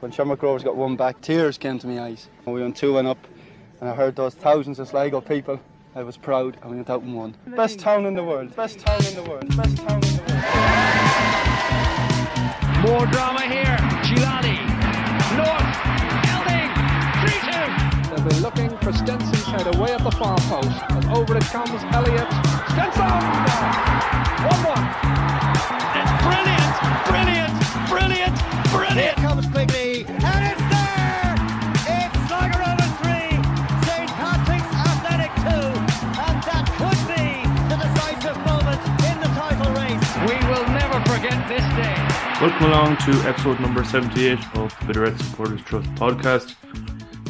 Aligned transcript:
When 0.00 0.12
Shamrock 0.12 0.42
Rovers 0.42 0.62
got 0.62 0.76
one 0.76 0.94
back, 0.94 1.22
tears 1.22 1.56
came 1.56 1.78
to 1.78 1.86
my 1.86 2.02
eyes. 2.02 2.28
We 2.44 2.60
went 2.60 2.76
2 2.76 2.92
1 2.92 3.06
up, 3.06 3.16
and 3.80 3.88
I 3.88 3.94
heard 3.94 4.14
those 4.14 4.34
thousands 4.34 4.78
of 4.78 4.88
Sligo 4.88 5.22
people. 5.22 5.58
I 5.94 6.02
was 6.02 6.18
proud, 6.18 6.58
and 6.60 6.70
we 6.70 6.76
went 6.76 6.90
out 6.90 7.00
and 7.00 7.14
won. 7.16 7.34
Best 7.46 7.78
town 7.78 8.04
in 8.04 8.12
the 8.12 8.22
world, 8.22 8.54
best 8.54 8.78
town 8.78 9.02
in 9.06 9.14
the 9.14 9.22
world, 9.22 9.56
best 9.56 9.78
town 9.78 10.04
in 10.04 10.16
the 10.16 10.20
world. 10.20 10.44
More 12.84 13.06
drama 13.06 13.40
here. 13.48 13.78
Gilani. 14.04 14.60
North. 15.32 15.64
Elding. 16.28 16.68
3 17.24 17.32
2. 17.48 18.12
They'll 18.12 18.28
be 18.28 18.36
looking 18.44 18.76
for 18.84 18.92
Stenson's 18.92 19.44
head 19.44 19.74
away 19.76 19.92
at 19.92 20.04
the 20.04 20.10
far 20.10 20.36
post. 20.40 20.76
And 20.90 21.06
over 21.06 21.38
it 21.38 21.44
comes 21.44 21.82
Elliott. 21.94 22.30
Stenson! 22.68 23.16
1 24.44 24.60
1. 24.60 24.76
It's 25.96 26.12
brilliant, 26.20 26.76
brilliant, 27.08 27.56
brilliant, 27.88 28.36
brilliant. 28.68 29.00
Here 29.00 29.14
comes 29.26 29.46
Quigley, 29.46 29.85
Welcome 42.38 42.66
along 42.66 42.98
to 42.98 43.12
episode 43.26 43.58
number 43.60 43.82
78 43.82 44.38
of 44.56 44.78
the 44.80 44.86
Bit 44.86 44.96
O'Red 44.98 45.18
Supporters 45.18 45.62
Trust 45.62 45.88
podcast. 45.94 46.54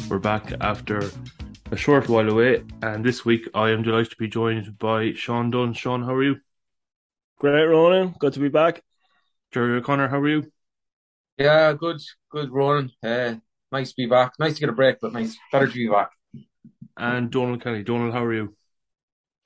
We're 0.09 0.19
back 0.19 0.51
after 0.59 1.09
a 1.71 1.77
short 1.77 2.09
while 2.09 2.29
away, 2.29 2.65
and 2.81 3.05
this 3.05 3.23
week 3.23 3.47
I 3.53 3.69
am 3.69 3.83
delighted 3.83 4.11
to 4.11 4.17
be 4.17 4.27
joined 4.27 4.77
by 4.77 5.13
Shaun 5.13 5.49
Dunn. 5.49 5.71
Shaun, 5.71 6.03
how 6.03 6.13
are 6.13 6.23
you? 6.23 6.41
Great, 7.39 7.63
Ronan. 7.63 8.15
Good 8.19 8.33
to 8.33 8.41
be 8.41 8.49
back. 8.49 8.83
Gerry 9.53 9.77
O'Connor, 9.77 10.09
how 10.09 10.19
are 10.19 10.27
you? 10.27 10.51
Yeah, 11.37 11.71
good, 11.71 12.01
good, 12.29 12.51
Ronan. 12.51 12.91
Uh, 13.01 13.35
nice 13.71 13.91
to 13.91 13.95
be 13.95 14.07
back. 14.07 14.33
Nice 14.39 14.55
to 14.55 14.59
get 14.59 14.69
a 14.69 14.73
break, 14.73 14.97
but 15.01 15.13
nice, 15.13 15.37
better 15.53 15.67
to 15.67 15.73
be 15.73 15.87
back. 15.87 16.09
And 16.97 17.31
Donal 17.31 17.59
Kelly. 17.59 17.83
Donal, 17.83 18.11
how 18.11 18.25
are 18.25 18.33
you? 18.33 18.57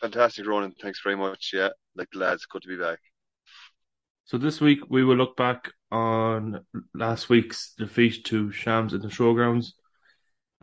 Fantastic, 0.02 0.48
Ronan. 0.48 0.74
Thanks 0.82 1.02
very 1.04 1.16
much. 1.16 1.52
Yeah, 1.54 1.70
like 1.96 2.08
the 2.12 2.18
lads, 2.18 2.48
good 2.48 2.64
to 2.64 2.68
be 2.68 2.78
back. 2.78 2.98
So 4.26 4.38
this 4.38 4.62
week 4.62 4.80
we 4.90 5.04
will 5.04 5.18
look 5.18 5.36
back 5.36 5.72
on 5.92 6.62
last 6.94 7.30
week's 7.30 7.74
defeat 7.78 8.24
to 8.26 8.52
Shams 8.52 8.94
in 8.94 9.02
the 9.02 9.08
showgrounds. 9.08 9.74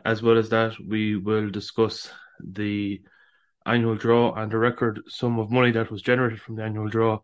As 0.05 0.23
well 0.23 0.39
as 0.39 0.49
that, 0.51 0.75
we 0.87 1.17
will 1.17 1.51
discuss 1.51 2.11
the 2.41 3.03
annual 3.67 3.97
draw 3.97 4.33
and 4.35 4.51
the 4.51 4.59
record 4.59 5.03
sum 5.09 5.39
of 5.39 5.51
money 5.51 5.73
that 5.73 5.91
was 5.91 6.03
generated 6.03 6.41
from 6.41 6.57
the 6.57 6.63
annual 6.63 6.89
draw 6.89 7.21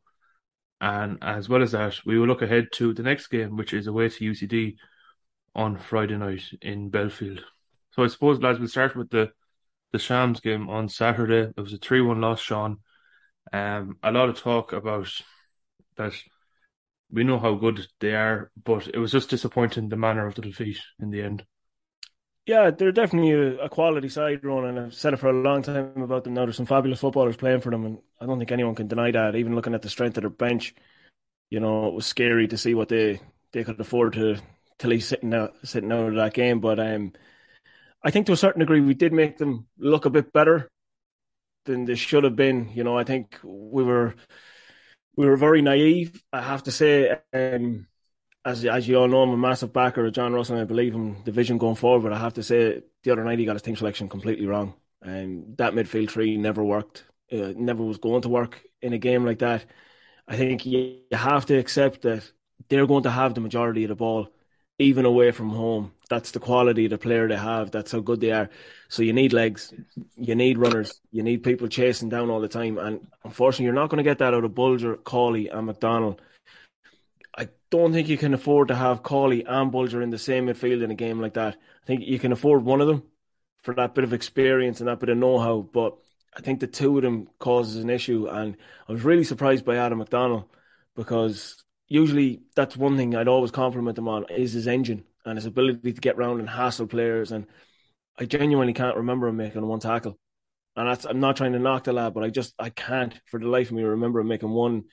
and 0.84 1.16
as 1.22 1.48
well 1.48 1.62
as 1.62 1.72
that, 1.72 1.98
we 2.04 2.18
will 2.18 2.26
look 2.26 2.42
ahead 2.42 2.68
to 2.72 2.92
the 2.92 3.02
next 3.02 3.28
game, 3.28 3.56
which 3.56 3.72
is 3.72 3.86
away 3.86 4.10
to 4.10 4.24
UCD 4.24 4.76
on 5.54 5.78
Friday 5.78 6.16
night 6.18 6.42
in 6.60 6.90
Belfield. 6.90 7.42
So 7.92 8.04
I 8.04 8.08
suppose, 8.08 8.38
lads, 8.40 8.58
we'll 8.58 8.68
start 8.68 8.94
with 8.94 9.08
the 9.08 9.30
the 9.92 9.98
Shams 9.98 10.40
game 10.40 10.68
on 10.68 10.90
Saturday. 10.90 11.52
It 11.56 11.60
was 11.60 11.72
a 11.72 11.78
3 11.78 12.02
1 12.02 12.20
loss, 12.20 12.40
Shaun. 12.40 12.78
Um, 13.50 13.96
a 14.02 14.12
lot 14.12 14.28
of 14.28 14.38
talk 14.38 14.74
about 14.74 15.08
that. 15.96 16.14
We 17.10 17.22
know 17.22 17.38
how 17.38 17.54
good 17.54 17.86
they 18.00 18.14
are, 18.14 18.50
but 18.62 18.88
it 18.88 18.98
was 18.98 19.12
just 19.12 19.30
disappointing 19.30 19.88
the 19.88 19.96
manner 19.96 20.26
of 20.26 20.34
the 20.34 20.42
defeat 20.42 20.78
in 20.98 21.10
the 21.10 21.22
end. 21.22 21.44
Yeah, 22.46 22.70
they're 22.70 22.92
definitely 22.92 23.32
a, 23.32 23.64
a, 23.64 23.68
quality 23.70 24.08
side, 24.08 24.44
Ron, 24.44 24.66
and 24.66 24.78
I've 24.78 24.94
said 24.94 25.14
it 25.14 25.18
for 25.18 25.30
a 25.30 25.32
long 25.32 25.62
time 25.62 25.92
about 25.96 26.24
them 26.24 26.34
now. 26.34 26.44
There's 26.44 26.56
some 26.56 26.66
fabulous 26.66 27.00
footballers 27.00 27.36
playing 27.36 27.60
for 27.60 27.70
them, 27.70 27.86
and 27.86 27.98
I 28.20 28.26
don't 28.26 28.38
think 28.38 28.52
anyone 28.52 28.74
can 28.74 28.86
deny 28.88 29.10
that. 29.12 29.34
Even 29.34 29.54
looking 29.54 29.74
at 29.74 29.80
the 29.80 29.88
strength 29.88 30.18
of 30.18 30.22
their 30.22 30.30
bench, 30.30 30.74
you 31.48 31.60
know, 31.60 31.88
it 31.88 31.94
was 31.94 32.04
scary 32.04 32.46
to 32.48 32.58
see 32.58 32.74
what 32.74 32.88
they, 32.88 33.20
they 33.52 33.64
could 33.64 33.80
afford 33.80 34.12
to 34.14 34.36
to 34.78 34.88
leave 34.88 35.04
sitting 35.04 35.32
out 35.32 35.54
sitting 35.64 35.92
out 35.92 36.08
of 36.08 36.14
that 36.16 36.34
game. 36.34 36.60
But 36.60 36.78
um, 36.78 37.12
I 38.02 38.10
think 38.10 38.26
to 38.26 38.32
a 38.32 38.36
certain 38.36 38.60
degree, 38.60 38.80
we 38.80 38.94
did 38.94 39.12
make 39.12 39.38
them 39.38 39.66
look 39.78 40.04
a 40.04 40.10
bit 40.10 40.32
better 40.32 40.70
than 41.64 41.86
they 41.86 41.94
should 41.94 42.24
have 42.24 42.36
been. 42.36 42.70
You 42.74 42.84
know, 42.84 42.98
I 42.98 43.04
think 43.04 43.38
we 43.42 43.82
were 43.82 44.14
we 45.16 45.26
were 45.26 45.36
very 45.36 45.62
naive. 45.62 46.22
I 46.32 46.42
have 46.42 46.64
to 46.64 46.70
say. 46.72 47.16
Um, 47.32 47.86
as 48.44 48.64
as 48.64 48.86
you 48.88 48.96
all 48.98 49.08
know, 49.08 49.22
I'm 49.22 49.30
a 49.30 49.36
massive 49.36 49.72
backer 49.72 50.04
of 50.06 50.12
John 50.12 50.34
Russell, 50.34 50.56
and 50.56 50.62
I 50.62 50.66
believe 50.66 50.94
in 50.94 51.22
the 51.24 51.32
vision 51.32 51.58
going 51.58 51.76
forward. 51.76 52.12
I 52.12 52.18
have 52.18 52.34
to 52.34 52.42
say, 52.42 52.82
the 53.02 53.10
other 53.10 53.24
night 53.24 53.38
he 53.38 53.44
got 53.46 53.54
his 53.54 53.62
team 53.62 53.76
selection 53.76 54.08
completely 54.08 54.46
wrong, 54.46 54.74
and 55.02 55.56
that 55.58 55.72
midfield 55.74 56.10
three 56.10 56.36
never 56.36 56.62
worked. 56.62 57.04
Uh, 57.32 57.52
never 57.56 57.82
was 57.82 57.98
going 57.98 58.22
to 58.22 58.28
work 58.28 58.62
in 58.82 58.92
a 58.92 58.98
game 58.98 59.24
like 59.24 59.38
that. 59.40 59.64
I 60.28 60.36
think 60.36 60.66
you, 60.66 61.00
you 61.10 61.16
have 61.16 61.46
to 61.46 61.56
accept 61.56 62.02
that 62.02 62.30
they're 62.68 62.86
going 62.86 63.04
to 63.04 63.10
have 63.10 63.34
the 63.34 63.40
majority 63.40 63.84
of 63.84 63.88
the 63.88 63.94
ball, 63.94 64.28
even 64.78 65.04
away 65.06 65.30
from 65.30 65.50
home. 65.50 65.92
That's 66.14 66.30
the 66.30 66.40
quality 66.40 66.84
of 66.84 66.90
the 66.90 66.98
player 66.98 67.26
they 67.26 67.36
have. 67.36 67.70
That's 67.70 67.90
how 67.90 67.98
good 67.98 68.20
they 68.20 68.30
are. 68.30 68.48
So 68.88 69.02
you 69.02 69.12
need 69.12 69.32
legs, 69.32 69.72
you 70.16 70.34
need 70.36 70.58
runners, 70.58 71.00
you 71.10 71.22
need 71.24 71.42
people 71.42 71.66
chasing 71.68 72.08
down 72.08 72.30
all 72.30 72.40
the 72.40 72.48
time. 72.48 72.78
And 72.78 73.06
unfortunately, 73.24 73.64
you're 73.64 73.74
not 73.74 73.90
going 73.90 73.98
to 73.98 74.08
get 74.08 74.18
that 74.18 74.32
out 74.32 74.44
of 74.44 74.52
Bolger, 74.52 75.02
Cawley, 75.02 75.48
and 75.48 75.68
McDonagh 75.68 76.18
I 77.36 77.48
don't 77.70 77.92
think 77.92 78.08
you 78.08 78.16
can 78.16 78.34
afford 78.34 78.68
to 78.68 78.76
have 78.76 79.02
Cawley 79.02 79.44
and 79.44 79.72
Bolger 79.72 80.02
in 80.02 80.10
the 80.10 80.18
same 80.18 80.46
midfield 80.46 80.84
in 80.84 80.90
a 80.90 80.94
game 80.94 81.20
like 81.20 81.34
that. 81.34 81.54
I 81.54 81.86
think 81.86 82.02
you 82.04 82.18
can 82.18 82.32
afford 82.32 82.64
one 82.64 82.80
of 82.80 82.86
them 82.86 83.02
for 83.62 83.74
that 83.74 83.94
bit 83.94 84.04
of 84.04 84.12
experience 84.12 84.80
and 84.80 84.88
that 84.88 85.00
bit 85.00 85.08
of 85.08 85.18
know-how, 85.18 85.62
but 85.72 85.96
I 86.36 86.40
think 86.40 86.60
the 86.60 86.66
two 86.66 86.96
of 86.96 87.02
them 87.02 87.28
causes 87.38 87.82
an 87.82 87.90
issue. 87.90 88.28
And 88.28 88.56
I 88.88 88.92
was 88.92 89.02
really 89.02 89.24
surprised 89.24 89.64
by 89.64 89.76
Adam 89.76 90.00
McDonagh 90.04 90.46
because 90.94 91.64
usually 91.88 92.42
that's 92.54 92.76
one 92.76 92.96
thing 92.96 93.16
I'd 93.16 93.28
always 93.28 93.50
compliment 93.50 93.98
him 93.98 94.08
on 94.08 94.26
is 94.30 94.52
his 94.52 94.68
engine 94.68 95.04
and 95.24 95.38
his 95.38 95.46
ability 95.46 95.92
to 95.92 96.00
get 96.00 96.16
round 96.16 96.40
and 96.40 96.48
hassle 96.48 96.86
players. 96.86 97.32
And 97.32 97.46
I 98.18 98.24
genuinely 98.24 98.72
can't 98.72 98.96
remember 98.96 99.28
him 99.28 99.36
making 99.36 99.66
one 99.66 99.80
tackle. 99.80 100.18
And 100.76 100.88
I'm 101.08 101.20
not 101.20 101.36
trying 101.36 101.52
to 101.52 101.58
knock 101.58 101.84
the 101.84 101.92
lad, 101.92 102.14
but 102.14 102.24
I 102.24 102.30
just 102.30 102.54
I 102.58 102.70
can't 102.70 103.14
for 103.26 103.38
the 103.38 103.48
life 103.48 103.68
of 103.70 103.76
me 103.76 103.82
remember 103.84 104.20
him 104.20 104.28
making 104.28 104.50
one 104.50 104.84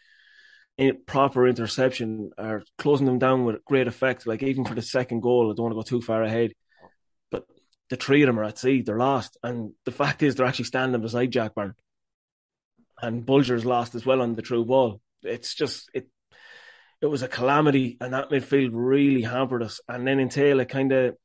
proper 1.06 1.48
interception 1.48 2.32
or 2.38 2.64
closing 2.78 3.06
them 3.06 3.20
down 3.20 3.46
with 3.46 3.66
great 3.66 3.88
effect. 3.88 4.28
Like 4.28 4.44
even 4.44 4.66
for 4.66 4.76
the 4.76 4.82
second 4.82 5.22
goal, 5.22 5.52
I 5.52 5.56
don't 5.56 5.64
want 5.66 5.72
to 5.74 5.76
go 5.76 6.00
too 6.00 6.06
far 6.06 6.24
ahead, 6.24 6.54
but 7.30 7.46
the 7.90 7.96
three 7.96 8.22
of 8.24 8.28
them 8.28 8.40
are 8.40 8.44
at 8.44 8.58
sea. 8.58 8.82
They're 8.82 8.98
lost, 8.98 9.38
and 9.44 9.74
the 9.86 9.92
fact 9.92 10.24
is 10.24 10.36
they're 10.36 10.46
actually 10.46 10.66
standing 10.66 11.02
beside 11.02 11.32
Jack 11.32 11.56
Byrne, 11.56 11.76
and 13.02 13.26
Bolger's 13.26 13.66
lost 13.66 13.96
as 13.96 14.06
well 14.06 14.22
on 14.22 14.36
the 14.36 14.42
true 14.42 14.66
ball. 14.66 15.02
It's 15.24 15.54
just 15.56 15.90
it. 15.94 16.08
It 17.02 17.08
was 17.08 17.24
a 17.24 17.28
calamity, 17.28 17.98
and 18.00 18.14
that 18.14 18.30
midfield 18.30 18.72
really 18.74 19.24
hampered 19.24 19.64
us. 19.64 19.82
And 19.88 20.08
then 20.08 20.20
in 20.20 20.30
tail, 20.30 20.60
it 20.60 20.70
kind 20.70 20.92
of 20.92 21.16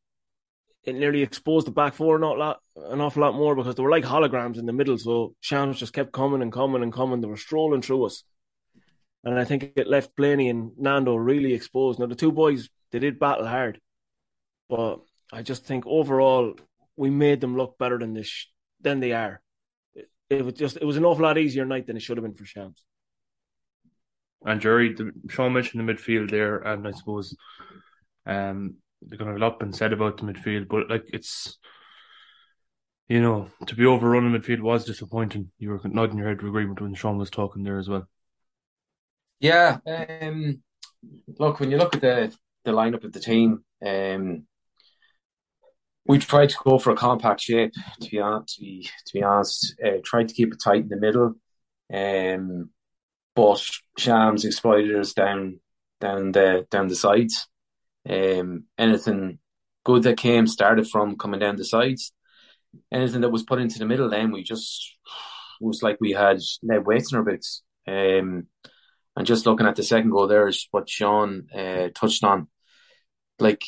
it 0.84 0.94
nearly 0.94 1.22
exposed 1.22 1.66
the 1.66 1.72
back 1.72 1.94
four 1.94 2.18
not 2.18 2.38
lot, 2.38 2.60
an 2.76 3.00
awful 3.00 3.22
lot 3.22 3.34
more 3.34 3.56
because 3.56 3.74
they 3.74 3.82
were 3.82 3.90
like 3.90 4.04
holograms 4.04 4.56
in 4.56 4.66
the 4.66 4.72
middle. 4.72 4.96
So 4.96 5.34
Shams 5.40 5.78
just 5.78 5.92
kept 5.92 6.12
coming 6.12 6.42
and 6.42 6.52
coming 6.52 6.82
and 6.82 6.92
coming. 6.92 7.20
They 7.20 7.26
were 7.26 7.36
strolling 7.36 7.82
through 7.82 8.04
us 8.06 8.22
and 9.26 9.40
I 9.40 9.44
think 9.44 9.72
it 9.74 9.88
left 9.88 10.14
Blaney 10.14 10.48
and 10.48 10.70
Nando 10.78 11.16
really 11.16 11.52
exposed. 11.52 11.98
Now 11.98 12.06
the 12.06 12.14
two 12.14 12.30
boys 12.30 12.70
they 12.92 13.00
did 13.00 13.18
battle 13.18 13.46
hard, 13.46 13.80
but 14.70 15.00
I 15.32 15.42
just 15.42 15.64
think 15.64 15.84
overall 15.84 16.54
we 16.96 17.10
made 17.10 17.40
them 17.40 17.56
look 17.56 17.76
better 17.76 17.98
than 17.98 18.14
this 18.14 18.46
than 18.80 19.00
they 19.00 19.12
are. 19.12 19.42
It, 19.96 20.08
it 20.30 20.44
was 20.44 20.54
just 20.54 20.76
it 20.76 20.84
was 20.84 20.96
an 20.96 21.04
awful 21.04 21.24
lot 21.24 21.38
easier 21.38 21.64
night 21.64 21.88
than 21.88 21.96
it 21.96 22.02
should 22.02 22.16
have 22.16 22.24
been 22.24 22.36
for 22.36 22.46
Shams. 22.46 22.84
And 24.46 24.60
Gerry, 24.60 24.94
the, 24.94 25.10
Shaun 25.28 25.52
mentioned 25.52 25.86
the 25.86 25.92
midfield 25.92 26.30
there, 26.30 26.58
and 26.58 26.86
I 26.86 26.92
suppose 26.92 27.36
um, 28.24 28.76
they're 29.02 29.18
going 29.18 29.26
to 29.26 29.32
have 29.32 29.42
a 29.42 29.44
lot 29.44 29.58
been 29.58 29.72
said 29.72 29.92
about 29.92 30.16
the 30.16 30.22
midfield, 30.22 30.68
but 30.68 30.88
like 30.88 31.04
it's 31.12 31.58
you 33.08 33.20
know 33.20 33.48
to 33.66 33.74
be 33.74 33.84
overrun 33.84 34.24
in 34.32 34.40
midfield 34.40 34.60
was 34.60 34.84
disappointing. 34.84 35.50
You 35.58 35.70
were 35.70 35.80
nodding 35.84 36.18
your 36.18 36.28
head 36.28 36.38
to 36.40 36.46
agreement 36.46 36.80
when 36.80 36.94
Shaun 36.94 37.18
was 37.18 37.28
talking 37.28 37.64
there 37.64 37.78
as 37.78 37.88
well. 37.88 38.08
Yeah. 39.40 39.78
Um, 39.84 40.62
look, 41.38 41.58
when 41.58 41.72
you 41.72 41.76
look 41.76 41.96
at 41.96 42.00
the 42.00 42.34
the 42.64 42.70
lineup 42.70 43.02
of 43.02 43.12
the 43.12 43.20
team, 43.20 43.64
um, 43.84 44.46
we 46.06 46.18
tried 46.18 46.50
to 46.50 46.56
go 46.62 46.78
for 46.78 46.90
a 46.90 46.96
compact 46.96 47.40
shape. 47.40 47.72
To 48.00 48.10
be 48.10 48.20
honest, 48.20 48.54
to 48.54 48.60
be, 48.60 48.90
to 49.06 49.12
be 49.12 49.22
honest, 49.24 49.74
uh, 49.84 49.98
tried 50.04 50.28
to 50.28 50.34
keep 50.34 50.52
it 50.52 50.60
tight 50.62 50.82
in 50.82 50.88
the 50.88 50.96
middle. 50.96 51.34
Um, 51.92 52.70
but 53.36 53.62
Shams 53.98 54.44
exploited 54.44 54.96
us 54.96 55.12
down 55.12 55.60
down 56.00 56.32
the 56.32 56.66
down 56.70 56.88
the 56.88 56.96
sides. 56.96 57.46
Um, 58.08 58.64
anything 58.78 59.38
good 59.84 60.02
that 60.04 60.16
came 60.16 60.46
started 60.46 60.88
from 60.88 61.16
coming 61.16 61.38
down 61.38 61.56
the 61.56 61.64
sides. 61.64 62.12
Anything 62.90 63.20
that 63.20 63.30
was 63.30 63.44
put 63.44 63.60
into 63.60 63.78
the 63.78 63.86
middle, 63.86 64.10
then 64.10 64.32
we 64.32 64.42
just 64.42 64.96
was 65.60 65.82
like 65.82 65.98
we 66.00 66.12
had 66.12 66.40
lead 66.62 66.86
weights 66.86 67.12
in 67.12 67.18
our 67.18 67.24
boots. 67.24 67.62
Um, 67.86 68.48
and 69.16 69.26
just 69.26 69.46
looking 69.46 69.66
at 69.66 69.76
the 69.76 69.82
second 69.82 70.10
goal 70.10 70.26
there 70.26 70.48
is 70.48 70.66
what 70.70 70.88
Shaun 70.88 71.48
uh, 71.54 71.88
touched 71.94 72.24
on. 72.24 72.48
Like 73.38 73.64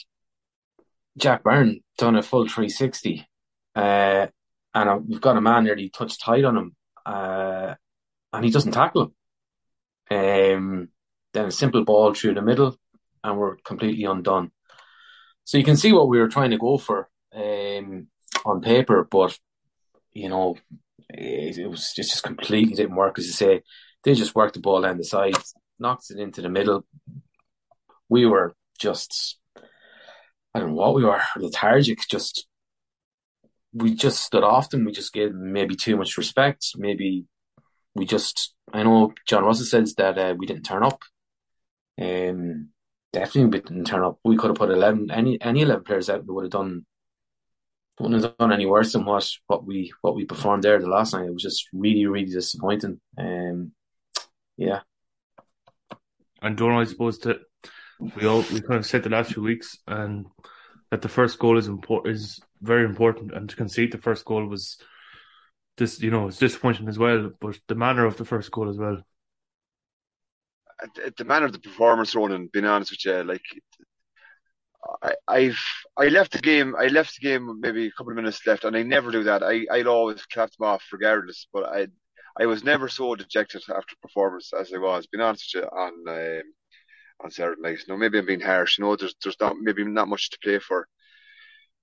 Jack 1.17 1.43
Byrne 1.43 1.81
done 1.99 2.17
a 2.17 2.23
full 2.23 2.47
360. 2.47 3.27
Uh, 3.75 4.27
and 4.75 5.09
we've 5.09 5.21
got 5.21 5.37
a 5.37 5.41
man 5.41 5.65
nearly 5.65 5.89
touched 5.89 6.21
tight 6.21 6.45
on 6.45 6.57
him. 6.57 6.77
Uh, 7.05 7.75
and 8.33 8.45
he 8.45 8.51
doesn't 8.51 8.73
tackle 8.73 9.03
him. 9.03 9.15
Um, 10.11 10.89
then 11.35 11.47
a 11.47 11.51
simple 11.51 11.85
ball 11.85 12.15
through 12.15 12.35
the 12.35 12.43
middle 12.43 12.77
and 13.23 13.39
we're 13.39 13.57
completely 13.57 14.05
undone. 14.05 14.51
So 15.45 15.59
you 15.59 15.65
can 15.65 15.77
see 15.77 15.93
what 15.93 16.09
we 16.09 16.19
were 16.19 16.29
trying 16.29 16.51
to 16.51 16.59
go 16.59 16.79
for 16.79 17.09
um, 17.35 18.09
on 18.45 18.61
paper, 18.61 19.07
but 19.11 19.39
you 20.13 20.29
know, 20.29 20.57
it, 21.11 21.59
it 21.59 21.67
was 21.69 21.93
just, 21.95 22.11
just 22.11 22.23
completely 22.23 22.75
didn't 22.75 22.97
work. 22.97 23.19
As 23.19 23.27
you 23.27 23.33
say, 23.33 23.63
they 24.05 24.15
just 24.15 24.35
worked 24.35 24.55
the 24.55 24.61
ball 24.61 24.83
down 24.83 24.99
the 24.99 25.05
side, 25.05 25.35
knocked 25.79 26.11
it 26.11 26.19
into 26.19 26.43
the 26.43 26.49
middle. 26.49 26.85
We 28.09 28.27
were 28.27 28.55
just, 28.79 29.39
I 30.55 30.59
don't 30.59 30.71
know 30.71 30.75
what 30.75 30.95
we 30.95 31.05
were, 31.05 31.23
lethargic. 31.37 32.01
Just 32.11 32.47
we 33.73 33.95
just 33.95 34.25
stood 34.25 34.45
off 34.45 34.71
them. 34.71 34.85
We 34.85 34.93
just 34.93 35.13
gave 35.13 35.33
them 35.33 35.53
maybe 35.53 35.77
too 35.77 35.97
much 35.97 36.17
respect. 36.17 36.67
Maybe 36.77 37.27
we 37.99 38.07
just, 38.07 38.55
I 38.73 38.83
know 38.83 39.13
John 39.27 39.45
Russell 39.45 39.67
says 39.67 39.95
that 39.95 40.17
uh, 40.19 40.35
we 40.39 40.47
didn't 40.47 40.65
turn 40.65 40.85
up. 40.85 41.03
Um, 42.01 42.69
definitely 43.13 43.47
we 43.47 43.61
didn't 43.61 43.87
turn 43.87 44.05
up. 44.05 44.19
We 44.25 44.37
could 44.37 44.51
have 44.51 44.57
put 44.57 44.71
eleven, 44.71 45.11
any 45.11 45.41
any 45.41 45.63
eleven 45.63 45.85
players 45.85 46.09
out. 46.09 46.27
We 46.27 46.35
would 46.35 46.45
have 46.45 46.53
done, 46.53 46.87
wouldn't 47.99 48.23
have 48.23 48.37
done 48.39 48.53
any 48.53 48.67
worse 48.67 48.93
than 48.93 49.05
what 49.05 49.29
what 49.47 49.67
we 49.67 49.93
what 50.03 50.15
we 50.15 50.25
performed 50.25 50.63
there 50.63 50.79
the 50.79 50.89
last 50.89 51.13
night. 51.13 51.27
It 51.27 51.35
was 51.35 51.43
just 51.43 51.69
really 51.73 52.07
really 52.07 52.27
disappointing. 52.27 53.01
Um, 53.19 53.73
yeah. 54.57 54.81
And 56.41 56.57
Donal, 56.57 56.81
I 56.81 56.85
suppose 56.85 57.19
that 57.21 57.41
we 58.17 58.27
all 58.27 58.45
we 58.53 58.61
kind 58.61 58.79
of 58.79 58.87
said 58.87 59.03
the 59.03 59.11
last 59.11 59.33
few 59.33 59.43
weeks, 59.43 59.79
and 59.87 60.27
that 60.91 61.03
the 61.03 61.09
first 61.09 61.39
goal 61.39 61.59
is 61.59 61.67
important 61.67 62.15
is 62.15 62.41
very 62.63 62.85
important, 62.85 63.33
and 63.33 63.49
to 63.51 63.57
concede 63.57 63.93
the 63.93 63.99
first 63.99 64.25
goal 64.25 64.47
was 64.47 64.79
this, 65.79 66.01
you 66.01 66.11
know, 66.11 66.29
it's 66.29 66.39
disappointing 66.39 66.89
as 66.89 66.99
well. 66.99 67.31
But 67.41 67.59
the 67.69 67.75
manner 67.75 68.05
of 68.05 68.17
the 68.17 68.25
first 68.25 68.51
goal 68.51 68.69
as 68.69 68.77
well. 68.77 69.03
the 71.17 71.25
manner 71.25 71.47
of 71.47 71.53
the 71.53 71.59
performance, 71.59 72.15
Ronan, 72.15 72.51
being 72.53 72.67
honest 72.67 72.93
with 72.93 73.05
you, 73.05 73.25
like 73.25 73.43
I, 75.03 75.15
I've 75.27 75.61
I 75.97 76.09
left 76.09 76.33
the 76.33 76.39
game. 76.39 76.75
I 76.79 76.87
left 76.87 77.15
the 77.21 77.27
game 77.27 77.61
maybe 77.61 77.87
a 77.87 77.93
couple 77.93 78.13
of 78.13 78.17
minutes 78.17 78.47
left, 78.47 78.65
and 78.65 78.77
I 78.77 78.83
never 78.83 79.11
do 79.11 79.25
that. 79.25 79.43
I 79.43 79.67
I'd 79.71 79.87
always 79.87 80.25
clap 80.27 80.51
them 80.53 80.67
off 80.69 80.85
regardless. 80.93 81.49
But 81.53 81.65
I 81.65 81.89
I 82.39 82.47
was 82.47 82.65
never 82.65 82.89
so 82.89 83.15
dejected 83.15 83.63
after 83.75 83.97
performance 84.03 84.53
as 84.59 84.73
I 84.73 84.79
was. 84.79 85.07
Being 85.07 85.23
honest 85.23 85.55
with 85.55 85.65
you 85.65 85.71
on 85.71 85.93
um, 86.09 86.43
on 87.25 87.31
Saturday 87.31 87.61
night. 87.61 87.79
No, 87.89 87.97
maybe 87.97 88.19
I'm 88.19 88.27
being 88.27 88.41
harsh. 88.41 88.79
You 88.79 88.85
know, 88.85 88.97
there's 88.97 89.15
there's 89.23 89.41
not 89.41 89.57
maybe 89.61 89.85
not 89.85 90.09
much 90.09 90.31
to 90.31 90.39
play 90.43 90.59
for. 90.59 90.89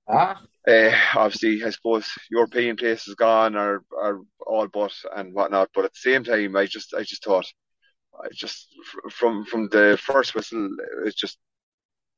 Ah, 0.08 0.42
Uh, 0.68 0.92
obviously, 1.16 1.64
I 1.64 1.70
suppose 1.70 2.10
European 2.32 2.76
place 2.76 3.08
is 3.08 3.16
gone 3.16 3.56
or 3.56 3.84
or 3.92 4.22
all 4.48 4.68
but 4.68 4.94
and 5.16 5.34
whatnot. 5.34 5.70
But 5.74 5.86
at 5.86 5.94
the 5.94 6.00
same 6.10 6.24
time, 6.24 6.56
I 6.56 6.66
just 6.66 6.94
I 6.94 7.04
just 7.04 7.24
thought, 7.24 7.46
I 8.24 8.30
just 8.34 8.68
from 9.12 9.46
from 9.46 9.70
the 9.70 9.98
first 10.02 10.36
whistle, 10.36 10.70
it's 11.06 11.16
just 11.16 11.40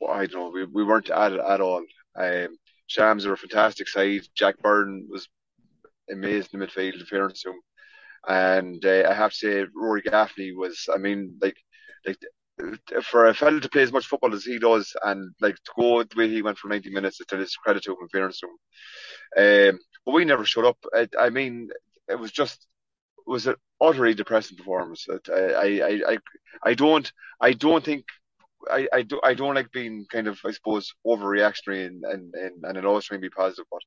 I 0.08 0.26
don't 0.28 0.34
know. 0.42 0.50
We, 0.52 0.66
we 0.66 0.84
weren't 0.86 1.10
at 1.12 1.34
it 1.34 1.42
at 1.42 1.62
all. 1.62 1.84
Um, 2.16 2.58
Shams 2.88 3.26
are 3.26 3.34
a 3.34 3.38
fantastic 3.38 3.88
side. 3.90 4.24
Jack 4.36 4.58
Byrne 4.60 5.08
was 5.10 5.28
amazing 6.12 6.50
in 6.54 6.68
midfield, 6.68 7.02
appearance 7.02 7.42
to 7.44 7.52
him. 7.52 7.62
And 8.28 8.86
uh, 8.86 9.08
I 9.10 9.14
have 9.14 9.32
to 9.32 9.38
say, 9.38 9.66
Rory 9.76 10.02
Gaffney 10.04 10.54
was. 10.54 10.88
I 10.94 10.98
mean, 10.98 11.38
like 11.42 11.58
like 12.06 12.18
for 13.04 13.28
a 13.28 13.34
fella 13.34 13.60
to 13.60 13.70
play 13.70 13.84
as 13.84 13.92
much 13.92 14.08
football 14.08 14.34
as 14.34 14.46
he 14.46 14.60
does, 14.60 14.96
and 15.04 15.34
like 15.42 15.56
to 15.56 15.72
go 15.78 16.04
the 16.04 16.16
way 16.16 16.30
he 16.30 16.42
went 16.42 16.58
for 16.58 16.68
90 16.70 16.90
minutes, 16.90 17.20
it's 17.22 17.32
his 17.32 17.56
credit 17.56 17.84
to 17.84 17.92
him, 17.92 17.98
and 18.02 18.12
fairness 18.12 18.40
to 18.40 18.48
him. 18.48 19.74
Um, 19.74 19.80
but 20.06 20.14
we 20.14 20.26
never 20.26 20.46
showed 20.46 20.66
up. 20.66 20.78
I, 20.94 21.08
I 21.20 21.30
mean, 21.30 21.70
it 22.08 22.20
was 22.20 22.32
just 22.32 22.68
it 23.20 23.30
was 23.30 23.48
an 23.48 23.56
utterly 23.82 24.14
depressing 24.14 24.58
performance. 24.58 25.06
I, 25.30 25.34
I, 25.34 26.02
I, 26.14 26.18
I 26.64 26.74
don't, 26.74 27.12
I 27.42 27.54
don't 27.54 27.84
think. 27.84 28.06
I, 28.70 28.88
I, 28.92 29.02
do, 29.04 29.22
I 29.24 29.34
don't 29.34 29.56
like 29.56 29.72
being 29.72 30.06
kind 30.12 30.28
of, 30.28 30.40
I 30.46 30.52
suppose, 30.52 30.94
overreactionary 31.06 31.86
and, 31.86 32.04
and, 32.04 32.34
and, 32.34 32.66
and 32.66 32.78
it 32.78 32.86
always 32.86 33.06
trying 33.06 33.22
to 33.22 33.26
be 33.26 33.30
positive, 33.30 33.66
but 33.72 33.82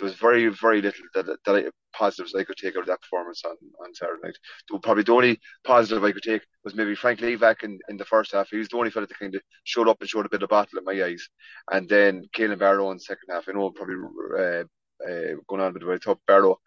there 0.00 0.06
was 0.06 0.16
very, 0.16 0.48
very 0.48 0.80
little 0.80 1.04
that, 1.14 1.26
that 1.26 1.54
I, 1.54 1.64
positives 1.92 2.34
I 2.34 2.44
could 2.44 2.56
take 2.56 2.76
out 2.76 2.82
of 2.82 2.86
that 2.86 3.02
performance 3.02 3.42
on, 3.44 3.56
on 3.84 3.94
Saturday 3.94 4.20
night. 4.24 4.36
Probably 4.82 5.02
the 5.02 5.12
only 5.12 5.40
positive 5.64 6.02
I 6.02 6.12
could 6.12 6.22
take 6.22 6.42
was 6.64 6.74
maybe 6.74 6.94
Frank 6.94 7.20
Liivak 7.20 7.62
in, 7.62 7.78
in 7.88 7.96
the 7.96 8.04
first 8.04 8.32
half. 8.32 8.48
He 8.50 8.56
was 8.56 8.68
the 8.68 8.78
only 8.78 8.90
fella 8.90 9.06
that 9.06 9.18
kind 9.18 9.34
of 9.34 9.42
showed 9.64 9.88
up 9.88 10.00
and 10.00 10.08
showed 10.08 10.26
a 10.26 10.30
bit 10.30 10.42
of 10.42 10.48
battle 10.48 10.78
in 10.78 10.84
my 10.84 11.04
eyes. 11.04 11.28
And 11.70 11.88
then 11.88 12.24
Kailin 12.34 12.58
Barlow 12.58 12.90
in 12.90 12.96
the 12.96 13.02
second 13.02 13.28
half. 13.30 13.44
I 13.48 13.52
know 13.52 13.70
probably 13.70 13.96
uh, 14.38 14.64
uh, 15.06 15.34
going 15.46 15.60
on 15.60 15.68
a 15.68 15.72
bit, 15.72 15.82
but 15.84 15.94
I 15.94 15.98
thought 15.98 16.20
Barlow 16.26 16.58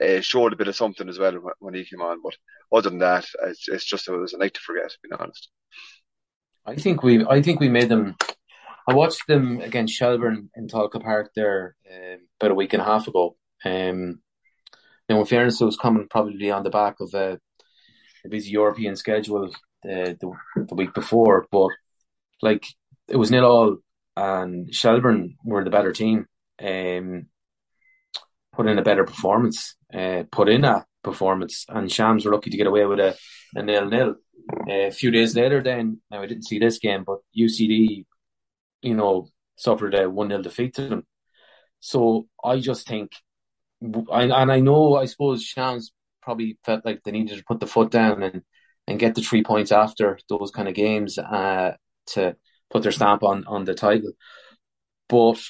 uh, 0.00 0.20
showed 0.20 0.52
a 0.52 0.56
bit 0.56 0.68
of 0.68 0.76
something 0.76 1.08
as 1.08 1.18
well 1.18 1.32
when, 1.32 1.54
when 1.58 1.74
he 1.74 1.84
came 1.84 2.00
on. 2.00 2.20
But 2.22 2.36
other 2.72 2.90
than 2.90 3.00
that, 3.00 3.26
it's, 3.44 3.68
it's 3.68 3.84
just 3.84 4.08
it 4.08 4.12
was 4.12 4.34
a 4.34 4.38
night 4.38 4.54
to 4.54 4.60
forget, 4.60 4.90
To 4.90 4.98
be 5.02 5.08
honest. 5.18 5.48
I 6.64 6.76
think 6.76 7.02
we 7.02 7.24
I 7.26 7.42
think 7.42 7.60
we 7.60 7.68
made 7.68 7.88
them. 7.88 8.16
I 8.88 8.94
watched 8.94 9.26
them 9.26 9.60
against 9.60 9.94
Shelbourne 9.94 10.48
in 10.56 10.66
Tolka 10.66 11.02
Park 11.02 11.32
there 11.36 11.76
um, 11.92 12.20
about 12.40 12.52
a 12.52 12.54
week 12.54 12.72
and 12.72 12.80
a 12.80 12.86
half 12.86 13.06
ago. 13.06 13.36
Um, 13.62 14.20
now, 15.08 15.20
in 15.20 15.26
fairness, 15.26 15.60
it 15.60 15.66
was 15.66 15.76
coming 15.76 16.08
probably 16.08 16.50
on 16.50 16.62
the 16.62 16.70
back 16.70 16.96
of 17.00 17.12
a, 17.12 17.38
busy 18.30 18.50
European 18.50 18.94
schedule 18.96 19.50
the, 19.82 20.16
the 20.20 20.64
the 20.64 20.74
week 20.74 20.92
before, 20.92 21.46
but 21.50 21.70
like 22.42 22.66
it 23.08 23.16
was 23.16 23.30
nil 23.30 23.44
all, 23.44 23.76
and 24.16 24.74
Shelbourne 24.74 25.36
were 25.44 25.64
the 25.64 25.70
better 25.70 25.92
team. 25.92 26.26
Um, 26.60 27.26
put 28.52 28.66
in 28.66 28.78
a 28.78 28.82
better 28.82 29.04
performance, 29.04 29.76
uh, 29.94 30.24
put 30.32 30.48
in 30.48 30.64
a 30.64 30.84
performance, 31.02 31.64
and 31.68 31.90
Shams 31.92 32.24
were 32.24 32.32
lucky 32.32 32.50
to 32.50 32.56
get 32.56 32.66
away 32.66 32.84
with 32.86 33.00
a, 33.00 33.16
a 33.54 33.62
nil 33.62 33.86
nil. 33.88 34.14
Uh, 34.68 34.88
a 34.88 34.90
few 34.90 35.10
days 35.10 35.36
later, 35.36 35.62
then 35.62 36.00
now 36.10 36.22
I 36.22 36.26
didn't 36.26 36.46
see 36.46 36.58
this 36.58 36.78
game, 36.78 37.04
but 37.06 37.18
UCD, 37.38 38.04
you 38.82 38.94
know, 38.94 39.28
suffered 39.56 39.94
a 39.94 40.08
one 40.08 40.28
0 40.28 40.42
defeat 40.42 40.74
to 40.74 40.88
them. 40.88 41.06
So 41.80 42.28
I 42.42 42.60
just 42.60 42.86
think, 42.86 43.12
and 43.80 44.32
I 44.32 44.60
know, 44.60 44.96
I 44.96 45.06
suppose 45.06 45.44
Shams 45.44 45.92
probably 46.22 46.58
felt 46.64 46.84
like 46.84 47.02
they 47.04 47.12
needed 47.12 47.38
to 47.38 47.44
put 47.44 47.60
the 47.60 47.66
foot 47.66 47.90
down 47.90 48.22
and 48.22 48.42
and 48.86 48.98
get 48.98 49.14
the 49.14 49.20
three 49.20 49.44
points 49.44 49.70
after 49.70 50.18
those 50.30 50.50
kind 50.50 50.66
of 50.66 50.74
games 50.74 51.18
uh, 51.18 51.72
to 52.06 52.34
put 52.70 52.82
their 52.82 52.92
stamp 52.92 53.22
on 53.22 53.44
on 53.46 53.64
the 53.64 53.74
title. 53.74 54.12
But 55.08 55.40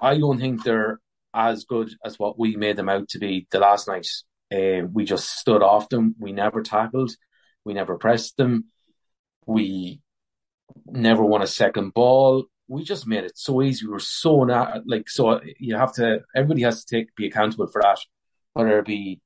I 0.00 0.18
don't 0.18 0.40
think 0.40 0.62
they're 0.62 1.00
as 1.34 1.64
good 1.64 1.90
as 2.04 2.18
what 2.18 2.38
we 2.38 2.56
made 2.56 2.76
them 2.76 2.88
out 2.88 3.08
to 3.10 3.18
be 3.18 3.46
the 3.50 3.58
last 3.58 3.88
night. 3.88 4.08
Uh, 4.52 4.86
we 4.92 5.04
just 5.04 5.38
stood 5.38 5.62
off 5.62 5.88
them. 5.88 6.14
We 6.18 6.32
never 6.32 6.62
tackled. 6.62 7.12
We 7.64 7.74
never 7.74 7.96
pressed 7.96 8.36
them. 8.36 8.66
We 9.46 10.00
never 10.86 11.24
won 11.24 11.42
a 11.42 11.46
second 11.46 11.94
ball. 11.94 12.44
We 12.68 12.84
just 12.84 13.06
made 13.06 13.24
it 13.24 13.36
so 13.36 13.62
easy. 13.62 13.86
We 13.86 13.92
were 13.92 13.98
so 13.98 14.44
not 14.44 14.82
like 14.86 15.08
so. 15.08 15.40
You 15.58 15.76
have 15.76 15.92
to. 15.94 16.20
Everybody 16.34 16.62
has 16.62 16.84
to 16.84 16.96
take 16.96 17.14
be 17.14 17.26
accountable 17.26 17.66
for 17.66 17.82
that. 17.82 17.98
Whether 18.54 18.78
it 18.78 18.86
be, 18.86 19.20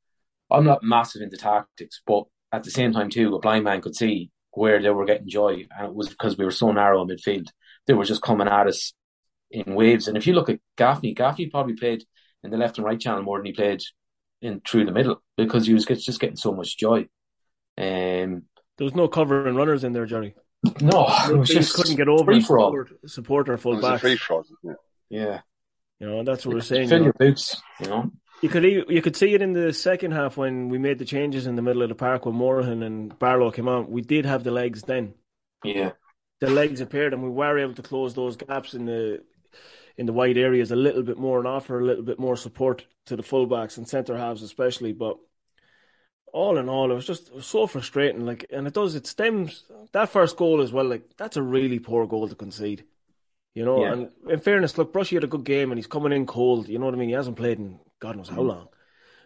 I'm 0.50 0.64
not 0.64 0.82
massive 0.82 1.23
into 1.23 1.37
tactics, 1.37 2.00
but 2.06 2.25
at 2.52 2.64
the 2.64 2.70
same 2.70 2.92
time 2.92 3.11
too, 3.11 3.35
a 3.35 3.40
blind 3.40 3.64
man 3.64 3.80
could 3.80 3.97
see 3.97 4.30
where 4.52 4.80
they 4.80 4.90
were 4.90 5.04
getting 5.04 5.28
joy, 5.28 5.66
and 5.76 5.88
it 5.88 5.94
was 5.94 6.09
because 6.09 6.38
we 6.38 6.44
were 6.44 6.50
so 6.50 6.73
narrow 6.73 7.02
in 7.02 7.09
midfield. 7.09 7.49
They 7.87 7.94
were 7.94 8.04
just 8.04 8.23
coming 8.23 8.49
at 8.49 8.66
us 8.66 8.92
in 9.50 9.75
waves. 9.75 10.09
And 10.09 10.16
if 10.16 10.26
you 10.26 10.32
look 10.35 10.49
at 10.49 10.61
Gaffney, 10.76 11.14
Gaffney 11.14 11.47
probably 11.47 11.75
played 11.75 12.04
in 12.42 12.50
the 12.50 12.56
left 12.56 12.78
and 12.78 12.85
right 12.85 12.99
channel 12.99 13.23
more 13.23 13.38
than 13.38 13.47
he 13.47 13.52
played 13.52 13.82
in 14.40 14.61
through 14.61 14.87
the 14.87 14.92
middle 14.92 15.23
because 15.37 15.66
he 15.66 15.75
was 15.75 15.85
just 15.85 16.20
getting 16.20 16.37
so 16.37 16.52
much 16.52 16.76
joy. 16.76 17.06
Um, 17.78 18.44
There 18.78 18.85
was 18.85 18.94
no 18.94 19.09
cover 19.09 19.47
and 19.47 19.56
runners 19.56 19.85
in 19.85 19.92
there, 19.92 20.06
Gerry. 20.06 20.35
No, 20.80 21.06
it 21.30 21.37
was 21.37 21.49
just 21.49 21.75
couldn't 21.75 21.96
get 21.96 22.08
over 22.08 22.25
free 22.25 22.37
and 22.37 22.44
support, 22.44 22.90
support 23.06 23.49
our 23.49 23.56
full 23.56 23.73
It 23.73 23.76
was 23.76 23.85
a 23.85 23.88
backs. 23.90 24.00
free 24.02 24.16
for. 24.16 24.44
Yeah. 24.62 24.73
Yeah, 25.08 25.40
You 26.00 26.06
know, 26.08 26.25
that's 26.25 26.44
what 26.44 26.54
we're 26.54 26.61
saying. 26.62 26.88
fill 26.88 26.99
You, 26.99 27.04
know. 27.04 27.12
your 27.18 27.28
boots. 27.30 27.62
You 27.80 27.87
know, 27.88 28.11
you 28.42 28.49
could 28.49 28.64
e- 28.64 28.85
you 28.88 29.00
could 29.02 29.16
see 29.16 29.35
it 29.35 29.40
in 29.42 29.52
the 29.52 29.73
second 29.73 30.12
half 30.12 30.37
when 30.37 30.68
we 30.68 30.78
made 30.78 30.99
the 30.99 31.04
changes 31.04 31.46
in 31.46 31.54
the 31.56 31.62
middle 31.62 31.82
of 31.82 31.88
the 31.88 31.94
park 31.94 32.26
when 32.26 32.35
Morahan 32.35 32.82
and 32.82 33.16
Barlow 33.18 33.50
came 33.50 33.68
on. 33.68 33.88
We 33.90 34.02
did 34.02 34.26
have 34.26 34.42
the 34.44 34.50
legs 34.50 34.82
then. 34.82 35.14
yeah, 35.64 35.92
The 36.40 36.50
legs 36.50 36.80
appeared, 36.80 37.12
and 37.14 37.23
we 37.23 37.30
were 37.30 37.58
able 37.58 37.75
to 37.75 37.82
close 37.82 38.14
those 38.14 38.37
gaps 38.37 38.75
in 38.75 38.87
the 38.87 39.23
in 39.96 40.04
the 40.06 40.12
wide 40.12 40.37
areas 40.37 40.70
a 40.73 40.76
little 40.76 41.02
bit 41.02 41.16
more 41.18 41.38
and 41.38 41.49
offer 41.49 41.78
a 41.80 41.85
little 41.85 42.04
bit 42.04 42.18
more 42.18 42.37
support 42.37 42.85
to 43.06 43.16
the 43.16 43.23
fullbacks 43.23 43.78
and 43.78 43.88
centre 43.88 44.16
halves 44.18 44.42
especially. 44.42 44.92
But 44.92 45.16
all 46.33 46.59
in 46.59 46.68
all, 46.68 46.90
it 46.90 46.95
was 46.95 47.06
just 47.06 47.28
it 47.28 47.35
was 47.35 47.47
so 47.47 47.66
frustrating. 47.66 48.26
Like, 48.26 48.47
and 48.52 48.66
it 48.66 48.75
does 48.75 48.95
it 48.95 49.06
stems 49.06 49.64
that 49.92 50.09
first 50.11 50.37
goal 50.37 50.61
as 50.61 50.73
well. 50.73 50.85
Like, 50.85 51.16
that's 51.16 51.37
a 51.37 51.42
really 51.42 51.78
poor 51.78 52.06
goal 52.06 52.28
to 52.28 52.35
concede. 52.35 52.85
You 53.54 53.64
know, 53.64 53.83
Yeah. 53.83 53.92
and 53.92 54.11
in 54.28 54.40
fairness, 54.40 54.76
look, 54.76 54.92
Brushy 54.92 55.16
had 55.16 55.25
a 55.25 55.28
good 55.28 55.45
game 55.45 55.71
and 55.73 55.78
he's 55.78 55.87
coming 55.87 56.12
in 56.12 56.26
cold. 56.26 56.68
You 56.68 56.78
know 56.78 56.85
what 56.85 56.95
I 56.95 56.99
mean? 56.99 57.09
He 57.09 57.14
hasn't 57.14 57.37
played 57.38 57.59
in 57.59 57.78
God 58.00 58.16
knows 58.16 58.28
how 58.28 58.42
Mm. 58.42 58.49
long, 58.49 58.68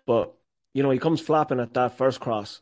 but 0.07 0.33
you 0.73 0.83
know 0.85 0.91
he 0.91 0.99
comes 1.01 1.21
flapping 1.21 1.59
at 1.59 1.75
that 1.75 1.97
first 1.99 2.21
cross. 2.21 2.61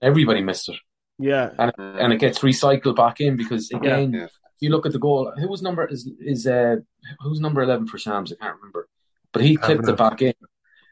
everybody 0.00 0.40
missed 0.40 0.68
it, 0.68 0.76
Yeah, 1.18 1.50
and 1.58 1.72
and 1.76 2.12
it 2.12 2.18
gets 2.20 2.38
recycled 2.38 2.94
back 2.96 3.20
in 3.20 3.36
because 3.36 3.70
again, 3.72 4.12
Yeah. 4.14 4.24
if 4.26 4.32
you 4.60 4.70
look 4.70 4.86
at 4.86 4.92
the 4.92 4.98
goal, 5.00 5.32
who 5.36 5.48
was 5.48 5.60
number 5.62 5.84
is 5.86 6.08
is 6.20 6.46
uh 6.46 6.76
who's 7.20 7.40
number 7.40 7.60
eleven 7.62 7.86
for 7.88 7.98
Shams? 7.98 8.32
I 8.32 8.36
can't 8.36 8.56
remember, 8.56 8.88
but 9.32 9.42
he 9.42 9.56
clipped 9.56 9.84
Kavanagh. 9.86 9.92
it 9.94 10.10
back 10.10 10.22
in. 10.22 10.34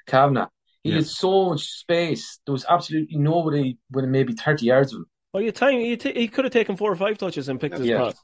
Kavanagh. 0.06 0.48
He 0.82 0.90
Yeah. 0.90 0.96
had 0.96 1.06
so 1.06 1.50
much 1.50 1.62
space. 1.68 2.38
There 2.46 2.52
was 2.52 2.64
absolutely 2.68 3.16
nobody 3.18 3.78
within 3.90 4.10
maybe 4.10 4.32
thirty 4.32 4.66
yards 4.66 4.92
of 4.92 5.00
him. 5.00 5.06
well, 5.32 5.42
you 5.42 5.52
time 5.52 5.78
he, 5.78 5.96
t- 5.96 6.12
he 6.14 6.28
could 6.28 6.44
have 6.44 6.52
taken 6.52 6.76
four 6.76 6.90
or 6.90 6.96
five 6.96 7.18
touches 7.18 7.48
and 7.48 7.60
picked 7.60 7.78
his 7.78 7.86
Yeah. 7.86 7.96
cross. 7.98 8.16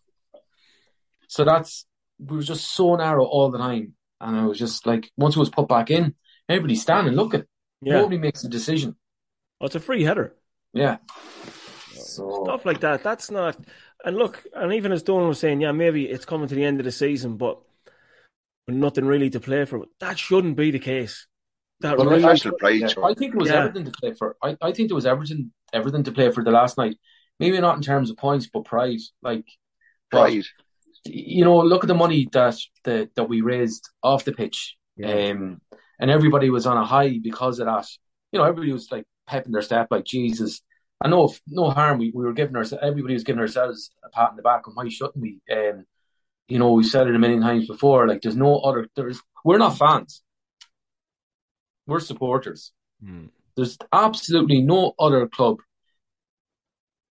So 1.28 1.44
that's 1.44 1.86
we 2.18 2.36
were 2.36 2.42
just 2.42 2.70
so 2.74 2.94
narrow 2.96 3.24
all 3.24 3.50
the 3.50 3.58
time, 3.58 3.94
and 4.20 4.36
I 4.36 4.44
was 4.46 4.58
just 4.58 4.86
like, 4.86 5.10
once 5.16 5.34
it 5.36 5.40
was 5.40 5.50
put 5.50 5.68
back 5.68 5.90
in, 5.90 6.14
everybody's 6.48 6.82
standing 6.82 7.14
looking. 7.14 7.44
Yeah. 7.82 7.94
Nobody 7.94 8.18
makes 8.18 8.44
a 8.44 8.48
decision. 8.48 8.96
Oh, 9.60 9.66
it's 9.66 9.74
a 9.74 9.80
free 9.80 10.04
header. 10.04 10.34
Yeah. 10.72 10.98
So 11.94 12.44
Stuff 12.44 12.64
like 12.64 12.80
that. 12.80 13.02
That's 13.02 13.30
not. 13.30 13.56
And 14.04 14.16
look, 14.16 14.44
and 14.54 14.72
even 14.72 14.92
as 14.92 15.02
Donal 15.02 15.28
was 15.28 15.40
saying, 15.40 15.60
yeah, 15.60 15.72
maybe 15.72 16.04
it's 16.08 16.24
coming 16.24 16.46
to 16.48 16.54
the 16.54 16.64
end 16.64 16.78
of 16.78 16.84
the 16.84 16.92
season, 16.92 17.36
but 17.36 17.58
nothing 18.68 19.06
really 19.06 19.30
to 19.30 19.40
play 19.40 19.64
for. 19.64 19.84
That 20.00 20.18
shouldn't 20.18 20.56
be 20.56 20.70
the 20.70 20.78
case. 20.78 21.26
That 21.84 21.98
Well, 21.98 22.06
really 22.06 22.22
national 22.22 22.56
pride, 22.56 22.80
Yeah. 22.80 22.88
I 23.04 23.12
think 23.12 23.34
it 23.34 23.38
was 23.38 23.50
Yeah. 23.50 23.64
everything 23.64 23.84
to 23.84 23.90
play 23.92 24.14
for. 24.14 24.36
I, 24.42 24.56
I 24.62 24.72
think 24.72 24.88
there 24.88 24.94
was 24.94 25.04
everything 25.04 25.52
everything 25.74 26.02
to 26.04 26.12
play 26.12 26.30
for 26.30 26.42
the 26.42 26.50
last 26.50 26.78
night. 26.78 26.96
Maybe 27.38 27.60
not 27.60 27.76
in 27.76 27.82
terms 27.82 28.08
of 28.10 28.16
points, 28.16 28.48
but 28.50 28.64
pride. 28.64 29.00
Like 29.22 29.44
pride. 30.10 30.44
you 31.04 31.44
know, 31.44 31.58
look 31.58 31.84
at 31.84 31.88
the 31.88 31.94
money 31.94 32.26
that 32.32 32.56
that, 32.84 33.14
that 33.16 33.28
we 33.28 33.42
raised 33.42 33.84
off 34.02 34.24
the 34.24 34.32
pitch. 34.32 34.76
Um 35.04 35.60
and 36.00 36.10
everybody 36.10 36.48
was 36.48 36.66
on 36.66 36.78
a 36.78 36.86
high 36.86 37.18
because 37.22 37.58
of 37.60 37.66
that. 37.66 37.86
You 38.32 38.38
know, 38.38 38.46
everybody 38.46 38.72
was 38.72 38.90
like 38.90 39.04
pepping 39.26 39.52
their 39.52 39.60
step 39.70 39.88
like 39.90 40.04
Jesus. 40.06 40.62
I 41.02 41.08
know 41.08 41.24
if, 41.28 41.38
no 41.46 41.68
harm. 41.68 41.98
We, 41.98 42.12
we 42.14 42.24
were 42.24 42.32
giving 42.32 42.56
ourselves 42.56 42.82
everybody 42.82 43.12
was 43.12 43.24
giving 43.24 43.40
ourselves 43.40 43.90
a 44.06 44.08
pat 44.08 44.30
in 44.30 44.36
the 44.36 44.42
back 44.42 44.66
and 44.66 44.74
why 44.74 44.88
shouldn't 44.88 45.18
we? 45.18 45.42
Um 45.52 45.84
you 46.48 46.58
know, 46.58 46.72
we've 46.72 46.86
said 46.86 47.08
it 47.08 47.14
a 47.14 47.18
million 47.18 47.42
times 47.42 47.66
before, 47.66 48.08
like 48.08 48.22
there's 48.22 48.36
no 48.36 48.60
other 48.60 48.88
there's 48.96 49.20
we're 49.44 49.58
not 49.58 49.76
fans. 49.76 50.22
We're 51.86 52.00
supporters. 52.00 52.72
Hmm. 53.02 53.26
There's 53.56 53.78
absolutely 53.92 54.62
no 54.62 54.94
other 54.98 55.28
club 55.28 55.58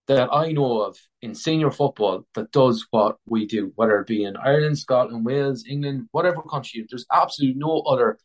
that 0.07 0.29
I 0.33 0.51
know 0.51 0.81
of 0.81 0.97
in 1.21 1.35
senior 1.35 1.71
football 1.71 2.25
that 2.35 2.51
does 2.51 2.85
what 2.91 3.17
we 3.25 3.45
do, 3.45 3.71
whether 3.75 3.99
it 3.99 4.07
be 4.07 4.23
in 4.23 4.37
Ireland, 4.37 4.77
Scotland, 4.77 5.25
Wales, 5.25 5.65
England, 5.67 6.07
whatever 6.11 6.41
country. 6.41 6.85
There's 6.89 7.05
absolutely 7.11 7.59
no 7.59 7.81
other 7.81 8.17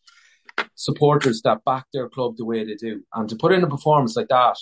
supporters 0.74 1.42
that 1.42 1.64
back 1.64 1.86
their 1.92 2.08
club 2.08 2.36
the 2.36 2.44
way 2.44 2.64
they 2.64 2.74
do. 2.74 3.02
And 3.14 3.28
to 3.28 3.36
put 3.36 3.52
in 3.52 3.64
a 3.64 3.68
performance 3.68 4.16
like 4.16 4.28
that, 4.28 4.56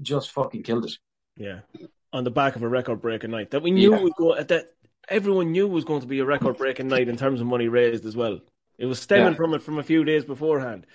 just 0.00 0.30
fucking 0.30 0.62
killed 0.62 0.84
it. 0.84 0.92
Yeah, 1.36 1.60
on 2.12 2.24
the 2.24 2.30
back 2.30 2.56
of 2.56 2.62
a 2.62 2.68
record-breaking 2.68 3.30
night 3.30 3.50
that 3.50 3.62
we 3.62 3.70
knew 3.70 3.92
Yeah. 3.94 4.02
would 4.02 4.14
go. 4.18 4.40
That 4.42 4.66
everyone 5.08 5.52
knew 5.52 5.66
was 5.66 5.84
going 5.84 6.00
to 6.02 6.06
be 6.06 6.18
a 6.20 6.24
record-breaking 6.24 6.88
night 6.88 7.08
in 7.08 7.16
terms 7.16 7.40
of 7.40 7.46
money 7.46 7.68
raised 7.68 8.04
as 8.04 8.16
well. 8.16 8.40
It 8.78 8.86
was 8.86 9.00
stemming 9.00 9.32
Yeah. 9.32 9.36
from 9.36 9.54
it 9.54 9.62
from 9.62 9.78
a 9.78 9.82
few 9.82 10.04
days 10.04 10.24
beforehand. 10.24 10.86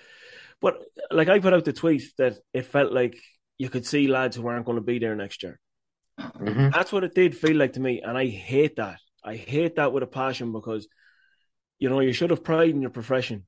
But 0.60 0.82
like 1.10 1.28
I 1.28 1.38
put 1.38 1.52
out 1.52 1.64
the 1.64 1.72
tweet 1.72 2.02
that 2.18 2.38
it 2.52 2.66
felt 2.66 2.92
like 2.92 3.16
you 3.58 3.68
could 3.68 3.86
see 3.86 4.08
lads 4.08 4.36
who 4.36 4.46
aren't 4.46 4.66
going 4.66 4.76
to 4.78 4.82
be 4.84 4.98
there 4.98 5.14
next 5.14 5.42
year. 5.42 5.60
Mm-hmm. 6.18 6.70
That's 6.70 6.92
what 6.92 7.04
it 7.04 7.14
did 7.14 7.36
feel 7.36 7.56
like 7.56 7.74
to 7.74 7.80
me, 7.80 8.00
and 8.02 8.16
I 8.16 8.26
hate 8.26 8.76
that. 8.76 9.00
I 9.22 9.36
hate 9.36 9.76
that 9.76 9.92
with 9.92 10.02
a 10.02 10.06
passion 10.06 10.52
because 10.52 10.86
you 11.78 11.88
know 11.90 12.00
you 12.00 12.12
should 12.12 12.30
have 12.30 12.44
pride 12.44 12.70
in 12.70 12.80
your 12.80 12.90
profession. 12.90 13.46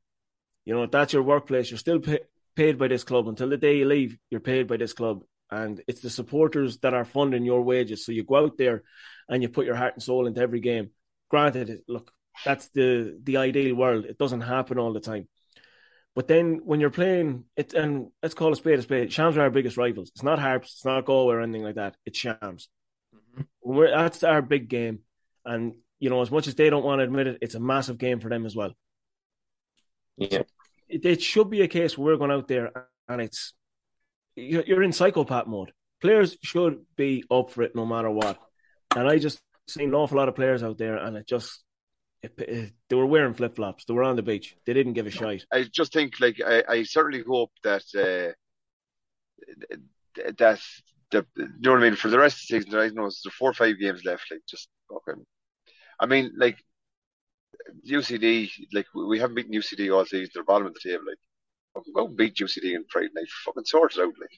You 0.65 0.75
know 0.75 0.83
if 0.83 0.91
that's 0.91 1.13
your 1.13 1.23
workplace. 1.23 1.71
You're 1.71 1.79
still 1.79 2.01
pay, 2.01 2.21
paid 2.57 2.77
by 2.79 2.89
this 2.89 3.05
club 3.05 3.29
until 3.29 3.49
the 3.49 3.57
day 3.57 3.79
you 3.79 3.85
leave. 3.87 4.19
You're 4.31 4.41
paid 4.41 4.67
by 4.67 4.77
this 4.79 4.93
club, 4.93 5.23
and 5.51 5.81
it's 5.87 6.01
the 6.01 6.11
supporters 6.11 6.79
that 6.79 6.93
are 6.93 7.05
funding 7.05 7.45
your 7.45 7.63
wages. 7.63 8.05
So 8.05 8.13
you 8.13 8.25
go 8.25 8.37
out 8.37 8.59
there 8.59 8.83
and 9.29 9.43
you 9.43 9.49
put 9.49 9.67
your 9.67 9.77
heart 9.77 9.95
and 9.95 10.03
soul 10.03 10.27
into 10.27 10.41
every 10.41 10.61
game. 10.61 10.91
Granted, 11.31 11.83
look, 11.89 12.11
that's 12.45 12.69
the 12.71 13.19
the 13.23 13.39
ideal 13.39 13.75
world. 13.75 14.05
It 14.05 14.19
doesn't 14.19 14.43
happen 14.43 14.79
all 14.79 14.93
the 14.93 15.01
time. 15.01 15.29
But 16.15 16.29
then 16.29 16.63
when 16.65 16.81
you're 16.81 16.91
playing 16.91 17.45
it, 17.57 17.75
and 17.75 18.09
let's 18.23 18.35
call 18.35 18.53
a 18.53 18.57
spade 18.57 18.79
a 18.79 18.83
spade, 18.83 19.13
Shams 19.13 19.37
are 19.37 19.43
our 19.43 19.51
biggest 19.51 19.77
rivals. 19.77 20.11
It's 20.15 20.23
not 20.23 20.39
Harps, 20.39 20.73
it's 20.73 20.85
not 20.85 21.05
Galway 21.05 21.35
or 21.35 21.41
anything 21.43 21.63
like 21.63 21.75
that. 21.75 21.97
It's 22.07 22.19
Shams. 22.19 22.69
When 23.61 23.77
we're, 23.77 23.91
that's 23.91 24.25
our 24.25 24.41
big 24.41 24.69
game, 24.69 25.01
and 25.45 25.75
you 25.99 26.11
know, 26.11 26.23
as 26.23 26.31
much 26.31 26.47
as 26.47 26.55
they 26.55 26.71
don't 26.71 26.85
want 26.85 27.01
to 27.01 27.05
admit 27.05 27.27
it, 27.27 27.39
it's 27.43 27.55
a 27.55 27.61
massive 27.61 27.99
game 27.99 28.21
for 28.21 28.31
them 28.31 28.47
as 28.47 28.57
well. 28.57 28.73
Yeah. 30.17 30.43
It, 30.89 31.05
it 31.05 31.23
should 31.23 31.51
be 31.51 31.63
a 31.63 31.69
case 31.69 31.99
where 31.99 32.13
we're 32.13 32.19
going 32.19 32.31
out 32.31 32.49
there 32.49 32.71
and 33.09 33.21
it's 33.21 33.55
you're, 34.35 34.65
you're 34.65 34.83
in 34.83 34.93
psychopath 34.93 35.47
mode. 35.47 35.73
Players 36.01 36.37
should 36.43 36.85
be 36.97 37.25
up 37.31 37.51
for 37.51 37.63
it 37.63 37.75
no 37.75 37.87
matter 37.87 38.11
what. 38.11 38.39
And 38.95 39.09
I 39.09 39.19
just 39.19 39.41
seen 39.69 39.89
an 39.89 39.95
awful 39.95 40.19
lot 40.19 40.29
of 40.29 40.37
players 40.37 40.63
out 40.63 40.79
there, 40.79 40.97
and 40.97 41.17
it 41.17 41.27
just 41.27 41.65
they 42.37 42.97
were 42.97 43.07
wearing 43.07 43.35
flip 43.35 43.57
flops. 43.57 43.85
They 43.85 43.95
were 43.95 44.05
on 44.05 44.17
the 44.17 44.23
beach. 44.23 44.57
They 44.67 44.73
didn't 44.73 44.95
give 44.95 45.07
a 45.07 45.11
shite. 45.11 45.45
I 45.53 45.65
just 45.65 45.93
think, 45.93 46.21
like, 46.21 46.41
I, 46.45 46.63
I 46.69 46.83
certainly 46.85 47.23
hope 47.27 47.51
that 47.63 47.85
uh, 47.95 48.33
that 50.39 50.61
the 51.11 51.27
you 51.37 51.49
know 51.61 51.73
what 51.73 51.81
I 51.81 51.83
mean 51.83 51.97
for 51.97 52.09
the 52.09 52.19
rest 52.19 52.43
of 52.43 52.49
the 52.49 52.65
season. 52.65 52.79
I 52.79 52.89
know 52.89 53.03
there's 53.03 53.23
four 53.39 53.51
or 53.51 53.55
five 53.55 53.79
games 53.79 54.05
left. 54.05 54.25
Like, 54.31 54.41
just 54.49 54.69
fucking. 54.91 55.25
I 56.01 56.07
mean, 56.07 56.33
like 56.37 56.59
UCD, 57.89 58.51
like 58.73 58.87
we 58.95 59.19
haven't 59.19 59.37
beaten 59.37 59.53
UCD 59.53 59.95
all 59.95 60.05
season. 60.05 60.31
They're 60.35 60.45
bottom 60.45 60.67
of 60.67 60.75
the 60.75 60.91
table. 60.91 61.05
Like, 61.07 61.85
go 61.95 62.09
beat 62.09 62.37
UCD 62.37 62.77
on 62.77 62.85
Friday 62.91 63.09
night. 63.15 63.29
Fucking 63.45 63.65
sort 63.65 63.97
it 63.97 64.01
out. 64.01 64.15
Like, 64.21 64.31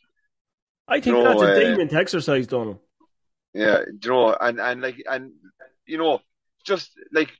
I 0.88 1.00
think 1.00 1.16
No, 1.16 1.24
that's 1.24 1.42
a 1.42 1.52
uh, 1.52 1.58
demon 1.58 1.94
exercise, 1.94 2.46
Donal. 2.46 2.80
yeah, 3.54 3.80
you 4.00 4.10
know, 4.10 4.34
and 4.40 4.60
and 4.60 4.80
like 4.80 5.02
and 5.10 5.32
you 5.86 5.98
know, 5.98 6.20
just 6.64 6.90
like 7.12 7.30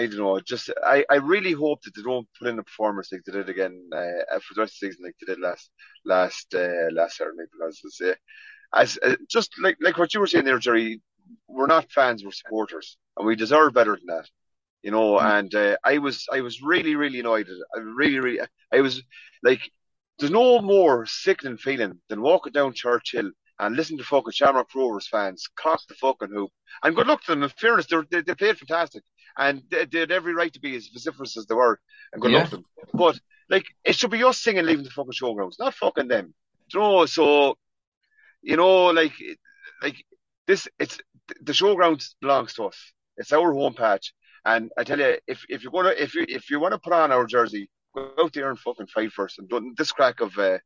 I 0.00 0.06
don't 0.06 0.18
know, 0.18 0.40
just 0.40 0.70
I, 0.84 1.04
I 1.10 1.16
really 1.16 1.52
hope 1.52 1.82
that 1.82 1.94
they 1.94 2.02
don't 2.02 2.28
put 2.38 2.48
in 2.48 2.58
a 2.58 2.62
performance 2.62 3.12
like 3.12 3.22
they 3.24 3.32
did 3.32 3.48
again 3.48 3.90
uh, 3.92 4.38
for 4.40 4.54
the 4.54 4.62
rest 4.62 4.74
of 4.74 4.80
the 4.80 4.86
season, 4.88 5.04
like 5.04 5.16
they 5.20 5.32
did 5.32 5.40
last 5.40 5.70
last 6.04 6.54
uh, 6.54 6.90
last 6.92 7.16
Saturday. 7.16 7.44
Because 7.52 7.80
it's, 7.84 8.00
uh, 8.00 8.14
as 8.74 8.98
uh, 9.02 9.16
just 9.28 9.50
like 9.60 9.76
like 9.80 9.98
what 9.98 10.14
you 10.14 10.20
were 10.20 10.26
saying 10.26 10.44
there, 10.46 10.58
Gerry, 10.58 11.00
we're 11.48 11.66
not 11.66 11.92
fans, 11.92 12.24
we're 12.24 12.30
supporters, 12.32 12.96
and 13.16 13.26
we 13.26 13.36
deserve 13.36 13.74
better 13.74 13.96
than 13.96 14.16
that, 14.16 14.28
you 14.82 14.90
know. 14.90 15.18
And 15.18 15.54
uh, 15.54 15.76
I 15.84 15.98
was 15.98 16.26
I 16.32 16.40
was 16.40 16.62
really 16.62 16.94
really 16.96 17.20
annoyed. 17.20 17.48
I 17.76 17.80
really 17.80 18.20
really 18.20 18.40
I 18.72 18.80
was 18.80 19.02
like, 19.42 19.62
there's 20.18 20.32
no 20.32 20.60
more 20.60 21.06
sickening 21.06 21.58
feeling 21.58 22.00
than 22.08 22.22
walking 22.22 22.52
down 22.52 22.72
Churchill 22.74 23.30
and 23.58 23.76
listening 23.76 23.98
to 23.98 24.04
fucking 24.04 24.32
Shamrock 24.32 24.74
Rovers 24.74 25.08
fans 25.08 25.46
cock 25.56 25.80
the 25.88 25.94
fucking 25.94 26.30
hoop. 26.32 26.50
And 26.82 26.96
good 26.96 27.06
luck 27.06 27.22
to 27.24 27.32
them. 27.32 27.42
In 27.42 27.50
fairness, 27.50 27.86
they're, 27.86 28.06
they 28.10 28.22
they 28.22 28.34
played 28.34 28.58
fantastic 28.58 29.02
and 29.38 29.62
they, 29.70 29.84
they 29.86 30.00
had 30.00 30.10
every 30.12 30.34
right 30.34 30.52
to 30.52 30.60
be 30.60 30.76
as 30.76 30.88
vociferous 30.88 31.36
as 31.36 31.46
they 31.46 31.54
were. 31.54 31.78
And 32.12 32.20
good 32.22 32.30
Yeah. 32.32 32.38
luck 32.38 32.50
to 32.50 32.56
them. 32.56 32.64
But 32.94 33.20
like, 33.48 33.64
it 33.84 33.94
should 33.94 34.10
be 34.10 34.24
us 34.24 34.40
singing 34.40 34.64
"Leaving 34.66 34.84
the 34.84 34.90
fucking 34.90 35.12
showgrounds," 35.12 35.58
not 35.58 35.74
fucking 35.74 36.08
them. 36.08 36.34
Do 36.70 36.78
you 36.78 36.84
know? 36.84 37.06
So, 37.06 37.56
you 38.42 38.56
know, 38.56 38.86
like, 38.86 39.12
like 39.82 40.04
this, 40.46 40.68
it's 40.78 40.98
the 41.40 41.52
showgrounds 41.52 42.14
belongs 42.20 42.54
to 42.54 42.64
us. 42.64 42.92
It's 43.16 43.32
our 43.32 43.52
home 43.52 43.74
patch. 43.74 44.12
And 44.44 44.70
I 44.78 44.84
tell 44.84 44.98
you, 44.98 45.18
if 45.26 45.44
if 45.48 45.62
you're 45.62 45.72
gonna 45.72 45.90
if 45.90 46.14
you 46.14 46.24
if 46.28 46.50
you 46.50 46.60
want 46.60 46.72
to 46.72 46.78
put 46.78 46.92
on 46.92 47.12
our 47.12 47.26
jersey, 47.26 47.68
go 47.94 48.12
out 48.22 48.32
there 48.32 48.48
and 48.48 48.58
fucking 48.58 48.86
fight 48.86 49.12
first. 49.12 49.38
And 49.38 49.48
don't, 49.48 49.76
this 49.76 49.92
crack 49.92 50.20
of 50.20 50.36
uh, 50.38 50.58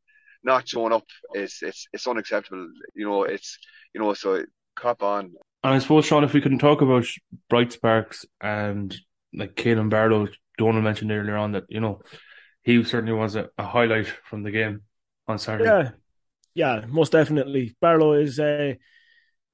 not 0.45 0.69
showing 0.69 0.93
up 0.93 1.05
is 1.35 1.59
it's 1.63 1.87
it's 1.93 2.07
unacceptable. 2.07 2.69
You 2.95 3.09
know, 3.09 3.25
it's 3.25 3.59
you 3.93 4.01
know, 4.01 4.15
so 4.15 4.45
cop 4.77 5.03
on. 5.03 5.33
And 5.65 5.73
I 5.73 5.79
suppose, 5.79 6.05
Shaun, 6.05 6.25
if 6.25 6.35
we 6.35 6.43
couldn't 6.43 6.59
talk 6.59 6.83
about 6.83 7.07
bright 7.49 7.73
sparks 7.73 8.27
and 8.39 8.95
like 9.33 9.55
Kailin 9.55 9.89
Barlow, 9.89 10.29
Donal 10.59 10.83
mentioned 10.83 11.11
earlier 11.11 11.37
on 11.37 11.53
that, 11.53 11.65
you 11.71 11.81
know, 11.81 12.03
he 12.63 12.85
certainly 12.85 13.15
was 13.15 13.35
a, 13.35 13.49
a 13.57 13.65
highlight 13.65 14.07
from 14.07 14.43
the 14.43 14.51
game 14.51 14.83
on 15.27 15.39
Saturday. 15.39 15.65
Yeah, 15.65 15.91
yeah, 16.55 16.87
most 16.87 17.13
definitely. 17.13 17.75
Barlow 17.81 18.13
is, 18.13 18.39
uh, 18.39 18.75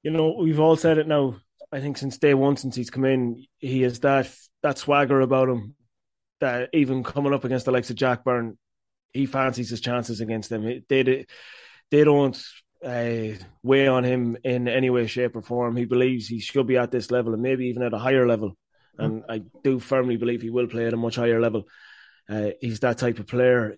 you 0.03 0.11
know, 0.11 0.35
we've 0.37 0.59
all 0.59 0.75
said 0.75 0.97
it 0.97 1.07
now. 1.07 1.37
I 1.71 1.79
think 1.79 1.97
since 1.97 2.17
day 2.17 2.33
one, 2.33 2.57
since 2.57 2.75
he's 2.75 2.89
come 2.89 3.05
in, 3.05 3.45
he 3.59 3.81
has 3.83 4.01
that 4.01 4.29
that 4.63 4.77
swagger 4.77 5.21
about 5.21 5.47
him 5.47 5.75
that 6.41 6.69
even 6.73 7.03
coming 7.03 7.33
up 7.33 7.45
against 7.45 7.65
the 7.65 7.71
likes 7.71 7.89
of 7.89 7.95
Jack 7.95 8.25
Byrne, 8.25 8.57
he 9.13 9.25
fancies 9.25 9.69
his 9.69 9.79
chances 9.79 10.19
against 10.19 10.49
them. 10.49 10.83
They 10.89 11.03
they, 11.03 11.25
they 11.89 12.03
don't 12.03 12.37
uh, 12.83 13.37
weigh 13.63 13.87
on 13.87 14.03
him 14.03 14.37
in 14.43 14.67
any 14.67 14.89
way, 14.89 15.07
shape, 15.07 15.35
or 15.35 15.41
form. 15.41 15.75
He 15.75 15.85
believes 15.85 16.27
he 16.27 16.39
should 16.39 16.67
be 16.67 16.77
at 16.77 16.91
this 16.91 17.11
level 17.11 17.33
and 17.33 17.41
maybe 17.41 17.67
even 17.67 17.83
at 17.83 17.93
a 17.93 17.99
higher 17.99 18.27
level. 18.27 18.57
And 18.97 19.23
I 19.29 19.41
do 19.63 19.79
firmly 19.79 20.17
believe 20.17 20.41
he 20.41 20.49
will 20.49 20.67
play 20.67 20.85
at 20.85 20.93
a 20.93 20.97
much 20.97 21.15
higher 21.15 21.41
level. 21.41 21.63
Uh, 22.29 22.51
he's 22.59 22.81
that 22.81 22.97
type 22.97 23.19
of 23.19 23.27
player. 23.27 23.77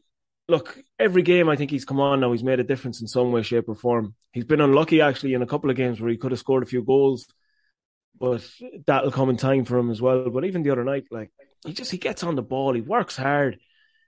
Look, 0.50 0.78
every 1.00 1.22
game 1.22 1.48
I 1.48 1.56
think 1.56 1.72
he's 1.72 1.86
come 1.86 2.02
on 2.02 2.20
now, 2.20 2.32
he's 2.32 2.44
made 2.44 2.60
a 2.60 2.64
difference 2.66 3.00
in 3.02 3.08
some 3.08 3.32
way, 3.32 3.42
shape, 3.42 3.70
or 3.70 3.76
form. 3.76 4.16
He's 4.34 4.44
been 4.44 4.60
unlucky 4.60 5.00
actually 5.00 5.34
in 5.34 5.42
a 5.42 5.48
couple 5.48 5.70
of 5.70 5.78
games 5.78 6.02
where 6.02 6.12
he 6.12 6.18
could 6.18 6.32
have 6.32 6.40
scored 6.40 6.64
a 6.64 6.66
few 6.66 6.84
goals, 6.84 7.26
but 8.20 8.46
that'll 8.86 9.12
come 9.12 9.30
in 9.30 9.38
time 9.38 9.64
for 9.64 9.78
him 9.78 9.90
as 9.90 10.02
well. 10.02 10.30
But 10.30 10.44
even 10.44 10.64
the 10.64 10.72
other 10.72 10.84
night, 10.84 11.06
like 11.10 11.32
he 11.66 11.72
just 11.72 11.92
he 11.92 11.98
gets 11.98 12.24
on 12.24 12.36
the 12.36 12.42
ball, 12.42 12.74
he 12.74 12.82
works 12.82 13.16
hard, 13.16 13.60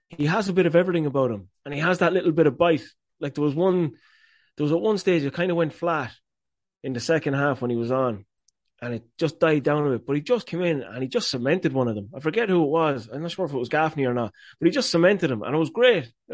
he 0.09 0.25
has 0.25 0.49
a 0.49 0.53
bit 0.53 0.65
of 0.65 0.75
everything 0.75 1.05
about 1.05 1.31
him, 1.31 1.49
and 1.63 1.73
he 1.73 1.79
has 1.79 1.99
that 1.99 2.13
little 2.13 2.33
bit 2.33 2.47
of 2.47 2.57
bite. 2.57 2.83
Like 3.21 3.35
there 3.35 3.43
was 3.43 3.55
one, 3.55 3.93
there 4.57 4.63
was 4.63 4.71
at 4.71 4.81
one 4.81 4.97
stage 4.97 5.23
it 5.23 5.33
kind 5.33 5.51
of 5.51 5.57
went 5.57 5.73
flat 5.73 6.11
in 6.83 6.93
the 6.93 6.99
second 6.99 7.33
half 7.33 7.61
when 7.61 7.71
he 7.71 7.77
was 7.77 7.91
on, 7.91 8.25
and 8.81 8.93
it 8.93 9.03
just 9.17 9.39
died 9.39 9.63
down 9.63 9.87
a 9.87 9.91
bit. 9.91 10.05
But 10.05 10.15
he 10.15 10.21
just 10.21 10.47
came 10.47 10.61
in 10.61 10.81
and 10.81 11.01
he 11.01 11.09
just 11.09 11.29
cemented 11.29 11.73
one 11.73 11.87
of 11.87 11.95
them. 11.95 12.09
I 12.15 12.19
forget 12.19 12.49
who 12.49 12.63
it 12.63 12.69
was. 12.69 13.09
I'm 13.11 13.21
not 13.21 13.31
sure 13.31 13.45
if 13.45 13.53
it 13.53 13.57
was 13.57 13.69
Gaffney 13.69 14.05
or 14.05 14.13
not, 14.13 14.33
but 14.59 14.67
he 14.67 14.71
just 14.71 14.91
cemented 14.91 15.31
him, 15.31 15.41
and 15.41 15.55
it 15.55 15.59
was 15.59 15.69
great. 15.69 16.11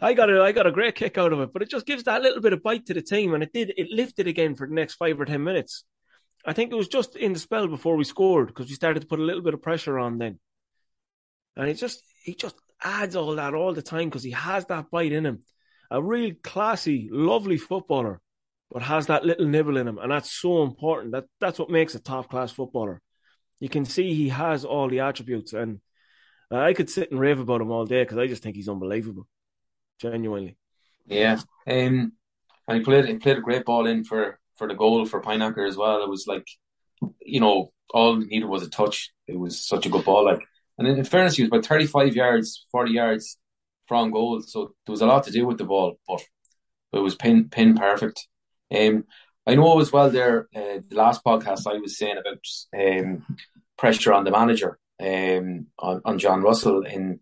I 0.00 0.14
got 0.14 0.30
a 0.30 0.42
I 0.42 0.52
got 0.52 0.66
a 0.66 0.72
great 0.72 0.94
kick 0.94 1.18
out 1.18 1.32
of 1.32 1.40
it. 1.40 1.52
But 1.52 1.62
it 1.62 1.70
just 1.70 1.86
gives 1.86 2.04
that 2.04 2.22
little 2.22 2.40
bit 2.40 2.52
of 2.52 2.62
bite 2.62 2.86
to 2.86 2.94
the 2.94 3.02
team, 3.02 3.34
and 3.34 3.42
it 3.42 3.52
did. 3.52 3.72
It 3.76 3.88
lifted 3.90 4.26
again 4.26 4.54
for 4.54 4.66
the 4.66 4.74
next 4.74 4.94
five 4.94 5.20
or 5.20 5.24
ten 5.24 5.44
minutes. 5.44 5.84
I 6.44 6.52
think 6.52 6.72
it 6.72 6.76
was 6.76 6.88
just 6.88 7.16
in 7.16 7.32
the 7.32 7.38
spell 7.38 7.68
before 7.68 7.96
we 7.96 8.04
scored 8.04 8.48
because 8.48 8.68
we 8.68 8.74
started 8.74 9.00
to 9.00 9.06
put 9.06 9.18
a 9.18 9.24
little 9.24 9.42
bit 9.42 9.54
of 9.54 9.62
pressure 9.62 9.98
on 9.98 10.18
then. 10.18 10.38
And 11.56 11.68
it 11.68 11.74
just 11.74 12.02
he 12.24 12.34
just 12.34 12.56
adds 12.82 13.16
all 13.16 13.36
that 13.36 13.54
all 13.54 13.74
the 13.74 13.82
time 13.82 14.08
because 14.08 14.22
he 14.22 14.30
has 14.30 14.64
that 14.66 14.90
bite 14.90 15.12
in 15.12 15.26
him. 15.26 15.40
A 15.90 16.02
real 16.02 16.34
classy, 16.42 17.08
lovely 17.10 17.56
footballer, 17.56 18.20
but 18.70 18.82
has 18.82 19.06
that 19.06 19.24
little 19.24 19.46
nibble 19.46 19.76
in 19.76 19.88
him, 19.88 19.98
and 19.98 20.12
that's 20.12 20.30
so 20.30 20.62
important. 20.62 21.12
That 21.12 21.24
that's 21.40 21.58
what 21.58 21.70
makes 21.70 21.94
a 21.94 22.00
top 22.00 22.30
class 22.30 22.52
footballer. 22.52 23.00
You 23.58 23.68
can 23.68 23.84
see 23.84 24.14
he 24.14 24.28
has 24.28 24.64
all 24.64 24.88
the 24.88 25.00
attributes, 25.00 25.52
and 25.52 25.80
I 26.50 26.72
could 26.72 26.88
sit 26.88 27.10
and 27.10 27.20
rave 27.20 27.40
about 27.40 27.60
him 27.60 27.70
all 27.70 27.86
day 27.86 28.02
because 28.02 28.18
I 28.18 28.26
just 28.26 28.42
think 28.42 28.56
he's 28.56 28.68
unbelievable, 28.68 29.26
genuinely. 30.00 30.56
Yeah, 31.06 31.40
um, 31.66 32.12
and 32.68 32.78
he 32.78 32.80
played 32.80 33.06
he 33.06 33.16
played 33.16 33.38
a 33.38 33.42
great 33.42 33.64
ball 33.64 33.86
in 33.86 34.04
for 34.04 34.38
for 34.56 34.68
the 34.68 34.74
goal 34.74 35.04
for 35.06 35.20
Pijnaker 35.20 35.66
as 35.66 35.76
well. 35.76 36.02
It 36.02 36.08
was 36.08 36.26
like, 36.26 36.46
you 37.20 37.40
know, 37.40 37.72
all 37.92 38.20
he 38.20 38.26
needed 38.26 38.48
was 38.48 38.62
a 38.62 38.70
touch. 38.70 39.12
It 39.26 39.38
was 39.38 39.66
such 39.66 39.86
a 39.86 39.88
good 39.88 40.04
ball, 40.04 40.24
like. 40.24 40.40
And 40.78 40.88
in 40.88 41.04
fairness, 41.04 41.36
he 41.36 41.42
was 41.42 41.48
about 41.48 41.66
35 41.66 42.16
yards, 42.16 42.66
40 42.72 42.92
yards 42.92 43.36
from 43.90 44.12
goal. 44.12 44.40
So 44.40 44.72
there 44.86 44.92
was 44.92 45.02
a 45.02 45.06
lot 45.06 45.24
to 45.24 45.32
do 45.32 45.44
with 45.44 45.58
the 45.58 45.64
ball, 45.64 45.98
but 46.06 46.22
it 46.92 47.00
was 47.00 47.16
pin 47.16 47.48
pin 47.48 47.74
perfect. 47.74 48.28
Um, 48.72 49.04
I 49.48 49.56
know 49.56 49.80
as 49.80 49.90
well 49.92 50.10
there, 50.10 50.46
uh, 50.54 50.78
the 50.88 50.94
last 51.04 51.24
podcast 51.24 51.66
I 51.66 51.78
was 51.78 51.98
saying 51.98 52.18
about 52.18 52.44
um, 52.80 53.26
pressure 53.76 54.12
on 54.12 54.22
the 54.22 54.30
manager 54.30 54.78
um, 55.02 55.66
on, 55.76 56.02
on 56.04 56.18
John 56.20 56.40
Russell. 56.40 56.86
In 56.86 57.18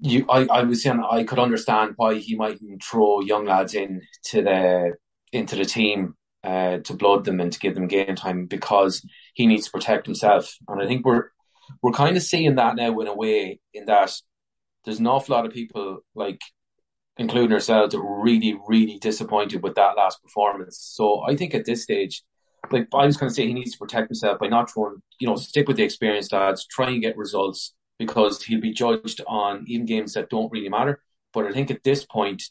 you, 0.00 0.26
I, 0.28 0.46
I 0.58 0.62
was 0.64 0.82
saying 0.82 1.02
I 1.10 1.24
could 1.24 1.38
understand 1.38 1.94
why 1.96 2.16
he 2.16 2.36
mightn't 2.36 2.84
throw 2.84 3.22
young 3.22 3.46
lads 3.46 3.72
in 3.72 4.02
to 4.24 4.42
the 4.42 4.96
into 5.32 5.56
the 5.56 5.64
team 5.64 6.14
uh, 6.44 6.78
to 6.78 6.92
blood 6.92 7.24
them 7.24 7.40
and 7.40 7.50
to 7.54 7.58
give 7.58 7.74
them 7.74 7.88
game 7.88 8.16
time 8.16 8.44
because 8.44 9.02
he 9.32 9.46
needs 9.46 9.64
to 9.64 9.72
protect 9.72 10.04
himself. 10.04 10.56
And 10.68 10.82
I 10.82 10.86
think 10.86 11.06
we're 11.06 11.30
we're 11.82 11.92
kind 11.92 12.18
of 12.18 12.22
seeing 12.22 12.56
that 12.56 12.76
now 12.76 13.00
in 13.00 13.06
a 13.06 13.14
way, 13.14 13.60
in 13.72 13.86
that 13.86 14.12
there's 14.88 15.00
an 15.00 15.06
awful 15.06 15.36
lot 15.36 15.44
of 15.44 15.52
people, 15.52 15.98
like 16.14 16.40
including 17.18 17.52
ourselves, 17.52 17.92
that 17.92 18.00
were 18.00 18.22
really, 18.22 18.58
really 18.66 18.98
disappointed 18.98 19.62
with 19.62 19.74
that 19.74 19.98
last 19.98 20.22
performance. 20.22 20.78
So 20.80 21.20
I 21.28 21.36
think 21.36 21.54
at 21.54 21.66
this 21.66 21.82
stage, 21.82 22.22
like 22.70 22.88
I 22.94 23.04
was 23.04 23.18
going 23.18 23.28
to 23.28 23.34
say, 23.34 23.46
he 23.46 23.52
needs 23.52 23.72
to 23.72 23.78
protect 23.78 24.08
himself 24.08 24.38
by 24.38 24.46
not 24.48 24.70
throwing, 24.70 25.02
you 25.20 25.28
know, 25.28 25.36
stick 25.36 25.68
with 25.68 25.76
the 25.76 25.82
experienced 25.82 26.32
lads, 26.32 26.66
try 26.66 26.88
and 26.88 27.02
get 27.02 27.18
results 27.18 27.74
because 27.98 28.42
he'll 28.42 28.62
be 28.62 28.72
judged 28.72 29.20
on 29.26 29.64
even 29.66 29.84
games 29.84 30.14
that 30.14 30.30
don't 30.30 30.50
really 30.50 30.70
matter. 30.70 31.02
But 31.34 31.44
I 31.44 31.52
think 31.52 31.70
at 31.70 31.84
this 31.84 32.06
point, 32.06 32.44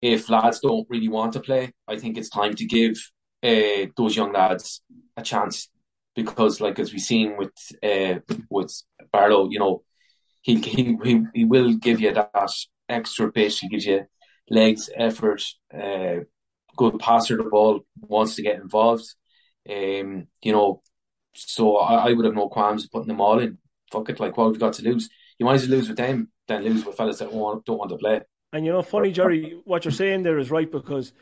if 0.00 0.30
lads 0.30 0.60
don't 0.60 0.86
really 0.88 1.08
want 1.08 1.32
to 1.32 1.40
play, 1.40 1.72
I 1.88 1.98
think 1.98 2.16
it's 2.16 2.30
time 2.30 2.54
to 2.54 2.64
give 2.64 2.94
uh, 3.42 3.90
those 3.96 4.14
young 4.14 4.32
lads 4.32 4.82
a 5.16 5.22
chance 5.22 5.68
because 6.14 6.60
like 6.60 6.78
as 6.78 6.92
we've 6.92 7.02
seen 7.02 7.36
with 7.36 7.52
uh, 7.82 8.20
with 8.48 8.82
Barlow, 9.12 9.48
you 9.50 9.58
know, 9.58 9.82
he 10.42 10.56
he 10.56 10.96
he, 11.02 11.22
he 11.34 11.44
will 11.44 11.74
give 11.74 12.00
you 12.00 12.12
that 12.14 12.52
extra 12.88 13.30
bit. 13.30 13.52
He 13.52 13.68
gives 13.68 13.86
you 13.86 14.06
legs, 14.48 14.90
effort, 14.94 15.42
uh, 15.72 16.20
good 16.76 16.98
passer 16.98 17.36
the 17.36 17.44
ball, 17.44 17.80
wants 18.00 18.36
to 18.36 18.42
get 18.42 18.60
involved. 18.60 19.14
Um, 19.68 20.26
you 20.42 20.52
know, 20.52 20.82
so 21.34 21.76
I, 21.76 22.08
I 22.08 22.12
would 22.12 22.24
have 22.24 22.34
no 22.34 22.48
qualms 22.48 22.88
putting 22.88 23.08
them 23.08 23.20
all 23.20 23.38
in. 23.38 23.58
Fuck 23.92 24.08
it, 24.08 24.20
like 24.20 24.36
what 24.36 24.50
we've 24.50 24.60
got 24.60 24.74
to 24.74 24.84
lose. 24.84 25.08
You 25.38 25.46
might 25.46 25.54
as 25.54 25.68
well 25.68 25.78
lose 25.78 25.88
with 25.88 25.96
them 25.98 26.30
than 26.48 26.64
lose 26.64 26.84
with 26.84 26.96
fellas 26.96 27.18
that 27.18 27.32
want, 27.32 27.64
don't 27.64 27.78
want 27.78 27.90
to 27.90 27.96
play. 27.96 28.20
And 28.52 28.66
you 28.66 28.72
know, 28.72 28.82
funny, 28.82 29.12
Gerry, 29.12 29.60
what 29.64 29.84
you're 29.84 29.92
saying 29.92 30.22
there 30.22 30.38
is 30.38 30.50
right 30.50 30.70
because 30.70 31.12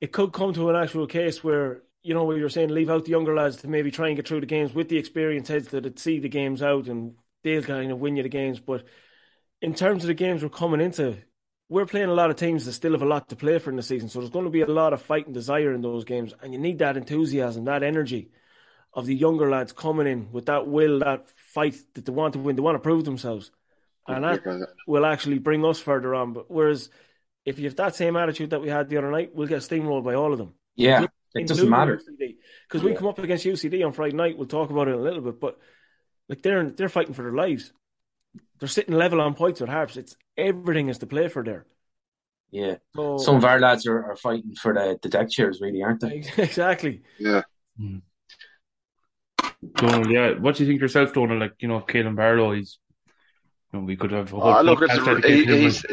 it 0.00 0.12
could 0.12 0.32
come 0.32 0.52
to 0.54 0.70
an 0.70 0.76
actual 0.76 1.06
case 1.06 1.44
where 1.44 1.82
you 2.02 2.14
know, 2.14 2.24
what 2.24 2.36
you're 2.36 2.48
saying, 2.48 2.70
leave 2.70 2.90
out 2.90 3.04
the 3.04 3.10
younger 3.10 3.34
lads 3.34 3.56
to 3.56 3.68
maybe 3.68 3.90
try 3.90 4.08
and 4.08 4.16
get 4.16 4.26
through 4.26 4.40
the 4.40 4.46
games 4.46 4.74
with 4.74 4.88
the 4.88 4.96
experienced 4.96 5.50
heads 5.50 5.68
that 5.68 5.98
see 5.98 6.18
the 6.18 6.28
games 6.28 6.62
out 6.62 6.86
and 6.86 7.14
they'll 7.42 7.62
kind 7.62 7.90
of 7.90 7.98
win 7.98 8.16
you 8.16 8.22
the 8.22 8.28
games. 8.28 8.60
But 8.60 8.84
in 9.60 9.74
terms 9.74 10.04
of 10.04 10.08
the 10.08 10.14
games 10.14 10.42
we're 10.42 10.48
coming 10.48 10.80
into, 10.80 11.18
we're 11.68 11.86
playing 11.86 12.08
a 12.08 12.14
lot 12.14 12.30
of 12.30 12.36
teams 12.36 12.64
that 12.64 12.72
still 12.72 12.92
have 12.92 13.02
a 13.02 13.06
lot 13.06 13.28
to 13.28 13.36
play 13.36 13.58
for 13.58 13.70
in 13.70 13.76
the 13.76 13.82
season. 13.82 14.08
So 14.08 14.20
there's 14.20 14.30
going 14.30 14.46
to 14.46 14.50
be 14.50 14.62
a 14.62 14.66
lot 14.66 14.92
of 14.92 15.02
fight 15.02 15.26
and 15.26 15.34
desire 15.34 15.72
in 15.72 15.82
those 15.82 16.04
games. 16.04 16.32
And 16.42 16.52
you 16.52 16.58
need 16.58 16.78
that 16.78 16.96
enthusiasm, 16.96 17.66
that 17.66 17.82
energy 17.82 18.30
of 18.94 19.04
the 19.04 19.14
younger 19.14 19.50
lads 19.50 19.72
coming 19.72 20.06
in 20.06 20.32
with 20.32 20.46
that 20.46 20.66
will, 20.66 21.00
that 21.00 21.28
fight 21.28 21.76
that 21.94 22.06
they 22.06 22.12
want 22.12 22.32
to 22.32 22.38
win. 22.38 22.56
They 22.56 22.62
want 22.62 22.76
to 22.76 22.80
prove 22.80 23.04
themselves. 23.04 23.50
And 24.06 24.24
that 24.24 24.40
will 24.86 25.04
actually 25.04 25.38
bring 25.38 25.62
us 25.66 25.78
further 25.78 26.14
on. 26.14 26.32
But 26.32 26.50
whereas 26.50 26.88
if 27.44 27.58
you 27.58 27.66
have 27.66 27.76
that 27.76 27.94
same 27.94 28.16
attitude 28.16 28.50
that 28.50 28.62
we 28.62 28.68
had 28.68 28.88
the 28.88 28.96
other 28.96 29.10
night, 29.10 29.34
we'll 29.34 29.46
get 29.46 29.58
steamrolled 29.58 30.04
by 30.04 30.14
all 30.14 30.32
of 30.32 30.38
them. 30.38 30.54
Yeah. 30.74 31.06
It 31.34 31.46
doesn't 31.46 31.68
matter 31.68 32.00
because 32.66 32.82
we 32.82 32.94
come 32.94 33.06
up 33.06 33.18
against 33.18 33.44
UCD 33.44 33.84
on 33.84 33.92
Friday 33.92 34.16
night. 34.16 34.38
We'll 34.38 34.46
talk 34.46 34.70
about 34.70 34.88
it 34.88 34.94
a 34.94 35.00
little 35.00 35.20
bit, 35.20 35.38
but 35.38 35.58
like 36.28 36.42
they're 36.42 36.70
they're 36.70 36.88
fighting 36.88 37.14
for 37.14 37.22
their 37.22 37.32
lives. 37.32 37.72
They're 38.58 38.68
sitting 38.68 38.94
level 38.94 39.20
on 39.20 39.34
points 39.34 39.60
with 39.60 39.70
Harps. 39.70 39.96
It's 39.96 40.16
everything 40.36 40.88
is 40.88 40.98
to 40.98 41.06
play 41.06 41.28
for 41.28 41.44
there. 41.44 41.66
Yeah, 42.50 42.76
so, 42.96 43.18
some 43.18 43.36
of 43.36 43.44
our 43.44 43.60
lads 43.60 43.86
are, 43.86 44.10
are 44.10 44.16
fighting 44.16 44.54
for 44.54 44.72
the, 44.72 44.98
the 45.02 45.10
deck 45.10 45.28
chairs, 45.30 45.60
really, 45.60 45.82
aren't 45.82 46.00
they? 46.00 46.24
Exactly. 46.38 47.02
Yeah. 47.18 47.42
Hmm. 47.76 47.98
Donal, 49.74 50.10
yeah. 50.10 50.30
What 50.38 50.56
do 50.56 50.64
you 50.64 50.68
think 50.68 50.80
yourself, 50.80 51.12
Donal? 51.12 51.38
Like, 51.38 51.54
you 51.58 51.68
know, 51.68 51.80
Kailin 51.80 52.16
Barlow, 52.16 52.52
he's, 52.52 52.78
you 53.72 53.80
know, 53.80 53.84
we 53.84 53.96
could 53.96 54.12
have 54.12 54.32
a 54.32 54.40
whole 54.40 54.50
uh, 54.50 54.62
look, 54.62 54.78
it's, 54.80 55.26
he, 55.26 55.44
he's, 55.44 55.84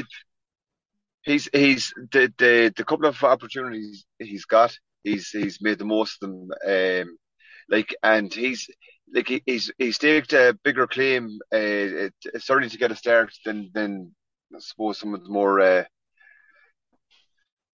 he's, 1.24 1.50
he's 1.52 1.93
the, 2.13 2.32
the, 2.38 2.74
the 2.76 2.86
couple 2.86 3.08
of 3.08 3.21
opportunities 3.21 4.06
he's 4.17 4.45
got, 4.45 4.78
he's 5.04 5.30
he's 5.30 5.62
made 5.62 5.80
the 5.80 5.86
most 5.86 6.21
of 6.21 6.30
them. 6.30 6.50
Um, 6.65 7.17
like 7.69 7.95
and 8.04 8.34
he's 8.34 8.69
like 9.15 9.30
he, 9.30 9.41
he's 9.45 9.71
he's 9.78 9.95
staked 9.95 10.34
a 10.34 10.58
bigger 10.63 10.88
claim, 10.88 11.39
uh, 11.54 11.58
to 11.58 12.78
get 12.78 12.91
a 12.91 12.95
start 12.95 13.34
than 13.45 13.71
than 13.73 14.13
I 14.54 14.60
suppose 14.60 14.99
some 14.99 15.15
of 15.15 15.23
the 15.23 15.30
more. 15.30 15.62
Uh, 15.62 15.84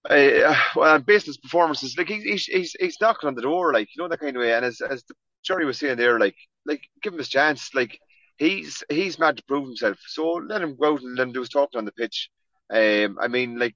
uh, 0.10 0.56
well, 0.75 0.99
based 0.99 1.41
performances, 1.41 1.95
like 1.97 2.08
he's 2.08 2.45
he's 2.45 2.75
he's 2.80 3.01
knocking 3.01 3.27
on 3.27 3.36
the 3.36 3.41
door, 3.41 3.73
like 3.73 3.89
you 3.95 4.01
know 4.01 4.08
that 4.08 4.19
kind 4.19 4.36
of 4.38 4.41
way. 4.41 4.54
And 4.54 4.65
as 4.65 4.82
as 4.82 5.04
the 5.04 5.15
Gerry 5.43 5.65
was 5.65 5.80
saying 5.80 5.97
there, 5.97 6.19
like 6.19 6.36
like 6.65 6.84
give 7.01 7.13
him 7.13 7.19
his 7.19 7.30
chance. 7.30 7.73
Like 7.73 7.99
he's 8.38 8.84
he's 8.89 9.19
mad 9.19 9.38
to 9.38 9.43
prove 9.45 9.65
himself. 9.65 9.97
So 10.08 10.34
let 10.34 10.62
him 10.62 10.77
go 10.80 10.93
out 10.93 11.01
and 11.01 11.15
let 11.15 11.27
him 11.27 11.34
do 11.34 11.39
his 11.41 11.49
talking 11.49 11.80
on 11.80 11.86
the 11.86 11.91
pitch. 11.91 12.30
Um, 12.71 13.17
I 13.19 13.27
mean, 13.27 13.58
like 13.58 13.75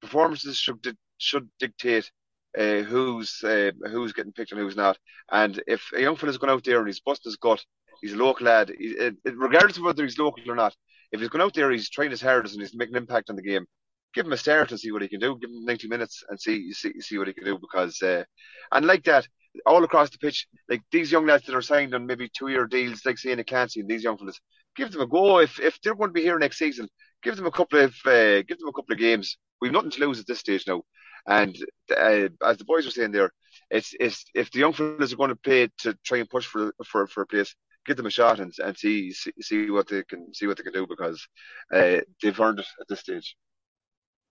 performances 0.00 0.56
should 0.56 0.96
should 1.18 1.48
dictate 1.58 2.10
uh, 2.58 2.82
who's 2.82 3.42
uh, 3.44 3.70
who's 3.90 4.12
getting 4.12 4.32
picked 4.32 4.52
and 4.52 4.60
who's 4.60 4.76
not. 4.76 4.98
And 5.30 5.62
if 5.66 5.90
a 5.94 6.00
young 6.00 6.16
fella's 6.16 6.38
going 6.38 6.52
out 6.52 6.64
there 6.64 6.78
and 6.78 6.86
he's 6.86 7.00
busted 7.00 7.30
his 7.30 7.36
gut, 7.36 7.64
he's 8.02 8.12
a 8.12 8.16
local 8.16 8.46
lad, 8.46 8.72
he, 8.78 9.10
regardless 9.24 9.76
of 9.76 9.84
whether 9.84 10.02
he's 10.02 10.18
local 10.18 10.50
or 10.50 10.54
not, 10.56 10.74
if 11.12 11.20
he's 11.20 11.28
going 11.28 11.42
out 11.42 11.54
there, 11.54 11.70
he's 11.70 11.90
trying 11.90 12.10
his 12.10 12.22
hardest 12.22 12.54
and 12.54 12.62
he's 12.62 12.74
making 12.74 12.96
an 12.96 13.02
impact 13.02 13.30
on 13.30 13.36
the 13.36 13.42
game. 13.42 13.66
Give 14.14 14.26
him 14.26 14.32
a 14.32 14.36
start 14.36 14.70
and 14.70 14.80
see 14.80 14.90
what 14.90 15.02
he 15.02 15.08
can 15.08 15.20
do. 15.20 15.38
Give 15.38 15.50
him 15.50 15.64
90 15.64 15.88
minutes 15.88 16.24
and 16.28 16.40
see 16.40 16.72
see, 16.72 17.00
see 17.00 17.18
what 17.18 17.28
he 17.28 17.34
can 17.34 17.44
do 17.44 17.58
because 17.58 18.00
uh, 18.02 18.24
and 18.72 18.86
like 18.86 19.04
that 19.04 19.26
all 19.66 19.84
across 19.84 20.10
the 20.10 20.18
pitch, 20.18 20.46
like 20.68 20.82
these 20.92 21.10
young 21.10 21.26
lads 21.26 21.46
that 21.46 21.54
are 21.54 21.62
signed 21.62 21.94
on 21.94 22.06
maybe 22.06 22.28
two 22.36 22.48
year 22.48 22.66
deals, 22.66 23.04
like 23.04 23.18
saying 23.18 23.42
Canty 23.44 23.80
and 23.80 23.88
these 23.88 24.04
young 24.04 24.16
fellas, 24.16 24.40
give 24.76 24.90
them 24.90 25.02
a 25.02 25.06
go. 25.06 25.38
If 25.38 25.60
if 25.60 25.80
they're 25.80 25.94
going 25.94 26.10
to 26.10 26.14
be 26.14 26.22
here 26.22 26.38
next 26.38 26.58
season, 26.58 26.88
give 27.22 27.36
them 27.36 27.46
a 27.46 27.50
couple 27.50 27.80
of 27.80 27.94
uh, 28.06 28.42
give 28.42 28.58
them 28.58 28.68
a 28.68 28.72
couple 28.72 28.92
of 28.92 28.98
games. 28.98 29.36
We've 29.60 29.72
nothing 29.72 29.90
to 29.90 30.06
lose 30.06 30.20
at 30.20 30.26
this 30.26 30.40
stage 30.40 30.64
now. 30.66 30.82
And 31.26 31.56
uh, 31.90 32.28
as 32.44 32.58
the 32.58 32.64
boys 32.64 32.84
were 32.84 32.90
saying 32.90 33.12
there, 33.12 33.32
it's, 33.70 33.94
it's 33.98 34.24
if 34.34 34.50
the 34.50 34.60
young 34.60 34.72
fellas 34.72 35.12
are 35.12 35.16
going 35.16 35.30
to 35.30 35.36
play 35.36 35.68
to 35.78 35.96
try 36.04 36.18
and 36.18 36.28
push 36.28 36.46
for 36.46 36.72
for 36.84 37.06
for 37.06 37.22
a 37.22 37.26
place, 37.26 37.54
give 37.86 37.96
them 37.96 38.06
a 38.06 38.10
shot 38.10 38.40
and 38.40 38.52
and 38.58 38.76
see 38.76 39.12
see, 39.12 39.32
see 39.40 39.70
what 39.70 39.88
they 39.88 40.02
can 40.02 40.34
see 40.34 40.46
what 40.46 40.56
they 40.56 40.64
can 40.64 40.72
do 40.72 40.86
because 40.86 41.26
uh, 41.72 41.98
they've 42.22 42.40
earned 42.40 42.58
it 42.58 42.66
at 42.80 42.88
this 42.88 43.00
stage. 43.00 43.36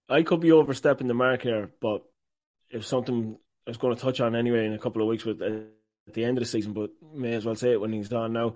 I 0.09 0.23
could 0.23 0.41
be 0.41 0.51
overstepping 0.51 1.07
the 1.07 1.13
mark 1.13 1.43
here, 1.43 1.71
but 1.79 2.03
if 2.69 2.85
something 2.85 3.37
I 3.65 3.69
was 3.69 3.77
going 3.77 3.95
to 3.95 4.01
touch 4.01 4.19
on 4.19 4.35
anyway 4.35 4.65
in 4.65 4.73
a 4.73 4.79
couple 4.79 5.01
of 5.01 5.07
weeks 5.07 5.23
with 5.25 5.41
uh, 5.41 5.61
at 6.07 6.13
the 6.13 6.25
end 6.25 6.37
of 6.37 6.43
the 6.43 6.49
season, 6.49 6.73
but 6.73 6.89
may 7.13 7.33
as 7.33 7.45
well 7.45 7.55
say 7.55 7.71
it 7.71 7.81
when 7.81 7.93
he's 7.93 8.09
done 8.09 8.33
now. 8.33 8.55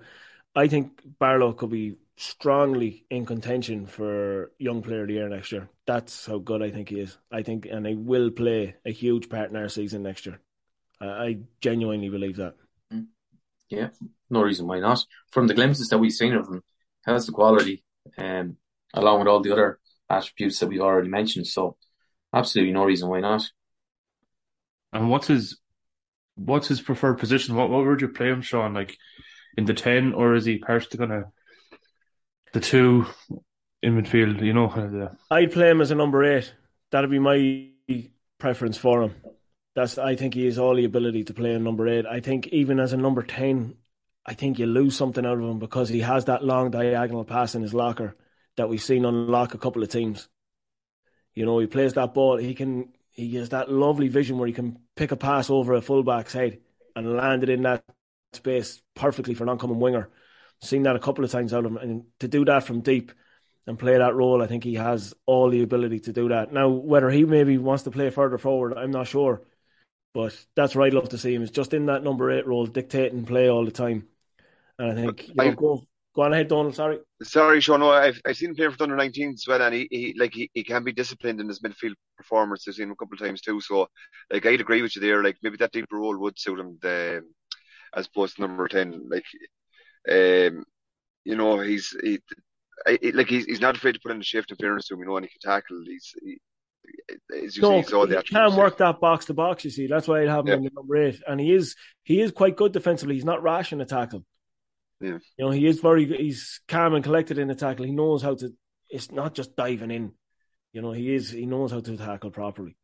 I 0.56 0.68
think 0.68 1.00
Barlow 1.18 1.52
could 1.52 1.70
be 1.70 1.96
strongly 2.16 3.04
in 3.10 3.26
contention 3.26 3.86
for 3.86 4.52
young 4.58 4.82
player 4.82 5.02
of 5.02 5.08
the 5.08 5.14
year 5.14 5.28
next 5.28 5.52
year. 5.52 5.68
That's 5.86 6.26
how 6.26 6.38
good 6.38 6.62
I 6.62 6.70
think 6.70 6.88
he 6.88 7.00
is. 7.00 7.16
I 7.32 7.42
think, 7.42 7.66
and 7.66 7.86
he 7.86 7.94
will 7.94 8.30
play 8.30 8.76
a 8.84 8.92
huge 8.92 9.28
part 9.28 9.50
in 9.50 9.56
our 9.56 9.68
season 9.68 10.02
next 10.02 10.26
year. 10.26 10.40
I, 11.00 11.06
I 11.06 11.38
genuinely 11.60 12.08
believe 12.08 12.36
that. 12.36 12.54
Mm. 12.92 13.06
Yeah, 13.68 13.88
no 14.30 14.42
reason 14.42 14.66
why 14.66 14.80
not. 14.80 15.04
From 15.30 15.46
the 15.46 15.54
glimpses 15.54 15.88
that 15.88 15.98
we've 15.98 16.12
seen 16.12 16.34
of 16.34 16.46
him, 16.46 16.62
has 17.04 17.26
the 17.26 17.32
quality, 17.32 17.84
um, 18.16 18.56
along 18.94 19.18
with 19.18 19.28
all 19.28 19.40
the 19.40 19.52
other 19.52 19.78
attributes 20.08 20.58
that 20.58 20.68
we've 20.68 20.80
already 20.80 21.08
mentioned. 21.08 21.46
So, 21.46 21.76
absolutely 22.32 22.72
no 22.72 22.84
reason 22.84 23.08
why 23.08 23.20
not. 23.20 23.50
And 24.92 25.10
what's 25.10 25.26
his 25.26 25.58
what's 26.36 26.68
his 26.68 26.80
preferred 26.80 27.18
position? 27.18 27.56
What 27.56 27.70
what 27.70 27.84
would 27.84 28.00
you 28.00 28.08
play 28.08 28.28
him, 28.28 28.42
Shaun? 28.42 28.74
Like 28.74 28.96
in 29.56 29.64
the 29.64 29.74
ten, 29.74 30.14
or 30.14 30.34
is 30.34 30.44
he 30.44 30.58
part 30.58 30.88
to 30.90 30.96
kind 30.96 31.12
of 31.12 31.24
the 32.54 32.60
two 32.60 33.04
in 33.82 34.00
midfield, 34.00 34.40
you 34.40 34.54
know. 34.54 34.68
Uh, 34.68 35.14
I'd 35.30 35.52
play 35.52 35.70
him 35.70 35.82
as 35.82 35.90
a 35.90 35.94
number 35.94 36.24
eight. 36.24 36.54
That'd 36.90 37.10
be 37.10 37.18
my 37.18 37.68
preference 38.38 38.78
for 38.78 39.02
him. 39.02 39.14
That's 39.74 39.98
I 39.98 40.14
think 40.14 40.34
he 40.34 40.46
has 40.46 40.58
all 40.58 40.76
the 40.76 40.84
ability 40.84 41.24
to 41.24 41.34
play 41.34 41.52
in 41.52 41.64
number 41.64 41.86
eight. 41.88 42.06
I 42.06 42.20
think 42.20 42.46
even 42.48 42.80
as 42.80 42.92
a 42.92 42.96
number 42.96 43.22
ten, 43.22 43.74
I 44.24 44.34
think 44.34 44.58
you 44.58 44.66
lose 44.66 44.96
something 44.96 45.26
out 45.26 45.38
of 45.38 45.44
him 45.44 45.58
because 45.58 45.88
he 45.88 46.00
has 46.00 46.26
that 46.26 46.44
long 46.44 46.70
diagonal 46.70 47.24
pass 47.24 47.54
in 47.54 47.62
his 47.62 47.74
locker 47.74 48.16
that 48.56 48.68
we've 48.68 48.82
seen 48.82 49.04
unlock 49.04 49.52
a 49.52 49.58
couple 49.58 49.82
of 49.82 49.90
teams. 49.90 50.28
You 51.34 51.44
know, 51.44 51.58
he 51.58 51.66
plays 51.66 51.94
that 51.94 52.14
ball. 52.14 52.38
He 52.38 52.54
can. 52.54 52.92
He 53.10 53.34
has 53.36 53.50
that 53.50 53.70
lovely 53.70 54.08
vision 54.08 54.38
where 54.38 54.46
he 54.46 54.52
can 54.52 54.78
pick 54.96 55.12
a 55.12 55.16
pass 55.16 55.50
over 55.50 55.74
a 55.74 55.80
fullback's 55.80 56.32
head 56.32 56.58
and 56.96 57.16
land 57.16 57.42
it 57.42 57.48
in 57.48 57.62
that 57.62 57.84
space 58.32 58.82
perfectly 58.94 59.34
for 59.34 59.44
an 59.44 59.50
oncoming 59.50 59.78
winger. 59.78 60.08
Seen 60.64 60.82
that 60.84 60.96
a 60.96 61.00
couple 61.00 61.24
of 61.24 61.30
times 61.30 61.52
out 61.52 61.64
of 61.64 61.72
him, 61.72 61.76
and 61.76 62.04
to 62.20 62.28
do 62.28 62.44
that 62.46 62.64
from 62.64 62.80
deep 62.80 63.12
and 63.66 63.78
play 63.78 63.96
that 63.96 64.14
role, 64.14 64.42
I 64.42 64.46
think 64.46 64.64
he 64.64 64.74
has 64.74 65.14
all 65.26 65.50
the 65.50 65.62
ability 65.62 66.00
to 66.00 66.12
do 66.12 66.28
that. 66.28 66.52
Now, 66.52 66.68
whether 66.68 67.10
he 67.10 67.24
maybe 67.24 67.58
wants 67.58 67.84
to 67.84 67.90
play 67.90 68.10
further 68.10 68.38
forward, 68.38 68.74
I'm 68.76 68.90
not 68.90 69.06
sure. 69.06 69.42
But 70.12 70.36
that's 70.54 70.74
where 70.74 70.86
I'd 70.86 70.94
love 70.94 71.08
to 71.10 71.18
see 71.18 71.34
him. 71.34 71.42
Is 71.42 71.50
just 71.50 71.74
in 71.74 71.86
that 71.86 72.04
number 72.04 72.30
eight 72.30 72.46
role, 72.46 72.66
dictating 72.66 73.24
play 73.24 73.50
all 73.50 73.64
the 73.64 73.72
time. 73.72 74.06
And 74.78 74.92
I 74.92 74.94
think 74.94 75.28
you 75.28 75.34
know, 75.34 75.52
go, 75.52 75.86
go 76.14 76.22
on 76.22 76.32
ahead, 76.32 76.48
Donal. 76.48 76.72
Sorry. 76.72 76.98
Sorry, 77.22 77.60
Shaun. 77.60 77.80
No, 77.80 77.90
I've 77.90 78.20
I've 78.24 78.36
seen 78.36 78.50
him 78.50 78.56
play 78.56 78.68
for 78.68 78.82
under 78.84 78.96
19 78.96 79.30
as 79.30 79.44
well, 79.48 79.60
and 79.62 79.74
he, 79.74 79.88
he 79.90 80.14
like 80.16 80.32
he, 80.32 80.50
he 80.54 80.62
can 80.62 80.84
be 80.84 80.92
disciplined 80.92 81.40
in 81.40 81.48
his 81.48 81.60
midfield 81.60 81.94
performance. 82.16 82.66
I've 82.68 82.74
seen 82.74 82.84
him 82.84 82.92
a 82.92 82.96
couple 82.96 83.14
of 83.14 83.20
times 83.20 83.40
too. 83.40 83.60
So 83.60 83.88
like 84.30 84.46
I'd 84.46 84.60
agree 84.60 84.82
with 84.82 84.94
you 84.94 85.02
there. 85.02 85.22
Like 85.22 85.36
maybe 85.42 85.56
that 85.56 85.72
deeper 85.72 85.96
role 85.96 86.18
would 86.18 86.38
suit 86.38 86.60
him. 86.60 86.78
The 86.80 87.22
as 87.96 88.06
opposed 88.06 88.36
to 88.36 88.42
number 88.42 88.68
ten. 88.68 89.08
Like 89.08 89.24
um, 90.10 90.64
you 91.24 91.36
know, 91.36 91.60
he's 91.60 91.96
he, 92.02 92.18
I, 92.86 92.98
like 93.14 93.28
he's 93.28 93.44
he's 93.46 93.60
not 93.60 93.76
afraid 93.76 93.92
to 93.92 94.00
put 94.00 94.12
in 94.12 94.18
the 94.18 94.24
shift 94.24 94.50
in 94.50 94.56
fairness 94.56 94.88
to 94.88 94.94
him, 94.94 95.00
you 95.00 95.06
know, 95.06 95.16
and 95.16 95.24
he 95.26 95.30
can 95.30 95.50
tackle. 95.50 95.82
He's 95.86 96.12
he, 96.22 96.38
as 97.42 97.56
you 97.56 97.62
no, 97.62 97.70
see, 97.70 97.76
he's 97.78 97.92
all 97.92 98.06
the 98.06 98.20
he 98.20 98.34
can 98.34 98.56
work 98.56 98.78
that 98.78 99.00
box 99.00 99.26
to 99.26 99.34
box. 99.34 99.64
You 99.64 99.70
see, 99.70 99.86
that's 99.86 100.06
why 100.06 100.22
I 100.22 100.26
have 100.26 100.40
him 100.40 100.48
Yeah. 100.48 100.54
in 100.54 100.62
the 100.64 100.70
number 100.74 100.96
eight, 100.96 101.22
and 101.26 101.40
he 101.40 101.52
is 101.54 101.76
he 102.02 102.20
is 102.20 102.32
quite 102.32 102.56
good 102.56 102.72
defensively. 102.72 103.14
He's 103.14 103.24
not 103.24 103.42
rash 103.42 103.72
in 103.72 103.78
the 103.78 103.86
tackle. 103.86 104.24
Yeah. 105.00 105.18
You 105.38 105.44
know, 105.46 105.50
he 105.50 105.66
is 105.66 105.80
very 105.80 106.04
he's 106.06 106.60
calm 106.68 106.94
and 106.94 107.02
collected 107.04 107.38
in 107.38 107.48
the 107.48 107.54
tackle. 107.54 107.86
He 107.86 107.92
knows 107.92 108.22
how 108.22 108.34
to. 108.34 108.52
It's 108.90 109.10
not 109.10 109.34
just 109.34 109.56
diving 109.56 109.90
in. 109.90 110.12
You 110.72 110.82
know, 110.82 110.92
he 110.92 111.14
is 111.14 111.30
he 111.30 111.46
knows 111.46 111.70
how 111.72 111.80
to 111.80 111.96
tackle 111.96 112.30
properly. 112.30 112.76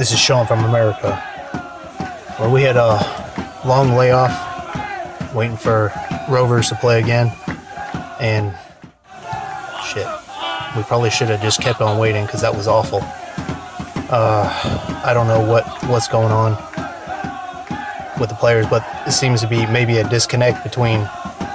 This 0.00 0.12
is 0.12 0.18
Sean 0.18 0.46
from 0.46 0.64
America, 0.64 1.14
where 2.38 2.48
we 2.48 2.62
had 2.62 2.78
a 2.78 2.96
long 3.66 3.90
layoff 3.90 5.34
waiting 5.34 5.58
for 5.58 5.92
Rovers 6.26 6.70
to 6.70 6.74
play 6.76 7.02
again. 7.02 7.30
And 8.18 8.56
shit, 9.84 10.06
we 10.74 10.84
probably 10.84 11.10
should 11.10 11.28
have 11.28 11.42
just 11.42 11.60
kept 11.60 11.82
on 11.82 11.98
waiting 11.98 12.24
because 12.24 12.40
that 12.40 12.56
was 12.56 12.66
awful. 12.66 13.00
Uh, 14.10 15.02
I 15.04 15.12
don't 15.12 15.26
know 15.26 15.46
what, 15.46 15.66
what's 15.84 16.08
going 16.08 16.32
on 16.32 16.52
with 18.18 18.30
the 18.30 18.36
players, 18.36 18.66
but 18.68 18.82
it 19.06 19.12
seems 19.12 19.42
to 19.42 19.48
be 19.48 19.66
maybe 19.66 19.98
a 19.98 20.08
disconnect 20.08 20.64
between 20.64 21.00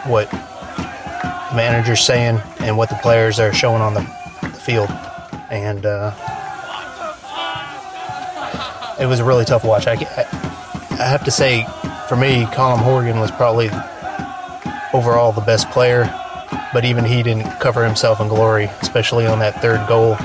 what 0.06 0.30
the 0.30 1.56
manager's 1.56 2.06
saying 2.06 2.40
and 2.60 2.78
what 2.78 2.90
the 2.90 3.00
players 3.02 3.40
are 3.40 3.52
showing 3.52 3.82
on 3.82 3.96
the, 3.96 4.02
the 4.44 4.50
field. 4.50 4.92
And, 5.50 5.88
uh, 5.88 6.35
it 9.00 9.06
was 9.06 9.20
a 9.20 9.26
really 9.26 9.46
tough 9.46 9.64
watch. 9.64 9.88
I, 9.88 9.94
I, 9.94 11.08
have 11.08 11.24
to 11.26 11.32
say, 11.32 11.64
for 12.08 12.16
me, 12.16 12.46
Colm 12.46 12.78
Horgan 12.78 13.20
was 13.20 13.32
probably 13.32 13.70
overall 14.94 15.32
the 15.32 15.42
best 15.42 15.70
player, 15.72 16.14
but 16.74 16.86
even 16.86 17.04
he 17.06 17.22
didn't 17.24 17.60
cover 17.60 17.86
himself 17.86 18.22
in 18.22 18.28
glory, 18.28 18.66
especially 18.82 19.26
on 19.26 19.40
that 19.40 19.62
third 19.62 19.86
goal. 19.88 20.16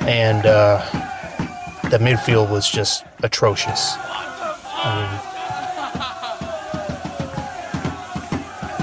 And 0.00 0.46
uh, 0.46 0.78
the 1.90 1.98
midfield 1.98 2.50
was 2.50 2.68
just 2.68 3.04
atrocious. 3.22 3.94
I 4.78 5.22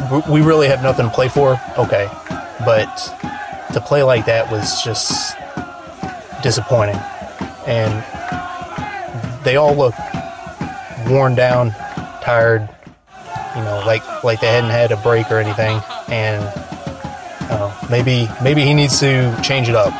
mean, 0.10 0.24
we 0.32 0.42
really 0.42 0.68
have 0.68 0.84
nothing 0.84 1.06
to 1.08 1.12
play 1.12 1.28
for, 1.28 1.60
okay, 1.78 2.08
but 2.66 2.88
to 3.74 3.82
play 3.82 4.04
like 4.04 4.26
that 4.26 4.52
was 4.52 4.82
just 4.84 5.36
disappointing. 6.44 6.98
And 7.66 8.04
they 9.44 9.56
all 9.56 9.76
look 9.76 9.96
worn 11.08 11.36
down, 11.36 11.72
tired, 12.22 12.68
you 13.56 13.62
know, 13.64 13.84
like 13.86 14.24
like 14.24 14.42
they 14.42 14.48
hadn't 14.48 14.72
had 14.72 14.92
a 14.92 14.98
break 14.98 15.30
or 15.32 15.38
anything. 15.38 15.82
And 16.08 16.44
uh, 17.50 17.76
maybe 17.90 18.28
maybe 18.44 18.64
he 18.64 18.74
needs 18.74 19.00
to 19.00 19.40
change 19.44 19.70
it 19.70 19.76
up. 19.76 19.94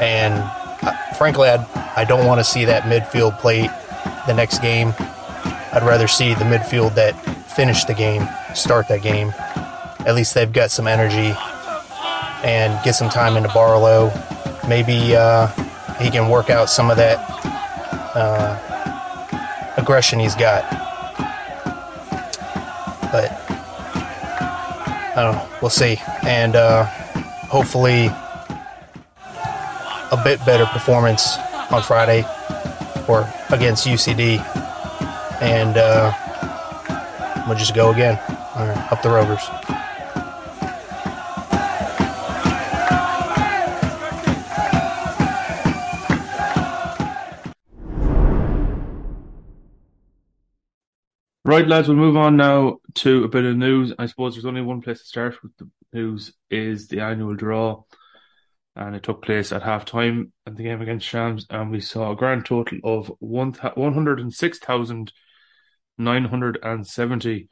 And 0.00 0.34
uh, 0.82 0.92
frankly, 1.14 1.48
I 1.48 1.66
I 1.96 2.04
don't 2.04 2.26
want 2.26 2.40
to 2.40 2.44
see 2.44 2.64
that 2.66 2.84
midfield 2.84 3.38
play 3.38 3.68
the 4.26 4.34
next 4.34 4.60
game. 4.60 4.94
I'd 5.72 5.82
rather 5.84 6.08
see 6.08 6.34
the 6.34 6.44
midfield 6.44 6.94
that 6.94 7.12
finished 7.56 7.86
the 7.86 7.94
game 7.94 8.28
start 8.54 8.88
that 8.88 9.02
game. 9.02 9.32
At 10.06 10.14
least 10.14 10.34
they've 10.34 10.52
got 10.52 10.70
some 10.70 10.86
energy 10.86 11.34
and 12.44 12.84
get 12.84 12.94
some 12.94 13.08
time 13.08 13.36
into 13.36 13.48
Barlow. 13.50 14.12
Maybe 14.68 15.14
uh, 15.16 15.46
he 16.00 16.10
can 16.10 16.28
work 16.28 16.50
out 16.50 16.68
some 16.68 16.90
of 16.90 16.96
that 16.96 17.31
uh, 18.14 19.74
aggression 19.76 20.18
he's 20.18 20.34
got. 20.34 20.68
But 23.12 23.30
I 25.14 25.14
don't 25.16 25.34
know. 25.34 25.48
We'll 25.60 25.70
see. 25.70 25.98
And 26.22 26.56
uh, 26.56 26.84
hopefully 26.84 28.06
a 30.10 30.22
bit 30.24 30.44
better 30.44 30.66
performance 30.66 31.36
on 31.70 31.82
Friday 31.82 32.24
or 33.08 33.28
against 33.50 33.86
UCD. 33.86 34.40
And 35.40 35.76
uh, 35.76 36.12
we'll 37.46 37.58
just 37.58 37.74
go 37.74 37.90
again. 37.90 38.18
All 38.54 38.66
right, 38.66 38.92
up 38.92 39.02
the 39.02 39.10
Rovers. 39.10 39.71
Right, 51.62 51.68
lads, 51.68 51.86
we'll 51.86 51.96
move 51.96 52.16
on 52.16 52.36
now 52.36 52.78
to 52.94 53.22
a 53.22 53.28
bit 53.28 53.44
of 53.44 53.56
news. 53.56 53.92
I 53.96 54.06
suppose 54.06 54.34
there's 54.34 54.46
only 54.46 54.62
one 54.62 54.80
place 54.80 54.98
to 54.98 55.04
start 55.04 55.40
with 55.44 55.56
the 55.58 55.70
news 55.92 56.34
is 56.50 56.88
the 56.88 56.98
annual 56.98 57.36
draw. 57.36 57.84
And 58.74 58.96
it 58.96 59.04
took 59.04 59.22
place 59.22 59.52
at 59.52 59.62
half 59.62 59.84
time 59.84 60.32
at 60.44 60.56
the 60.56 60.64
game 60.64 60.82
against 60.82 61.06
Shams, 61.06 61.46
and 61.50 61.70
we 61.70 61.78
saw 61.78 62.10
a 62.10 62.16
grand 62.16 62.46
total 62.46 62.80
of 62.82 63.12
one 63.20 63.52
one 63.76 63.94
hundred 63.94 64.18
and 64.18 64.34
six 64.34 64.58
thousand 64.58 65.12
nine 65.96 66.24
hundred 66.24 66.58
and 66.64 66.84
seventy 66.84 67.48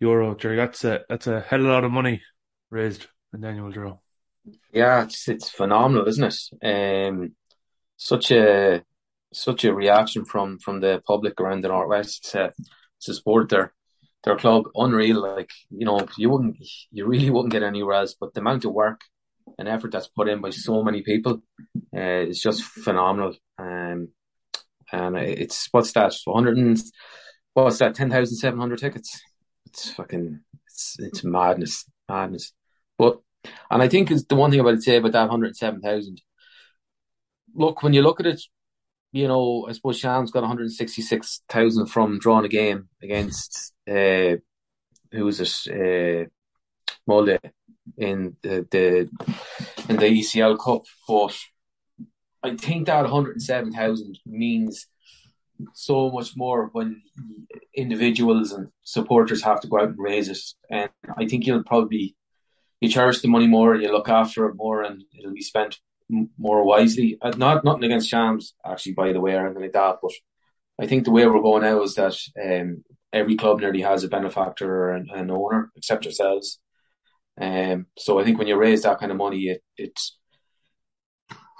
euro. 0.00 0.34
Gerry, 0.34 0.56
that's 0.56 0.82
a 0.82 1.02
that's 1.08 1.28
a 1.28 1.40
hell 1.40 1.60
of 1.60 1.66
a 1.66 1.68
lot 1.68 1.84
of 1.84 1.92
money 1.92 2.22
raised 2.70 3.06
in 3.32 3.42
the 3.42 3.46
annual 3.46 3.70
draw. 3.70 3.98
Yeah, 4.72 5.04
it's 5.04 5.28
it's 5.28 5.48
phenomenal, 5.48 6.08
isn't 6.08 6.50
it? 6.60 7.06
Um, 7.08 7.36
such 7.96 8.32
a 8.32 8.82
such 9.32 9.64
a 9.64 9.72
reaction 9.72 10.24
from 10.24 10.58
from 10.58 10.80
the 10.80 11.00
public 11.06 11.40
around 11.40 11.62
the 11.62 11.68
northwest 11.68 12.32
to, 12.32 12.52
to 13.04 13.14
support 13.14 13.48
their 13.48 13.72
their 14.24 14.36
club. 14.36 14.64
Unreal, 14.74 15.22
like 15.22 15.50
you 15.70 15.84
know, 15.84 16.06
you 16.16 16.30
wouldn't 16.30 16.56
you 16.90 17.06
really 17.06 17.30
wouldn't 17.30 17.52
get 17.52 17.62
anywhere 17.62 17.96
else. 17.96 18.14
But 18.18 18.34
the 18.34 18.40
amount 18.40 18.64
of 18.64 18.72
work 18.72 19.00
and 19.58 19.68
effort 19.68 19.92
that's 19.92 20.08
put 20.08 20.28
in 20.28 20.40
by 20.40 20.50
so 20.50 20.82
many 20.82 21.02
people 21.02 21.42
uh, 21.96 22.00
is 22.00 22.40
just 22.40 22.62
phenomenal. 22.62 23.36
Um, 23.58 24.08
and 24.92 25.16
it's 25.16 25.68
what's 25.72 25.92
that? 25.92 26.14
One 26.24 26.44
hundred 26.44 26.58
and 26.58 26.82
what's 27.54 27.78
that? 27.78 27.94
Ten 27.94 28.10
thousand 28.10 28.36
seven 28.36 28.58
hundred 28.58 28.78
tickets. 28.78 29.20
It's 29.66 29.90
fucking 29.90 30.40
it's 30.66 30.96
it's 30.98 31.24
madness, 31.24 31.84
madness. 32.08 32.52
But 32.98 33.20
and 33.70 33.82
I 33.82 33.88
think 33.88 34.10
is 34.10 34.24
the 34.24 34.36
one 34.36 34.50
thing 34.50 34.60
about 34.60 34.82
say 34.82 34.96
about 34.96 35.12
that 35.12 35.30
hundred 35.30 35.56
seven 35.56 35.80
thousand. 35.80 36.20
Look, 37.54 37.82
when 37.82 37.92
you 37.92 38.02
look 38.02 38.20
at 38.20 38.26
it, 38.26 38.42
you 39.14 39.28
know, 39.28 39.66
I 39.68 39.72
suppose 39.72 39.96
Shams 39.96 40.32
got 40.32 40.42
one 40.42 40.48
hundred 40.48 40.72
sixty 40.72 41.00
six 41.00 41.40
thousand 41.48 41.86
from 41.86 42.18
drawing 42.18 42.44
a 42.44 42.48
game 42.48 42.88
against 43.00 43.72
uh, 43.88 44.36
who 45.12 45.24
was 45.24 45.40
it? 45.40 45.70
Uh, 45.70 46.28
Molde 47.06 47.38
in 47.96 48.36
the, 48.42 48.66
the 48.72 49.08
in 49.88 49.96
the 49.96 50.06
ECL 50.06 50.58
Cup, 50.58 50.82
but 51.06 51.36
I 52.42 52.56
think 52.56 52.86
that 52.86 53.02
one 53.02 53.10
hundred 53.10 53.40
seven 53.40 53.72
thousand 53.72 54.18
means 54.26 54.88
so 55.74 56.10
much 56.10 56.36
more 56.36 56.70
when 56.72 57.00
individuals 57.72 58.50
and 58.50 58.70
supporters 58.82 59.44
have 59.44 59.60
to 59.60 59.68
go 59.68 59.78
out 59.78 59.90
and 59.90 59.98
raise 59.98 60.28
it, 60.28 60.40
and 60.68 60.90
I 61.16 61.26
think 61.28 61.46
you'll 61.46 61.62
probably 61.62 62.16
you 62.80 62.88
cherish 62.88 63.20
the 63.20 63.28
money 63.28 63.46
more 63.46 63.74
and 63.74 63.82
you 63.82 63.92
look 63.92 64.08
after 64.08 64.46
it 64.46 64.56
more, 64.56 64.82
and 64.82 65.04
it'll 65.16 65.32
be 65.32 65.42
spent 65.42 65.78
more 66.08 66.64
wisely. 66.64 67.18
Uh, 67.20 67.32
not 67.36 67.64
nothing 67.64 67.84
against 67.84 68.08
Shams, 68.08 68.54
actually, 68.64 68.92
by 68.92 69.12
the 69.12 69.20
way, 69.20 69.34
or 69.34 69.46
anything 69.46 69.62
like 69.62 69.72
that, 69.72 69.96
but 70.02 70.12
I 70.80 70.86
think 70.86 71.04
the 71.04 71.10
way 71.10 71.26
we're 71.26 71.40
going 71.40 71.62
now 71.62 71.82
is 71.82 71.94
that 71.94 72.16
um, 72.42 72.84
every 73.12 73.36
club 73.36 73.60
nearly 73.60 73.82
has 73.82 74.04
a 74.04 74.08
benefactor 74.08 74.90
and 74.90 75.08
an 75.10 75.30
owner, 75.30 75.70
except 75.76 76.06
ourselves. 76.06 76.58
Um, 77.40 77.86
so 77.96 78.18
I 78.18 78.24
think 78.24 78.38
when 78.38 78.48
you 78.48 78.56
raise 78.56 78.82
that 78.82 78.98
kind 78.98 79.12
of 79.12 79.18
money, 79.18 79.44
it 79.44 79.62
it's 79.76 80.18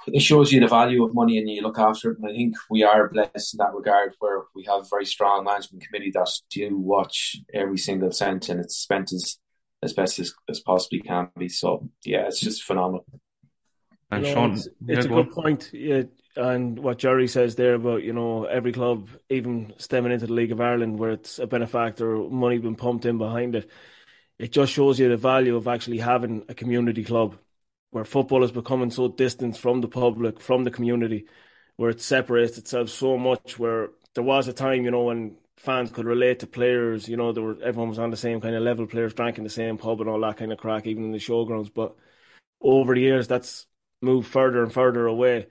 it 0.07 0.21
shows 0.21 0.51
you 0.51 0.59
the 0.59 0.67
value 0.67 1.03
of 1.03 1.15
money 1.15 1.37
and 1.37 1.49
you 1.49 1.61
look 1.61 1.79
after 1.79 2.11
it. 2.11 2.19
And 2.19 2.29
I 2.29 2.35
think 2.35 2.55
we 2.69 2.83
are 2.83 3.09
blessed 3.09 3.55
in 3.55 3.57
that 3.57 3.73
regard, 3.73 4.13
where 4.19 4.43
we 4.53 4.63
have 4.65 4.81
a 4.81 4.89
very 4.89 5.05
strong 5.05 5.43
management 5.43 5.83
committee 5.83 6.11
that 6.13 6.29
do 6.51 6.77
watch 6.77 7.37
every 7.53 7.77
single 7.77 8.11
cent 8.11 8.49
and 8.49 8.59
it's 8.59 8.75
spent 8.75 9.11
as 9.11 9.37
as 9.81 9.93
best 9.93 10.19
as, 10.19 10.33
as 10.49 10.59
possibly 10.59 10.99
can 10.99 11.29
be. 11.37 11.49
So 11.49 11.89
yeah, 12.03 12.27
it's 12.27 12.39
just 12.39 12.63
phenomenal. 12.63 13.05
And 14.11 14.25
You 14.25 14.33
know, 14.33 14.33
Shaun, 14.33 14.53
it's, 14.53 14.67
it's 14.87 15.05
a 15.05 15.09
good 15.09 15.27
on. 15.27 15.33
point. 15.33 15.71
Yeah, 15.73 16.03
and 16.35 16.77
what 16.79 16.99
Gerry 16.99 17.27
says 17.27 17.55
there 17.55 17.75
about 17.75 18.03
you 18.03 18.13
know 18.13 18.45
every 18.45 18.71
club, 18.71 19.09
even 19.29 19.73
stemming 19.77 20.11
into 20.11 20.27
the 20.27 20.33
League 20.33 20.51
of 20.51 20.61
Ireland, 20.61 20.99
where 20.99 21.11
it's 21.11 21.39
a 21.39 21.47
benefactor, 21.47 22.17
money 22.17 22.57
being 22.57 22.75
pumped 22.75 23.05
in 23.05 23.17
behind 23.17 23.55
it. 23.55 23.69
It 24.37 24.51
just 24.51 24.73
shows 24.73 24.99
you 24.99 25.09
the 25.09 25.17
value 25.17 25.55
of 25.55 25.67
actually 25.67 25.99
having 25.99 26.43
a 26.49 26.53
community 26.53 27.03
club, 27.03 27.37
where 27.91 28.05
football 28.05 28.43
is 28.43 28.51
becoming 28.51 28.91
so 28.91 29.07
distant 29.07 29.57
from 29.57 29.81
the 29.81 29.87
public, 29.87 30.41
from 30.41 30.63
the 30.65 30.71
community, 30.71 31.27
where 31.77 31.89
it 31.89 32.01
separates 32.01 32.57
itself 32.57 32.89
so 32.89 33.17
much. 33.17 33.57
Where 33.57 33.89
there 34.13 34.23
was 34.23 34.47
a 34.47 34.53
time, 34.53 34.83
you 34.85 34.91
know, 34.91 35.03
when 35.03 35.37
fans 35.57 35.91
could 35.91 36.05
relate 36.05 36.39
to 36.39 36.47
players. 36.47 37.07
You 37.09 37.17
know, 37.17 37.31
there 37.31 37.43
were 37.43 37.57
everyone 37.63 37.89
was 37.89 37.99
on 37.99 38.11
the 38.11 38.17
same 38.17 38.41
kind 38.41 38.55
of 38.55 38.63
level. 38.63 38.87
Players 38.87 39.13
drank 39.13 39.37
in 39.37 39.43
the 39.43 39.49
same 39.49 39.77
pub 39.77 40.01
and 40.01 40.09
all 40.09 40.21
that 40.21 40.37
kind 40.37 40.51
of 40.51 40.57
crack, 40.59 40.85
even 40.87 41.05
in 41.05 41.11
the 41.11 41.17
showgrounds. 41.17 41.73
But 41.73 41.95
over 42.61 42.95
the 42.95 43.01
years, 43.01 43.27
that's 43.27 43.67
moved 44.05 44.27
further 44.27 44.63
and 44.63 44.71
further 44.71 45.05
away, 45.07 45.47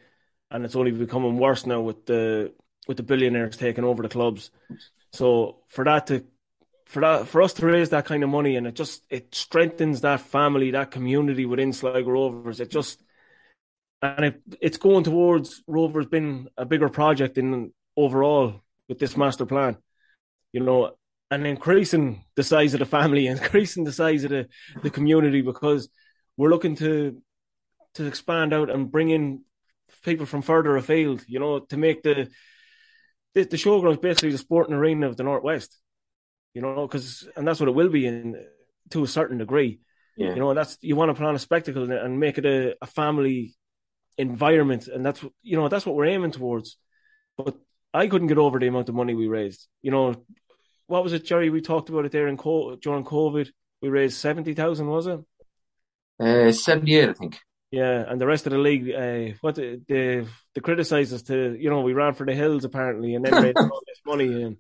and 0.50 0.64
it's 0.64 0.76
only 0.76 0.92
becoming 0.92 1.38
worse 1.38 1.66
now 1.66 1.80
with 1.80 2.06
the 2.06 2.52
with 2.88 2.96
the 2.96 3.02
billionaires 3.02 3.56
taking 3.56 3.84
over 3.84 4.02
the 4.02 4.08
clubs. 4.08 4.50
So 5.12 5.58
for 5.68 5.84
that 5.84 6.06
to 6.08 6.24
for 6.86 7.00
that 7.00 7.28
for 7.28 7.42
us 7.42 7.52
to 7.54 7.66
raise 7.66 7.90
that 7.90 8.04
kind 8.04 8.22
of 8.22 8.30
money 8.30 8.56
and 8.56 8.66
it 8.66 8.74
just 8.74 9.02
it 9.10 9.34
strengthens 9.34 10.02
that 10.02 10.20
family, 10.20 10.70
that 10.70 10.90
community 10.90 11.44
within 11.46 11.72
Sligo 11.72 12.10
Rovers. 12.10 12.60
It 12.60 12.70
just 12.70 13.02
and 14.02 14.24
it, 14.26 14.42
it's 14.60 14.76
going 14.76 15.04
towards 15.04 15.62
Rovers 15.66 16.06
being 16.06 16.48
a 16.56 16.66
bigger 16.66 16.88
project 16.88 17.38
in 17.38 17.72
overall 17.96 18.60
with 18.88 18.98
this 18.98 19.16
master 19.16 19.46
plan. 19.46 19.78
You 20.52 20.60
know, 20.60 20.92
and 21.30 21.46
increasing 21.46 22.24
the 22.36 22.42
size 22.42 22.74
of 22.74 22.80
the 22.80 22.86
family, 22.86 23.26
increasing 23.38 23.84
the 23.84 23.92
size 23.92 24.24
of 24.24 24.30
the, 24.30 24.48
the 24.82 24.90
community 24.90 25.40
because 25.40 25.88
we're 26.36 26.50
looking 26.50 26.76
to 26.76 27.20
to 27.94 28.07
expand 28.07 28.52
out 28.52 28.70
and 28.70 28.90
bring 28.90 29.11
in 29.11 29.42
people 30.02 30.26
from 30.26 30.42
further 30.42 30.76
afield, 30.76 31.24
you 31.26 31.38
know, 31.38 31.61
to 31.61 31.76
make 31.76 32.02
the 32.02 32.28
the, 33.35 33.44
the 33.44 33.57
showgrounds 33.57 34.00
basically 34.00 34.30
the 34.30 34.38
sporting 34.38 34.74
arena 34.74 35.09
of 35.09 35.16
the 35.16 35.24
Northwest, 35.24 35.78
you 36.54 36.62
know, 36.62 36.87
because 36.87 37.28
and 37.37 37.46
that's 37.46 37.61
what 37.61 37.68
it 37.68 37.74
will 37.74 37.88
be 37.88 38.07
in 38.07 38.44
to 38.90 39.04
a 39.04 39.09
certain 39.09 39.38
degree. 39.38 39.80
Yeah. 40.16 40.35
You 40.35 40.40
know, 40.40 40.54
that's 40.54 40.78
you 40.80 40.96
want 40.96 41.11
to 41.11 41.14
put 41.14 41.26
on 41.26 41.35
a 41.35 41.40
spectacle 41.40 41.90
and 41.90 42.20
make 42.20 42.38
it 42.38 42.46
a, 42.46 42.76
a 42.80 42.87
family 42.87 43.54
environment, 44.16 44.87
and 44.87 45.04
that's 45.04 45.24
you 45.42 45.57
know 45.57 45.68
that's 45.68 45.87
what 45.87 45.96
we're 45.96 46.07
aiming 46.07 46.30
towards. 46.30 46.76
But 47.37 47.57
I 47.92 48.07
couldn't 48.07 48.28
get 48.28 48.38
over 48.38 48.59
the 48.59 48.68
amount 48.68 48.88
of 48.88 48.94
money 48.94 49.14
we 49.14 49.26
raised. 49.26 49.66
You 49.83 49.90
know, 49.90 50.14
what 50.87 51.02
was 51.02 51.12
it, 51.12 51.24
Gerry? 51.24 51.50
We 51.50 51.61
talked 51.61 51.88
about 51.88 52.04
it 52.04 52.12
there 52.12 52.28
in 52.28 52.37
co- 52.37 52.76
during 52.76 53.04
COVID. 53.04 53.48
We 53.83 53.88
raised 53.88 54.16
seventy 54.16 54.54
thousand, 54.54 54.87
was 54.87 55.07
it? 55.07 55.20
Uh, 56.20 56.52
78, 56.52 57.09
I 57.09 57.12
think. 57.12 57.40
Yeah, 57.74 58.04
and 58.08 58.20
the 58.20 58.26
rest 58.26 58.46
of 58.46 58.52
the 58.52 58.58
league, 58.58 58.88
uh, 58.90 59.37
what 59.40 59.54
the 59.56 59.80
the, 59.88 60.26
the 60.54 60.60
criticise 60.60 61.12
us 61.12 61.22
to, 61.24 61.56
you 61.58 61.70
know, 61.70 61.80
we 61.80 61.92
ran 61.92 62.14
for 62.14 62.24
the 62.26 62.34
hills 62.34 62.64
apparently, 62.64 63.14
and 63.14 63.24
then 63.24 63.42
raised 63.42 63.56
all 63.72 63.82
this 63.87 64.00
money, 64.06 64.42
and 64.44 64.56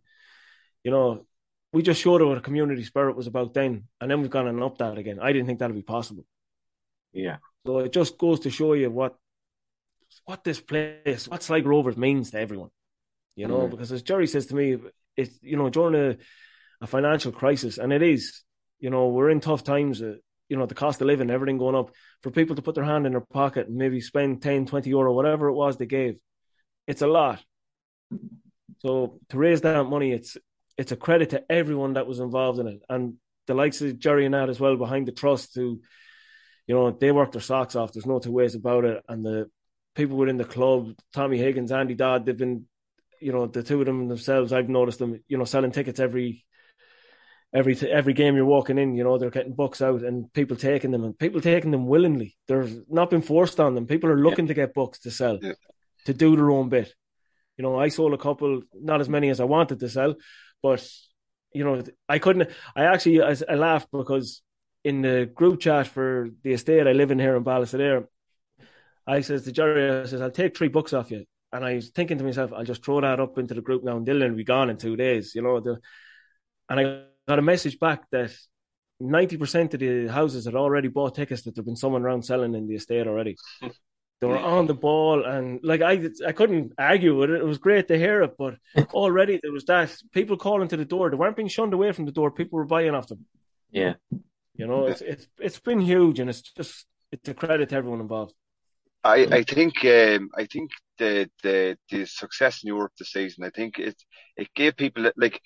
you 0.82 0.90
know, 0.90 1.26
we 1.72 1.82
just 1.82 2.00
showed 2.00 2.22
what 2.22 2.38
a 2.38 2.40
community 2.48 2.82
spirit 2.84 3.16
was 3.16 3.26
about 3.26 3.54
then, 3.54 3.84
and 4.00 4.10
then 4.10 4.20
we've 4.20 4.30
gone 4.36 4.48
and 4.48 4.62
upped 4.62 4.78
that 4.78 4.98
again. 4.98 5.18
I 5.20 5.32
didn't 5.32 5.46
think 5.46 5.58
that'd 5.60 5.76
be 5.76 5.82
possible. 5.96 6.24
Yeah. 7.12 7.36
So 7.66 7.78
it 7.78 7.92
just 7.92 8.18
goes 8.18 8.40
to 8.40 8.50
show 8.50 8.72
you 8.72 8.90
what 8.90 9.14
what 10.24 10.42
this 10.44 10.60
place, 10.60 11.28
what 11.28 11.42
Sligo 11.42 11.68
Rovers 11.68 11.96
means 11.96 12.30
to 12.32 12.38
everyone. 12.40 12.70
You 13.36 13.48
know, 13.48 13.60
Mhm. 13.66 13.70
because 13.70 13.92
as 13.92 14.02
Gerry 14.02 14.26
says 14.26 14.46
to 14.46 14.54
me, 14.54 14.78
it's 15.16 15.38
you 15.42 15.56
know 15.56 15.70
during 15.70 15.94
a, 15.94 16.16
a 16.80 16.86
financial 16.86 17.32
crisis, 17.32 17.78
and 17.78 17.92
it 17.92 18.02
is. 18.02 18.42
You 18.80 18.90
know, 18.90 19.08
we're 19.08 19.30
in 19.30 19.40
tough 19.40 19.62
times. 19.62 20.02
Uh, 20.02 20.16
you 20.48 20.56
know, 20.56 20.66
the 20.66 20.74
cost 20.74 21.00
of 21.00 21.06
living, 21.06 21.30
everything 21.30 21.58
going 21.58 21.74
up. 21.74 21.90
For 22.22 22.30
people 22.30 22.56
to 22.56 22.62
put 22.62 22.74
their 22.74 22.84
hand 22.84 23.06
in 23.06 23.12
their 23.12 23.20
pocket 23.20 23.68
and 23.68 23.76
maybe 23.76 24.00
spend 24.00 24.42
10, 24.42 24.66
20 24.66 24.90
euro, 24.90 25.12
whatever 25.12 25.48
it 25.48 25.54
was 25.54 25.76
they 25.76 25.86
gave, 25.86 26.16
it's 26.86 27.02
a 27.02 27.06
lot. 27.06 27.42
So 28.80 29.20
to 29.30 29.38
raise 29.38 29.62
that 29.62 29.84
money, 29.84 30.12
it's 30.12 30.36
it's 30.76 30.92
a 30.92 30.96
credit 30.96 31.30
to 31.30 31.44
everyone 31.50 31.94
that 31.94 32.06
was 32.06 32.18
involved 32.18 32.58
in 32.58 32.66
it, 32.66 32.82
and 32.88 33.14
the 33.46 33.54
likes 33.54 33.80
of 33.80 33.98
Gerry 33.98 34.24
and 34.24 34.34
that 34.34 34.48
as 34.48 34.60
well 34.60 34.76
behind 34.76 35.06
the 35.06 35.12
trust. 35.12 35.54
Who, 35.54 35.80
you 36.66 36.74
know, 36.74 36.90
they 36.90 37.12
worked 37.12 37.32
their 37.32 37.40
socks 37.40 37.76
off. 37.76 37.92
There's 37.92 38.06
no 38.06 38.18
two 38.18 38.32
ways 38.32 38.54
about 38.54 38.84
it. 38.84 39.02
And 39.08 39.24
the 39.24 39.50
people 39.94 40.16
within 40.16 40.36
the 40.36 40.44
club, 40.44 40.94
Tommy 41.12 41.38
Higgins, 41.38 41.72
Andy 41.72 41.94
Dodd, 41.94 42.26
they've 42.26 42.36
been, 42.36 42.66
you 43.20 43.32
know, 43.32 43.46
the 43.46 43.62
two 43.62 43.80
of 43.80 43.86
them 43.86 44.08
themselves. 44.08 44.52
I've 44.52 44.68
noticed 44.68 44.98
them, 44.98 45.20
you 45.28 45.38
know, 45.38 45.44
selling 45.44 45.72
tickets 45.72 46.00
every 46.00 46.44
every 47.54 47.76
every 47.88 48.12
game 48.12 48.36
you're 48.36 48.44
walking 48.44 48.78
in. 48.78 48.94
You 48.94 49.04
know, 49.04 49.16
they're 49.16 49.30
getting 49.30 49.54
books 49.54 49.80
out 49.80 50.02
and 50.02 50.32
people 50.32 50.56
taking 50.56 50.90
them 50.90 51.04
and 51.04 51.18
people 51.18 51.40
taking 51.40 51.70
them 51.70 51.86
willingly. 51.86 52.36
They're 52.48 52.68
not 52.88 53.10
been 53.10 53.22
forced 53.22 53.60
on 53.60 53.74
them. 53.74 53.86
People 53.86 54.10
are 54.10 54.18
looking 54.18 54.48
to 54.48 54.54
get 54.54 54.74
books 54.74 54.98
to 55.00 55.10
sell, 55.10 55.38
Yeah. 55.40 55.52
to 56.06 56.12
do 56.14 56.36
their 56.36 56.50
own 56.50 56.68
bit. 56.68 56.92
You 57.56 57.62
know, 57.62 57.78
I 57.78 57.88
sold 57.88 58.12
a 58.12 58.18
couple, 58.18 58.62
not 58.74 59.00
as 59.00 59.08
many 59.08 59.30
as 59.30 59.40
I 59.40 59.44
wanted 59.44 59.78
to 59.80 59.88
sell, 59.88 60.16
but 60.62 60.86
you 61.52 61.64
know, 61.64 61.82
I 62.08 62.18
couldn't. 62.18 62.50
I 62.74 62.84
actually 62.84 63.22
I, 63.22 63.36
I 63.48 63.54
laughed 63.54 63.88
because 63.92 64.42
in 64.82 65.02
the 65.02 65.30
group 65.32 65.60
chat 65.60 65.86
for 65.86 66.28
the 66.42 66.52
estate 66.52 66.86
I 66.88 66.92
live 66.92 67.12
in 67.12 67.20
here 67.20 67.36
in 67.36 67.44
Ballisodare, 67.44 68.06
I 69.06 69.20
says 69.20 69.44
to 69.44 69.52
Gerry, 69.52 70.00
I 70.00 70.04
says, 70.06 70.20
I'll 70.20 70.30
take 70.30 70.56
three 70.56 70.68
books 70.68 70.92
off 70.92 71.10
you. 71.12 71.24
And 71.52 71.64
I 71.64 71.74
was 71.76 71.90
thinking 71.90 72.18
to 72.18 72.24
myself, 72.24 72.52
I'll 72.52 72.64
just 72.64 72.84
throw 72.84 73.00
that 73.00 73.20
up 73.20 73.38
into 73.38 73.54
the 73.54 73.60
group 73.60 73.84
now 73.84 73.96
and 73.96 74.06
Dylan 74.06 74.30
will 74.30 74.36
be 74.36 74.44
gone 74.44 74.70
in 74.70 74.76
two 74.76 74.96
days, 74.96 75.34
you 75.36 75.42
know. 75.42 75.60
The, 75.60 75.78
and 76.68 76.80
I 76.80 77.04
got 77.28 77.38
a 77.38 77.42
message 77.42 77.78
back 77.78 78.02
that 78.10 78.32
90% 79.02 79.74
of 79.74 79.80
the 79.80 80.06
houses 80.08 80.44
had 80.44 80.54
already 80.54 80.88
bought 80.88 81.14
tickets 81.14 81.42
that 81.42 81.54
there'd 81.54 81.66
been 81.66 81.76
someone 81.76 82.02
around 82.02 82.24
selling 82.24 82.54
in 82.54 82.66
the 82.66 82.76
estate 82.76 83.06
already. 83.06 83.36
They 84.20 84.28
were 84.28 84.38
on 84.38 84.66
the 84.66 84.74
ball 84.74 85.24
and 85.24 85.60
like 85.62 85.82
I 85.82 86.08
I 86.26 86.32
couldn't 86.32 86.72
argue 86.78 87.18
with 87.18 87.30
it. 87.30 87.40
It 87.40 87.44
was 87.44 87.58
great 87.58 87.88
to 87.88 87.98
hear 87.98 88.22
it, 88.22 88.36
but 88.38 88.54
already 88.94 89.38
there 89.42 89.52
was 89.52 89.64
that 89.64 89.94
people 90.12 90.38
calling 90.38 90.68
to 90.68 90.78
the 90.78 90.84
door. 90.86 91.10
They 91.10 91.16
weren't 91.16 91.36
being 91.36 91.48
shunned 91.48 91.74
away 91.74 91.92
from 91.92 92.06
the 92.06 92.12
door. 92.12 92.30
People 92.30 92.56
were 92.56 92.64
buying 92.64 92.94
off 92.94 93.08
them. 93.08 93.26
Yeah. 93.70 93.94
You 94.54 94.66
know, 94.66 94.86
it's 94.86 95.02
it's 95.02 95.26
it's 95.38 95.58
been 95.58 95.80
huge 95.80 96.20
and 96.20 96.30
it's 96.30 96.40
just 96.40 96.86
it's 97.12 97.28
a 97.28 97.34
credit 97.34 97.68
to 97.70 97.76
everyone 97.76 98.00
involved. 98.00 98.32
I, 99.02 99.26
I 99.30 99.42
think 99.42 99.84
um, 99.84 100.30
I 100.34 100.46
think 100.46 100.70
the, 100.96 101.28
the 101.42 101.76
the 101.90 102.06
success 102.06 102.62
in 102.62 102.68
Europe 102.68 102.92
this 102.98 103.12
season, 103.12 103.44
I 103.44 103.50
think 103.50 103.78
it 103.78 103.96
it 104.36 104.48
gave 104.54 104.76
people 104.76 105.10
like 105.16 105.40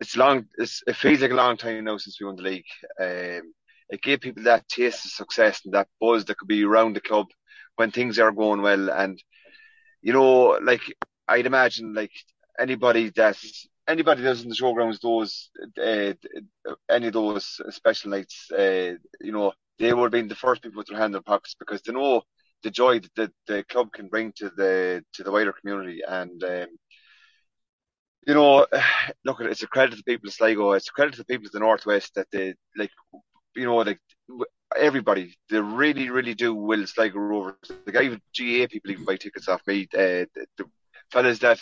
it's 0.00 0.16
long 0.16 0.46
it's, 0.56 0.82
it 0.86 0.96
feels 0.96 1.20
like 1.20 1.30
a 1.30 1.34
long 1.34 1.56
time 1.56 1.84
now 1.84 1.96
since 1.96 2.20
we 2.20 2.26
won 2.26 2.36
the 2.36 2.42
league. 2.42 2.64
Um, 3.00 3.52
it 3.90 4.02
gave 4.02 4.20
people 4.20 4.44
that 4.44 4.68
taste 4.68 5.04
of 5.04 5.10
success 5.10 5.60
and 5.64 5.74
that 5.74 5.88
buzz 6.00 6.24
that 6.24 6.38
could 6.38 6.48
be 6.48 6.64
around 6.64 6.94
the 6.94 7.00
club 7.00 7.26
when 7.76 7.90
things 7.90 8.18
are 8.18 8.32
going 8.32 8.62
well. 8.62 8.90
And 8.90 9.22
you 10.02 10.12
know, 10.12 10.58
like 10.62 10.82
I'd 11.28 11.46
imagine, 11.46 11.94
like 11.94 12.12
anybody 12.58 13.10
that's 13.10 13.66
anybody 13.86 14.22
that's 14.22 14.42
in 14.42 14.48
the 14.48 14.54
showgrounds, 14.54 15.00
those 15.00 15.50
uh, 15.82 16.14
any 16.90 17.08
of 17.08 17.12
those 17.12 17.60
special 17.70 18.10
nights, 18.10 18.50
uh, 18.52 18.94
you 19.20 19.32
know, 19.32 19.52
they 19.78 19.92
would 19.92 20.04
have 20.04 20.12
been 20.12 20.28
the 20.28 20.34
first 20.34 20.62
people 20.62 20.78
with 20.78 20.88
their 20.88 20.98
hand 20.98 21.14
in 21.14 21.22
pockets 21.22 21.56
because 21.58 21.82
they 21.82 21.92
know 21.92 22.22
the 22.62 22.70
joy 22.70 22.98
that 22.98 23.14
the, 23.14 23.32
the 23.46 23.64
club 23.64 23.92
can 23.92 24.08
bring 24.08 24.32
to 24.32 24.50
the 24.56 25.04
to 25.12 25.22
the 25.22 25.30
wider 25.30 25.52
community 25.52 26.00
and 26.06 26.42
um, 26.44 26.66
you 28.26 28.34
know 28.34 28.66
look 29.24 29.40
at 29.40 29.46
it's 29.46 29.62
a 29.62 29.66
credit 29.66 29.92
to 29.92 29.96
the 29.96 30.04
people 30.04 30.28
of 30.28 30.34
Sligo. 30.34 30.72
It's 30.72 30.88
a 30.88 30.92
credit 30.92 31.12
to 31.12 31.18
the 31.18 31.24
people 31.24 31.46
of 31.46 31.52
the 31.52 31.60
northwest 31.60 32.14
that 32.14 32.28
they 32.32 32.54
like 32.76 32.90
you 33.56 33.66
know 33.66 33.76
like 33.76 34.00
everybody 34.76 35.36
they 35.50 35.60
really 35.60 36.10
really 36.10 36.34
do 36.34 36.54
will 36.54 36.86
Sligo 36.86 37.18
Rovers. 37.18 37.56
Like 37.86 37.96
have 37.96 38.20
GA 38.32 38.66
people 38.66 38.90
even 38.90 39.04
buy 39.04 39.16
tickets 39.16 39.48
off 39.48 39.66
me 39.66 39.88
uh, 39.94 40.26
the, 40.34 40.46
the 40.58 40.64
fellas 41.10 41.38
that 41.40 41.60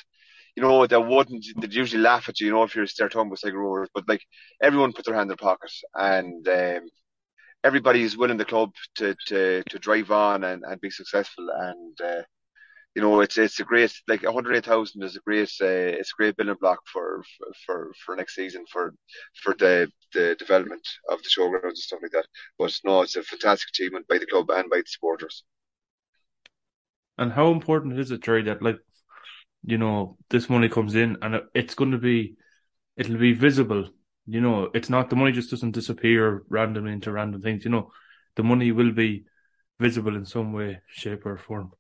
you 0.57 0.63
know 0.63 0.87
that 0.87 1.01
wouldn't 1.01 1.45
they'd 1.61 1.75
usually 1.75 2.03
laugh 2.03 2.29
at 2.29 2.41
you 2.41 2.47
you 2.47 2.53
know 2.53 2.63
if 2.63 2.75
you're 2.75 2.87
start 2.87 3.13
talking 3.13 3.29
about 3.29 3.39
Sligo 3.39 3.59
Rovers. 3.59 3.89
But 3.95 4.09
like 4.09 4.23
everyone 4.63 4.93
put 4.93 5.05
their 5.05 5.15
hand 5.15 5.23
in 5.23 5.29
their 5.29 5.37
pocket 5.37 5.73
and 5.95 6.47
um, 6.49 6.89
everybody's 7.65 8.17
willing 8.17 8.37
the 8.37 8.45
club 8.45 8.73
to, 8.97 9.15
to, 9.27 9.63
to 9.69 9.79
drive 9.79 10.11
on 10.11 10.45
and, 10.45 10.65
and 10.67 10.81
be 10.81 10.91
successful. 10.91 11.49
And, 11.51 12.01
uh, 12.01 12.23
you 12.95 13.01
know, 13.01 13.21
it's, 13.21 13.39
it's 13.39 13.59
a 13.59 13.65
great, 13.65 13.93
like 14.07 14.23
108,000 14.23 15.03
is 15.03 15.17
a 15.17 15.21
great, 15.21 15.51
uh, 15.61 15.97
it's 15.99 16.13
a 16.13 16.17
great 16.17 16.37
building 16.37 16.57
block 16.61 16.81
for, 16.93 17.23
for, 17.65 17.93
for 18.05 18.17
next 18.17 18.35
season 18.35 18.65
for, 18.71 18.95
for 19.43 19.55
the, 19.59 19.91
the 20.13 20.37
development 20.39 20.87
of 21.09 21.19
the 21.23 21.29
showgrounds 21.29 21.69
and 21.69 21.79
stuff 21.79 22.01
like 22.03 22.13
that. 22.13 22.27
But 22.59 22.79
no, 22.85 23.01
it's 23.03 23.17
a 23.17 23.23
fantastic 23.23 23.71
achievement 23.71 24.09
by 24.09 24.19
the 24.19 24.27
club 24.27 24.51
and 24.51 24.69
by 24.69 24.79
the 24.79 24.85
supporters. 24.87 25.43
And 27.17 27.33
how 27.33 27.51
important 27.51 27.99
is 27.99 28.11
it, 28.11 28.23
Gerry, 28.23 28.43
that 28.43 28.63
like, 28.63 28.79
you 29.65 29.79
know, 29.79 30.19
this 30.29 30.51
money 30.51 30.69
comes 30.69 30.95
in 30.95 31.17
and 31.23 31.41
it's 31.55 31.75
going 31.75 31.93
to 31.93 31.99
be, 31.99 32.37
it'll 32.97 33.19
be 33.19 33.33
visible. 33.33 33.89
You 34.27 34.41
know, 34.41 34.71
it's 34.75 34.91
not 34.91 35.09
the 35.09 35.17
money 35.17 35.33
just 35.33 35.51
doesn't 35.51 35.73
disappear 35.73 36.43
randomly 36.49 36.93
into 36.93 37.11
random 37.11 37.41
things. 37.41 37.65
You 37.65 37.71
know, 37.71 37.91
the 38.37 38.43
money 38.43 38.71
will 38.71 38.93
be 38.93 39.25
visible 39.81 40.15
in 40.15 40.27
some 40.27 40.53
way, 40.53 40.81
shape, 40.89 41.25
or 41.25 41.39
form. 41.39 41.73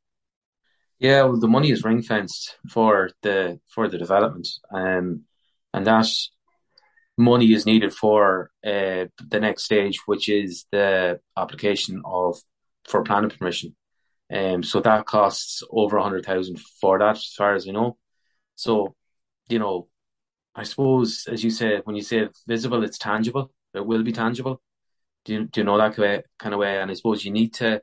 Yeah, 1.02 1.24
well, 1.24 1.40
the 1.40 1.48
money 1.48 1.72
is 1.72 1.82
ring 1.82 2.00
fenced 2.00 2.56
for 2.70 3.10
the 3.22 3.58
for 3.74 3.88
the 3.88 3.98
development, 3.98 4.46
um, 4.72 5.24
and 5.74 5.84
that 5.84 6.06
money 7.18 7.52
is 7.52 7.66
needed 7.66 7.92
for 7.92 8.50
uh, 8.64 9.06
the 9.28 9.40
next 9.40 9.64
stage, 9.64 9.98
which 10.06 10.28
is 10.28 10.64
the 10.70 11.18
application 11.36 12.02
of 12.04 12.38
for 12.84 13.02
planning 13.02 13.30
permission. 13.30 13.74
Um, 14.32 14.62
so 14.62 14.80
that 14.80 15.06
costs 15.06 15.64
over 15.70 15.96
a 15.96 16.04
hundred 16.04 16.24
thousand 16.24 16.60
for 16.80 17.00
that, 17.00 17.16
as 17.16 17.34
far 17.36 17.56
as 17.56 17.66
I 17.66 17.72
know. 17.72 17.98
So, 18.54 18.94
you 19.48 19.58
know, 19.58 19.88
I 20.54 20.62
suppose 20.62 21.26
as 21.28 21.42
you 21.42 21.50
said, 21.50 21.80
when 21.82 21.96
you 21.96 22.02
say 22.02 22.28
visible, 22.46 22.84
it's 22.84 22.98
tangible. 22.98 23.52
It 23.74 23.84
will 23.84 24.04
be 24.04 24.12
tangible. 24.12 24.62
Do 25.24 25.32
you, 25.34 25.44
do 25.46 25.60
you 25.62 25.64
know 25.64 25.78
that 25.78 25.96
kind 26.38 26.54
of 26.54 26.60
way? 26.60 26.78
And 26.80 26.92
I 26.92 26.94
suppose 26.94 27.24
you 27.24 27.32
need 27.32 27.54
to 27.54 27.82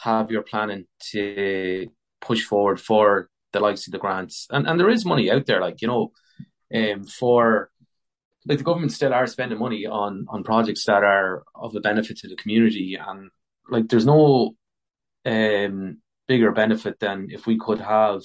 have 0.00 0.30
your 0.30 0.42
planning 0.42 0.84
to 1.12 1.88
push 2.20 2.44
forward 2.44 2.80
for 2.80 3.28
the 3.52 3.60
likes 3.60 3.86
of 3.86 3.92
the 3.92 3.98
grants. 3.98 4.46
And 4.50 4.66
and 4.66 4.78
there 4.78 4.90
is 4.90 5.04
money 5.04 5.30
out 5.30 5.46
there, 5.46 5.60
like 5.60 5.82
you 5.82 5.88
know, 5.88 6.12
um, 6.74 7.04
for 7.04 7.70
like 8.46 8.58
the 8.58 8.64
government 8.64 8.92
still 8.92 9.12
are 9.14 9.26
spending 9.26 9.58
money 9.58 9.86
on 9.86 10.26
on 10.28 10.44
projects 10.44 10.84
that 10.86 11.04
are 11.04 11.44
of 11.54 11.74
a 11.74 11.80
benefit 11.80 12.18
to 12.18 12.28
the 12.28 12.36
community, 12.36 12.98
and 13.00 13.30
like 13.68 13.88
there's 13.88 14.06
no 14.06 14.56
um 15.26 15.98
bigger 16.26 16.52
benefit 16.52 17.00
than 17.00 17.28
if 17.30 17.46
we 17.46 17.58
could 17.58 17.80
have, 17.80 18.22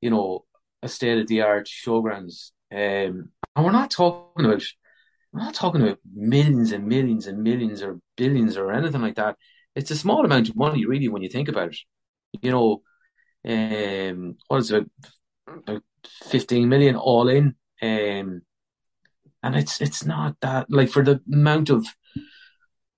you 0.00 0.10
know, 0.10 0.44
a 0.82 0.88
state 0.88 1.18
of 1.18 1.28
the 1.28 1.42
art 1.42 1.66
showgrounds. 1.66 2.50
Um, 2.70 3.30
and 3.54 3.64
we're 3.64 3.70
not 3.72 3.90
talking 3.90 4.44
about 4.44 4.62
we're 5.32 5.40
not 5.40 5.54
talking 5.54 5.82
about 5.82 5.98
millions 6.14 6.72
and 6.72 6.86
millions 6.86 7.26
and 7.26 7.42
millions 7.42 7.82
or 7.82 8.00
billions 8.16 8.56
or 8.56 8.72
anything 8.72 9.00
like 9.00 9.16
that. 9.16 9.36
It's 9.74 9.90
a 9.90 9.96
small 9.96 10.24
amount 10.24 10.50
of 10.50 10.56
money, 10.56 10.84
really, 10.84 11.08
when 11.08 11.22
you 11.22 11.30
think 11.30 11.48
about 11.48 11.70
it. 11.72 11.78
You 12.42 12.50
know, 12.50 12.82
um, 13.48 14.36
what 14.48 14.58
is 14.58 14.70
it, 14.70 14.88
about 15.46 15.82
15 16.24 16.68
million 16.68 16.96
all 16.96 17.28
in. 17.28 17.54
Um, 17.80 18.42
and 19.42 19.56
it's 19.56 19.80
it's 19.80 20.04
not 20.04 20.36
that 20.40 20.66
like 20.70 20.88
for 20.88 21.02
the 21.02 21.20
amount 21.32 21.68
of 21.70 21.84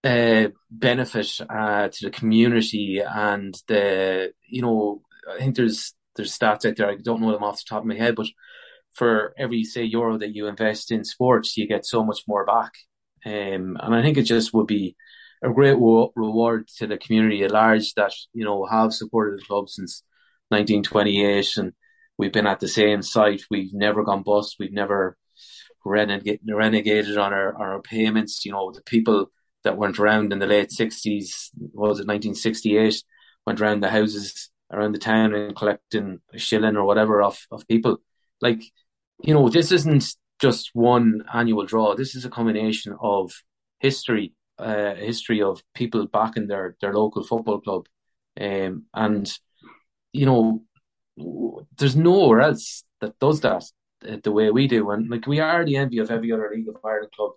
uh, 0.05 0.49
benefit 0.71 1.41
uh, 1.49 1.89
to 1.89 2.05
the 2.05 2.11
community 2.11 3.01
and 3.01 3.57
the 3.67 4.33
you 4.47 4.61
know 4.61 5.01
I 5.33 5.39
think 5.39 5.57
there's 5.57 5.95
there's 6.17 6.37
stats 6.37 6.67
out 6.67 6.77
there 6.77 6.91
I 6.91 6.97
don't 6.97 7.23
know 7.23 7.33
them 7.33 7.43
off 7.43 7.57
the 7.57 7.65
top 7.67 7.81
of 7.81 7.87
my 7.87 7.95
head 7.95 8.15
but 8.15 8.27
for 8.93 9.35
every 9.39 9.65
say 9.65 9.85
euro 9.85 10.19
that 10.19 10.35
you 10.35 10.47
invest 10.47 10.93
in 10.93 11.05
sports 11.05 11.57
you 11.57 11.67
get 11.67 11.87
so 11.87 12.05
much 12.05 12.21
more 12.29 12.45
back 12.45 12.73
um, 13.25 13.79
and 13.81 13.95
I 13.95 14.03
think 14.03 14.19
it 14.19 14.25
just 14.25 14.53
would 14.53 14.67
be 14.67 14.95
a 15.43 15.49
great 15.49 15.77
reward 15.77 16.69
to 16.77 16.87
the 16.87 16.99
community 16.99 17.43
at 17.43 17.51
large 17.51 17.95
that 17.95 18.13
you 18.35 18.45
know 18.45 18.67
have 18.67 18.93
supported 18.93 19.41
the 19.41 19.45
club 19.45 19.71
since 19.71 20.03
1928 20.49 21.57
and 21.57 21.73
we've 22.19 22.33
been 22.33 22.47
at 22.47 22.61
the 22.61 22.69
same 22.69 23.03
site 23.03 23.43
we've 23.51 23.75
never 23.75 24.05
gone 24.05 24.23
bust 24.23 24.57
we've 24.59 24.73
never 24.73 25.17
reneg- 25.87 26.41
renegated 26.49 27.19
on 27.19 27.33
our, 27.33 27.57
our 27.61 27.83
payments. 27.83 28.45
You 28.45 28.53
know, 28.53 28.73
the 28.73 28.83
people 28.83 29.31
that 29.63 29.77
went 29.77 29.99
around 29.99 30.33
in 30.33 30.39
the 30.39 30.47
late 30.47 30.71
60s, 30.71 31.51
was 31.73 32.01
it 32.01 32.07
1968, 32.07 33.03
went 33.47 33.61
around 33.61 33.83
the 33.83 33.91
houses 33.91 34.51
around 34.73 34.93
the 34.93 34.99
town 34.99 35.35
and 35.35 35.55
collecting 35.55 36.21
a 36.33 36.39
shilling 36.39 36.77
or 36.77 36.85
whatever 36.85 37.23
off 37.23 37.47
of 37.51 37.69
people. 37.69 37.99
Like, 38.41 38.63
you 39.23 39.35
know, 39.35 39.49
this 39.49 39.71
isn't 39.71 40.05
just 40.41 40.71
one 40.73 41.23
annual 41.33 41.65
draw. 41.65 41.95
This 41.95 42.15
is 42.15 42.25
a 42.25 42.31
combination 42.31 42.97
of 43.01 43.33
history, 43.79 44.33
uh, 44.59 44.95
history 44.95 45.43
of 45.43 45.63
people 45.75 46.07
backing 46.07 46.49
their, 46.49 46.77
their 46.81 46.93
local 46.93 47.23
football 47.23 47.61
club. 47.61 47.87
Um, 48.41 48.85
and, 48.95 49.31
you 50.15 50.27
know, 50.27 50.63
there's 51.77 51.97
nowhere 51.97 52.41
else 52.41 52.85
that 53.01 53.19
does 53.19 53.41
that 53.41 53.65
the 54.23 54.33
way 54.33 54.51
we 54.51 54.69
do. 54.69 54.91
And 54.91 55.11
like 55.11 55.27
we 55.27 55.41
are 55.41 55.65
the 55.65 55.77
envy 55.77 55.99
of 55.99 56.11
every 56.11 56.33
other 56.33 56.51
League 56.55 56.69
of 56.69 56.77
Ireland 56.85 57.13
club 57.15 57.33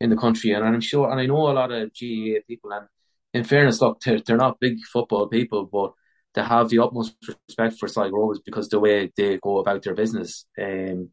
in 0.00 0.10
the 0.10 0.16
country. 0.16 0.50
And 0.52 0.64
I'm 0.64 0.80
sure, 0.80 1.10
and 1.10 1.20
I 1.20 1.26
know 1.26 1.50
a 1.50 1.52
lot 1.52 1.72
of 1.72 1.90
GAA 1.90 2.40
people. 2.48 2.72
And 2.72 2.88
in 3.32 3.44
fairness, 3.44 3.80
look, 3.80 4.00
they're, 4.00 4.20
they're 4.20 4.36
not 4.36 4.60
big 4.60 4.80
football 4.84 5.28
people, 5.28 5.64
but 5.66 5.92
they 6.34 6.42
have 6.42 6.68
the 6.68 6.80
utmost 6.80 7.14
respect 7.48 7.78
for 7.78 7.88
Sligo 7.88 8.16
Rovers 8.16 8.40
because 8.44 8.68
the 8.68 8.80
way 8.80 9.12
they 9.16 9.38
go 9.38 9.58
about 9.58 9.82
their 9.82 9.94
business. 9.94 10.46
Um, 10.60 11.10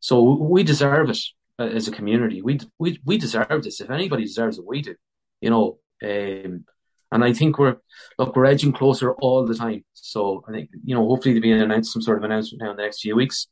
so 0.00 0.34
we 0.36 0.62
deserve 0.62 1.10
it 1.10 1.18
uh, 1.58 1.64
as 1.64 1.88
a 1.88 1.92
community. 1.92 2.40
We 2.42 2.60
we 2.78 3.00
we 3.04 3.18
deserve 3.18 3.62
this. 3.62 3.80
If 3.80 3.90
anybody 3.90 4.24
deserves 4.24 4.58
it, 4.58 4.66
we 4.66 4.82
do. 4.82 4.94
You 5.40 5.50
know. 5.50 5.78
Um, 6.02 6.64
and 7.10 7.24
I 7.24 7.32
think 7.32 7.58
we're 7.58 7.76
look 8.18 8.36
we're 8.36 8.46
edging 8.46 8.72
closer 8.72 9.14
all 9.14 9.46
the 9.46 9.54
time. 9.54 9.84
So 9.94 10.44
I 10.48 10.52
think 10.52 10.70
you 10.84 10.94
know 10.94 11.06
hopefully 11.06 11.34
there'll 11.34 11.42
be 11.42 11.52
an 11.52 11.60
announcement, 11.60 11.86
some 11.86 12.02
sort 12.02 12.18
of 12.18 12.24
announcement 12.24 12.62
now 12.62 12.70
in 12.70 12.76
the 12.76 12.82
next 12.82 13.00
few 13.00 13.16
weeks 13.16 13.48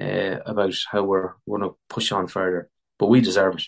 uh, 0.00 0.38
about 0.46 0.74
how 0.90 1.02
we're, 1.04 1.32
we're 1.46 1.58
going 1.58 1.70
to 1.70 1.76
push 1.88 2.12
on 2.12 2.26
further. 2.26 2.68
But 2.98 3.08
we 3.08 3.20
deserve 3.20 3.56
it. 3.56 3.64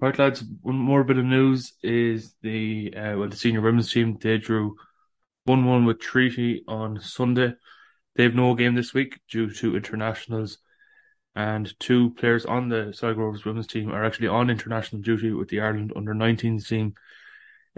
Right, 0.00 0.18
lads. 0.18 0.44
One 0.62 0.76
more 0.76 1.02
bit 1.02 1.18
of 1.18 1.24
news 1.24 1.72
is 1.82 2.34
the 2.42 2.94
uh, 2.96 3.18
well, 3.18 3.28
the 3.28 3.36
senior 3.36 3.60
women's 3.60 3.92
team 3.92 4.16
they 4.20 4.38
drew 4.38 4.76
one 5.44 5.64
one 5.64 5.86
with 5.86 5.98
Treaty 5.98 6.62
on 6.68 7.00
Sunday. 7.00 7.54
They 8.14 8.22
have 8.22 8.34
no 8.34 8.54
game 8.54 8.74
this 8.74 8.94
week 8.94 9.18
due 9.28 9.50
to 9.54 9.76
internationals, 9.76 10.58
and 11.38 11.72
two 11.78 12.10
players 12.14 12.44
on 12.44 12.68
the 12.68 12.92
Sligo 12.92 13.20
Rovers 13.20 13.44
women's 13.44 13.68
team 13.68 13.92
are 13.92 14.04
actually 14.04 14.26
on 14.26 14.50
international 14.50 15.02
duty 15.02 15.30
with 15.30 15.48
the 15.48 15.60
Ireland 15.60 15.92
under 15.94 16.12
19s 16.12 16.66
team, 16.66 16.94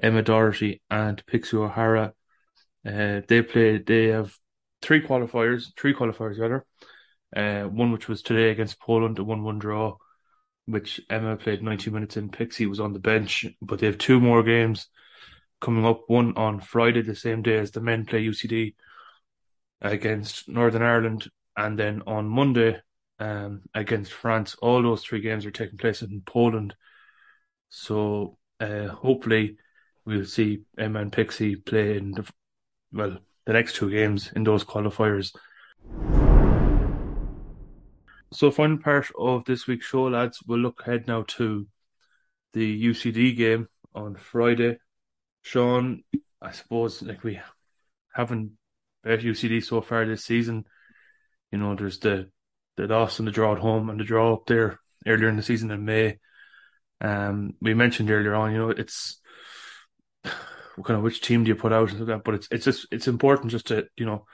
Emma 0.03 0.23
Doherty 0.23 0.81
and 0.91 1.23
Pixie 1.27 1.59
O'Hara. 1.59 2.15
Uh, 2.87 3.21
they 3.29 3.43
play. 3.43 3.77
They 3.77 4.07
have 4.07 4.35
three 4.81 5.03
qualifiers, 5.03 5.77
three 5.77 5.93
qualifiers 5.93 6.39
rather. 6.39 6.65
Uh, 7.37 7.69
one 7.69 7.93
which 7.93 8.09
was 8.09 8.23
today 8.23 8.49
against 8.49 8.81
Poland, 8.81 9.19
a 9.19 9.25
one-one 9.25 9.59
draw, 9.59 9.99
which 10.65 10.99
Emma 11.11 11.37
played 11.37 11.63
90 11.63 11.91
minutes 11.91 12.17
in. 12.17 12.31
Pixie 12.31 12.65
was 12.65 12.81
on 12.81 12.95
the 12.95 12.99
bench, 12.99 13.45
but 13.61 13.79
they 13.79 13.87
have 13.87 13.99
two 13.99 14.21
more 14.21 14.43
games 14.43 14.89
coming 15.61 15.85
up. 15.85 16.05
One 16.07 16.35
on 16.39 16.61
Friday, 16.61 17.03
the 17.03 17.15
same 17.15 17.43
day 17.43 17.59
as 17.59 17.73
the 17.73 17.83
men 17.83 18.07
play 18.07 18.25
UCD 18.25 18.75
against 19.83 20.49
Northern 20.49 20.81
Ireland, 20.83 21.29
and 21.59 21.79
then 21.79 22.03
on 22.07 22.27
Monday 22.27 22.81
um, 23.21 23.63
against 23.75 24.13
France. 24.13 24.57
All 24.61 24.83
those 24.83 25.05
three 25.05 25.21
games 25.21 25.47
are 25.47 25.53
taking 25.53 25.79
place 25.79 26.03
in 26.03 26.23
Poland. 26.27 26.75
So 27.69 28.39
uh, 28.59 28.89
hopefully 28.89 29.59
we'll 30.05 30.25
see 30.25 30.63
Emma 30.77 31.01
and 31.01 31.13
Pixie 31.13 31.57
play 31.57 31.97
in 31.99 32.13
the 32.13 32.29
well 32.93 33.19
the 33.47 33.53
next 33.53 33.77
two 33.77 33.91
games 33.91 34.33
in 34.35 34.43
those 34.43 34.65
qualifiers. 34.65 35.33
So, 38.33 38.51
final 38.53 38.79
part 38.79 39.09
of 39.19 39.45
this 39.45 39.67
week's 39.67 39.87
show, 39.87 40.05
lads, 40.05 40.41
we'll 40.47 40.61
look 40.61 40.83
ahead 40.83 41.09
now 41.09 41.25
to 41.29 41.67
the 42.53 42.85
UCD 42.85 43.37
game 43.37 43.69
on 43.93 44.15
Friday. 44.15 44.79
Shaun, 45.43 46.05
I 46.41 46.53
suppose 46.53 47.03
like 47.03 47.25
we 47.25 47.41
haven't 48.15 48.53
bet 49.03 49.21
UCD 49.21 49.65
so 49.65 49.81
far 49.81 50.07
this 50.07 50.25
season. 50.25 50.65
You 51.51 51.59
know, 51.59 51.75
there's 51.75 51.99
the 51.99 52.31
the 52.81 52.95
loss 52.95 53.19
and 53.19 53.29
the 53.29 53.33
draw 53.33 53.53
at 53.53 53.59
home 53.59 53.91
and 53.91 54.01
the 54.01 54.05
draw 54.05 54.35
up 54.35 54.47
there 54.47 54.81
earlier 55.07 55.29
in 55.29 55.37
the 55.37 55.43
season 55.43 55.71
in 55.71 55.85
May. 55.85 56.19
Um, 57.01 57.55
we 57.61 57.75
mentioned 57.75 58.11
earlier 58.11 58.35
on, 58.35 58.53
you 58.53 58.59
know, 58.59 58.71
it's 58.71 59.21
kind 60.25 60.97
of 60.97 61.03
which 61.03 61.21
team 61.21 61.45
do 61.45 61.49
you 61.49 61.55
put 61.55 61.73
out 61.73 61.93
and 61.93 62.07
that. 62.07 62.25
But 62.25 62.35
it's 62.35 62.49
it's 62.51 62.65
just 62.65 62.87
it's 62.91 63.09
important 63.09 63.51
just 63.51 63.69
to 63.69 63.87
you 63.97 64.07
know 64.07 64.27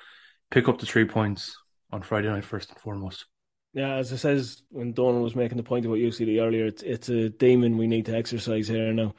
pick 0.51 0.69
up 0.69 0.79
the 0.79 0.87
three 0.87 1.05
points 1.05 1.57
on 1.91 2.03
Friday 2.03 2.29
night 2.29 2.45
first 2.45 2.71
and 2.71 2.79
foremost. 2.79 3.27
Yeah, 3.73 3.97
as 3.97 4.13
I 4.13 4.17
says 4.17 4.63
when 4.71 4.93
Donal 4.93 5.23
was 5.23 5.37
making 5.37 5.59
the 5.59 5.63
point 5.63 5.85
about 5.85 5.99
UCD 5.99 6.41
earlier, 6.41 6.67
it's 6.67 6.83
it's 6.83 7.09
a 7.09 7.29
demon 7.29 7.77
we 7.77 7.87
need 7.87 8.07
to 8.07 8.17
exercise 8.17 8.69
here 8.69 8.93
now 8.93 9.15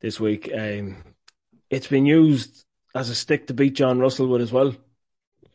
this 0.00 0.18
week. 0.18 0.50
Um, 0.52 1.04
it's 1.68 1.86
been 1.86 2.06
used 2.06 2.64
as 2.94 3.10
a 3.10 3.14
stick 3.14 3.46
to 3.46 3.54
beat 3.54 3.74
John 3.74 3.98
Russell 3.98 4.28
with 4.28 4.42
as 4.42 4.52
well. 4.52 4.74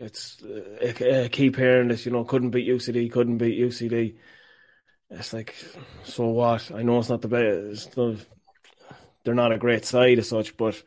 It's 0.05 0.43
uh, 0.43 1.27
keep 1.31 1.55
hearing 1.55 1.87
this, 1.87 2.05
you 2.05 2.11
know, 2.11 2.23
couldn't 2.23 2.51
beat 2.51 2.67
UCD, 2.67 3.11
couldn't 3.11 3.39
beat 3.39 3.59
UCD. 3.59 4.15
It's 5.09 5.33
like, 5.33 5.55
so 6.03 6.27
what? 6.27 6.71
I 6.71 6.83
know 6.83 6.99
it's 6.99 7.09
not 7.09 7.21
the 7.21 7.27
best. 7.27 7.95
They're 9.23 9.33
not 9.33 9.51
a 9.51 9.57
great 9.57 9.83
side 9.83 10.19
as 10.19 10.29
such, 10.29 10.55
but 10.57 10.81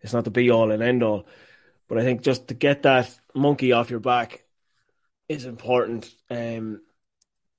it's 0.00 0.14
not 0.14 0.24
the 0.24 0.30
be 0.30 0.50
all 0.50 0.70
and 0.70 0.82
end 0.82 1.02
all. 1.02 1.26
But 1.88 1.98
I 1.98 2.02
think 2.02 2.22
just 2.22 2.48
to 2.48 2.54
get 2.54 2.82
that 2.84 3.14
monkey 3.34 3.72
off 3.72 3.90
your 3.90 4.00
back 4.00 4.44
is 5.28 5.44
important. 5.44 6.10
Um, 6.30 6.80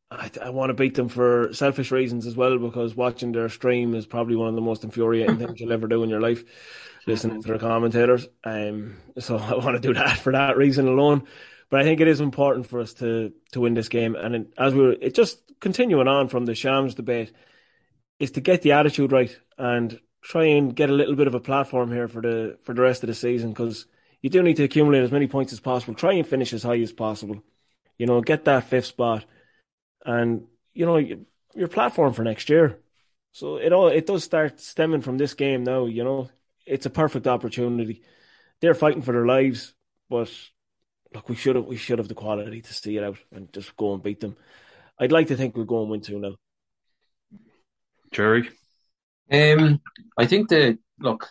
I, 0.10 0.32
I 0.42 0.50
want 0.50 0.72
to 0.72 0.74
beat 0.74 0.96
them 0.96 1.10
for 1.10 1.54
selfish 1.54 1.92
reasons 1.92 2.26
as 2.26 2.36
well 2.36 2.58
because 2.58 2.96
watching 2.96 3.32
their 3.32 3.50
stream 3.50 3.94
is 3.94 4.08
probably 4.08 4.36
one 4.36 4.50
of 4.50 4.56
the 4.56 4.62
most 4.62 4.84
infuriating 4.84 5.38
things 5.38 5.60
you'll 5.60 5.74
ever 5.74 5.88
do 5.88 6.04
in 6.04 6.10
your 6.10 6.22
life. 6.22 6.44
Listening 7.08 7.42
to 7.44 7.54
the 7.54 7.60
commentators, 7.60 8.28
um, 8.44 8.98
so 9.20 9.38
I 9.38 9.56
want 9.56 9.76
to 9.76 9.80
do 9.80 9.94
that 9.94 10.18
for 10.18 10.32
that 10.32 10.58
reason 10.58 10.88
alone. 10.88 11.28
But 11.70 11.82
I 11.82 11.84
think 11.84 12.02
it 12.02 12.08
is 12.08 12.20
important 12.20 12.68
for 12.68 12.80
us 12.80 12.94
to 12.96 13.32
to 13.52 13.62
win 13.62 13.74
this 13.74 13.90
game, 13.90 14.16
and 14.16 14.36
it, 14.36 14.54
as 14.58 14.74
we 14.74 14.82
were, 14.82 14.92
it 14.94 15.14
just 15.14 15.40
continuing 15.60 16.08
on 16.08 16.30
from 16.30 16.46
the 16.46 16.56
Shams 16.56 16.96
debate 16.96 17.32
is 18.20 18.32
to 18.32 18.42
get 18.42 18.62
the 18.62 18.74
attitude 18.74 19.12
right 19.12 19.38
and 19.58 20.00
try 20.22 20.46
and 20.46 20.76
get 20.76 20.90
a 20.90 20.94
little 20.94 21.16
bit 21.16 21.28
of 21.28 21.36
a 21.36 21.40
platform 21.40 21.92
here 21.92 22.08
for 22.08 22.22
the 22.22 22.58
for 22.64 22.74
the 22.74 22.82
rest 22.82 23.04
of 23.04 23.08
the 23.08 23.14
season 23.14 23.50
because 23.50 23.86
you 24.22 24.30
do 24.30 24.42
need 24.42 24.58
to 24.58 24.64
accumulate 24.64 25.04
as 25.04 25.12
many 25.12 25.28
points 25.28 25.54
as 25.54 25.60
possible. 25.60 25.94
Try 25.94 26.14
and 26.14 26.28
finish 26.28 26.54
as 26.54 26.64
high 26.64 26.80
as 26.80 26.92
possible. 26.92 27.44
You 27.98 28.08
know, 28.08 28.22
get 28.22 28.46
that 28.46 28.64
fifth 28.64 28.88
spot, 28.88 29.26
and 30.04 30.48
you 30.74 30.86
know 30.86 30.98
your 31.56 31.68
platform 31.68 32.14
for 32.14 32.24
next 32.24 32.50
year. 32.50 32.80
So 33.32 33.58
it 33.58 33.72
all 33.72 33.88
it 33.88 34.08
does 34.08 34.24
start 34.24 34.60
stemming 34.60 35.02
from 35.02 35.18
this 35.18 35.34
game 35.34 35.64
now. 35.64 35.86
You 35.86 36.04
know, 36.04 36.30
it's 36.66 36.86
a 36.86 36.90
perfect 36.90 37.28
opportunity. 37.28 38.02
They're 38.62 38.76
fighting 38.76 39.02
for 39.02 39.12
their 39.12 39.26
lives, 39.26 39.74
but 40.10 40.32
look, 41.14 41.30
we 41.30 41.36
should 41.36 41.56
have 41.56 41.66
we 41.66 41.78
should 41.78 42.00
have 42.00 42.08
the 42.08 42.16
quality 42.16 42.62
to 42.62 42.74
see 42.74 42.98
it 42.98 43.04
out 43.04 43.18
and 43.32 43.52
just 43.54 43.76
go 43.76 43.94
and 43.94 44.04
beat 44.04 44.20
them. 44.20 44.36
I'd 45.00 45.12
like 45.12 45.28
to 45.28 45.36
think 45.36 45.56
we'll 45.56 45.66
go 45.66 45.82
and 45.82 45.92
win 45.92 46.02
two 46.02 46.20
now. 46.20 46.36
Gerry, 48.12 48.50
Um, 49.32 49.82
I 50.18 50.26
think 50.26 50.50
that 50.50 50.78
look, 51.00 51.28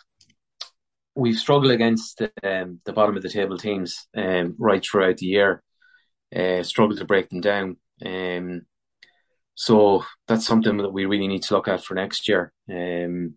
we've 1.15 1.37
struggled 1.37 1.71
against 1.71 2.21
um, 2.43 2.79
the 2.85 2.93
bottom 2.93 3.17
of 3.17 3.23
the 3.23 3.29
table 3.29 3.57
teams 3.57 4.07
um, 4.15 4.55
right 4.59 4.83
throughout 4.83 5.17
the 5.17 5.25
year. 5.25 5.63
Uh, 6.35 6.63
struggled 6.63 6.99
to 6.99 7.05
break 7.05 7.29
them 7.29 7.41
down. 7.41 7.77
Um, 8.05 8.65
so 9.55 10.03
that's 10.27 10.45
something 10.45 10.77
that 10.77 10.91
we 10.91 11.05
really 11.05 11.27
need 11.27 11.43
to 11.43 11.53
look 11.53 11.67
at 11.67 11.83
for 11.83 11.95
next 11.95 12.27
year. 12.27 12.51
Um, 12.69 13.35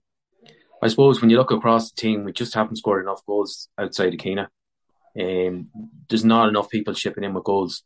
I 0.82 0.88
suppose 0.88 1.20
when 1.20 1.30
you 1.30 1.36
look 1.36 1.50
across 1.50 1.90
the 1.90 2.00
team, 2.00 2.24
we 2.24 2.32
just 2.32 2.54
haven't 2.54 2.76
scored 2.76 3.02
enough 3.02 3.24
goals 3.26 3.68
outside 3.78 4.12
of 4.14 4.20
Keena. 4.20 4.48
Um, 5.18 5.66
there's 6.08 6.24
not 6.24 6.48
enough 6.48 6.70
people 6.70 6.94
chipping 6.94 7.24
in 7.24 7.34
with 7.34 7.44
goals. 7.44 7.82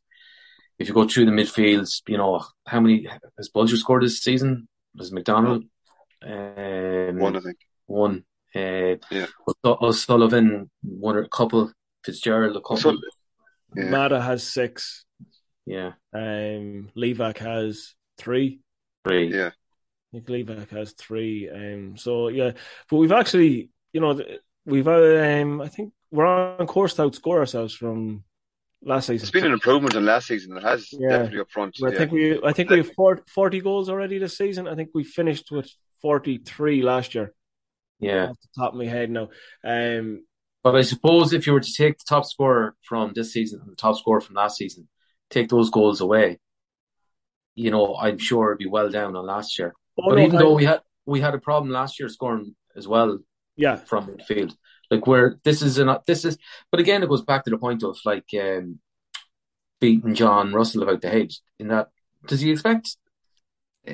If 0.79 0.89
you 0.89 0.95
go 0.95 1.07
through 1.07 1.27
the 1.27 1.31
midfields, 1.33 2.03
you 2.07 2.17
know 2.19 2.45
how 2.67 2.81
many 2.81 3.07
has 3.39 3.51
Bolger 3.55 3.77
scored 3.77 4.03
this 4.03 4.19
season? 4.23 4.69
Was 4.95 5.11
McDonagh 5.11 5.65
um, 6.25 7.19
One, 7.19 7.37
I 7.37 7.41
think. 7.41 7.57
one? 7.87 8.25
Uh, 8.55 8.97
Yeah. 9.11 9.27
O'Sullivan 9.65 10.71
one 10.83 11.17
or 11.17 11.23
a 11.23 11.29
couple. 11.29 11.73
Fitzgerald 12.05 12.57
a 12.57 12.61
couple. 12.61 12.77
So, 12.79 12.97
yeah. 13.77 13.89
Mada 13.91 14.21
has 14.21 14.43
six. 14.43 15.05
yeah, 15.65 15.93
Um, 16.13 16.91
Liivak 16.97 17.39
has 17.39 17.95
three. 18.19 18.61
three. 19.05 19.35
Yeah. 19.35 19.51
I 20.15 20.19
think 20.21 20.27
Liivak 20.27 20.71
has 20.71 20.93
three. 20.93 21.49
Um, 21.49 21.97
so 21.97 22.29
yeah, 22.29 22.53
but 22.91 22.97
we've 22.97 23.13
actually, 23.13 23.71
you 23.93 24.01
know, 24.01 24.21
we've 24.67 24.87
um, 24.89 25.61
I 25.61 25.69
think 25.69 25.93
we're 26.11 26.27
on 26.27 26.67
course 26.67 26.95
to 26.95 27.03
outscore 27.03 27.39
ourselves 27.39 27.75
from 27.75 28.25
last 28.83 29.07
season. 29.07 29.25
It's 29.25 29.31
been 29.31 29.47
an 29.47 29.53
improvement 29.53 29.95
in 29.95 30.05
last 30.05 30.27
season. 30.29 30.57
It 30.57 30.63
has 30.63 30.89
Yeah. 30.93 31.09
definitely 31.19 31.41
up 31.41 31.51
front. 31.51 31.77
I 31.83 31.89
yeah. 31.91 31.99
think 31.99 32.13
we, 32.13 32.43
I 32.45 32.53
think 32.53 32.69
we 32.71 32.79
have 32.79 32.93
40, 32.95 33.23
40 33.29 33.61
goals 33.61 33.89
already 33.89 34.19
this 34.19 34.37
season. 34.37 34.69
I 34.69 34.75
think 34.75 34.91
we 34.95 35.05
finished 35.05 35.51
with 35.51 35.71
forty 36.03 36.39
three 36.39 36.83
last 36.83 37.15
year. 37.15 37.33
yeah. 38.01 38.29
Off 38.31 38.37
the 38.41 38.61
top 38.63 38.73
of 38.73 38.79
my 38.79 38.87
head 38.87 39.09
now. 39.11 39.29
Um, 39.65 40.25
But 40.65 40.75
I 40.77 40.83
suppose 40.83 41.33
if 41.33 41.47
you 41.47 41.55
were 41.55 41.61
to 41.61 41.73
take 41.73 41.97
the 41.99 42.05
top 42.09 42.25
scorer 42.27 42.75
from 42.83 43.13
this 43.15 43.33
season 43.33 43.61
and 43.63 43.71
the 43.71 43.77
top 43.77 43.97
scorer 43.97 44.21
from 44.21 44.35
last 44.37 44.57
season, 44.59 44.89
take 45.31 45.49
those 45.49 45.71
goals 45.71 46.01
away, 46.01 46.39
you 47.55 47.71
know, 47.71 47.95
I'm 47.97 48.19
sure 48.19 48.51
it'd 48.51 48.59
be 48.59 48.67
well 48.69 48.91
down 48.91 49.17
on 49.17 49.27
last 49.27 49.59
year. 49.59 49.73
Oh, 49.99 50.11
but 50.11 50.17
no, 50.17 50.23
even 50.25 50.37
I- 50.37 50.39
though 50.41 50.55
we 50.55 50.65
had 50.65 50.81
we 51.07 51.21
had 51.21 51.35
a 51.35 51.39
problem 51.39 51.71
last 51.73 51.99
year 51.99 52.09
scoring 52.09 52.55
as 52.77 52.87
well 52.87 53.19
yeah, 53.57 53.77
from 53.77 54.07
midfield, 54.07 54.55
like 54.91 55.07
where 55.07 55.39
this 55.45 55.61
is 55.63 55.79
an 55.79 55.95
this 56.07 56.25
is, 56.25 56.39
but 56.71 56.81
again, 56.81 57.03
it 57.03 57.09
goes 57.09 57.23
back 57.23 57.45
to 57.45 57.51
the 57.51 57.59
point 57.59 57.83
of 57.83 57.99
like 58.05 58.25
um, 58.41 58.79
beating 59.81 60.15
John 60.15 60.53
Russell 60.53 60.83
about 60.83 61.01
the 61.03 61.11
head. 61.11 61.33
In 61.59 61.69
that, 61.69 61.89
does 62.27 62.41
he 62.41 62.51
expect 62.51 62.97
uh, 63.87 63.93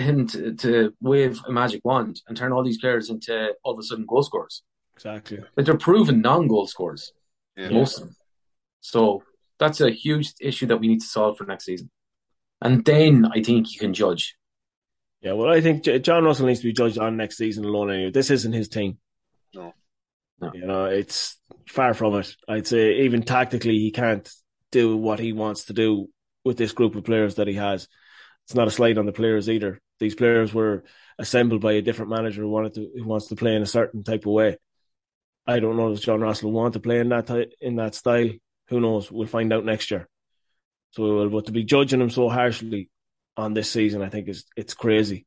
him 0.00 0.26
to, 0.28 0.54
to 0.54 0.94
wave 1.00 1.40
a 1.46 1.52
magic 1.52 1.80
wand 1.84 2.20
and 2.28 2.36
turn 2.36 2.52
all 2.52 2.62
these 2.62 2.78
players 2.78 3.08
into 3.10 3.54
all 3.64 3.72
of 3.72 3.78
a 3.78 3.82
sudden 3.82 4.06
goal 4.06 4.22
scorers? 4.22 4.62
exactly. 4.94 5.40
Like 5.56 5.66
they're 5.66 5.76
proven 5.78 6.20
non-goal 6.20 6.66
scorers, 6.66 7.12
Yeah. 7.56 7.70
most 7.70 7.98
of 7.98 8.04
them. 8.04 8.16
So 8.82 9.22
that's 9.58 9.80
a 9.80 9.90
huge 9.90 10.34
issue 10.40 10.66
that 10.66 10.76
we 10.76 10.86
need 10.88 11.00
to 11.00 11.06
solve 11.06 11.38
for 11.38 11.44
next 11.44 11.64
season. 11.64 11.90
And 12.60 12.84
then 12.84 13.26
I 13.32 13.42
think 13.42 13.72
you 13.72 13.80
can 13.80 13.94
judge. 13.94 14.36
Yeah, 15.22 15.34
well, 15.34 15.52
I 15.52 15.60
think 15.60 15.84
John 16.02 16.24
Russell 16.24 16.46
needs 16.46 16.60
to 16.60 16.66
be 16.66 16.72
judged 16.72 16.98
on 16.98 17.16
next 17.16 17.36
season 17.36 17.64
alone. 17.64 17.92
Anyway, 17.92 18.10
this 18.10 18.30
isn't 18.30 18.52
his 18.52 18.68
team. 18.68 18.98
No. 19.54 19.72
No. 20.40 20.50
You 20.52 20.66
know, 20.66 20.84
it's 20.86 21.38
far 21.68 21.94
from 21.94 22.16
it. 22.16 22.34
I'd 22.48 22.66
say 22.66 23.02
even 23.02 23.22
tactically, 23.22 23.78
he 23.78 23.92
can't 23.92 24.28
do 24.72 24.96
what 24.96 25.20
he 25.20 25.32
wants 25.32 25.66
to 25.66 25.72
do 25.72 26.08
with 26.44 26.56
this 26.56 26.72
group 26.72 26.96
of 26.96 27.04
players 27.04 27.36
that 27.36 27.46
he 27.46 27.54
has. 27.54 27.86
It's 28.46 28.56
not 28.56 28.66
a 28.66 28.72
slight 28.72 28.98
on 28.98 29.06
the 29.06 29.12
players 29.12 29.48
either. 29.48 29.80
These 30.00 30.16
players 30.16 30.52
were 30.52 30.82
assembled 31.18 31.60
by 31.60 31.74
a 31.74 31.82
different 31.82 32.10
manager 32.10 32.42
who 32.42 32.48
wanted 32.48 32.74
to 32.74 32.90
who 32.96 33.04
wants 33.04 33.28
to 33.28 33.36
play 33.36 33.54
in 33.54 33.62
a 33.62 33.66
certain 33.66 34.02
type 34.02 34.26
of 34.26 34.32
way. 34.32 34.56
I 35.46 35.60
don't 35.60 35.76
know 35.76 35.92
if 35.92 36.00
John 36.00 36.20
Russell 36.20 36.50
will 36.50 36.60
want 36.60 36.74
to 36.74 36.80
play 36.80 36.98
in 36.98 37.10
that 37.10 37.28
ty- 37.28 37.52
in 37.60 37.76
that 37.76 37.94
style. 37.94 38.30
Who 38.70 38.80
knows? 38.80 39.12
We'll 39.12 39.28
find 39.28 39.52
out 39.52 39.64
next 39.64 39.92
year. 39.92 40.08
So. 40.90 41.28
But 41.28 41.46
to 41.46 41.52
be 41.52 41.62
judging 41.62 42.00
him 42.00 42.10
so 42.10 42.28
harshly 42.28 42.90
on 43.36 43.54
this 43.54 43.70
season, 43.70 44.02
I 44.02 44.08
think 44.08 44.28
is 44.28 44.44
it's 44.56 44.74
crazy, 44.74 45.26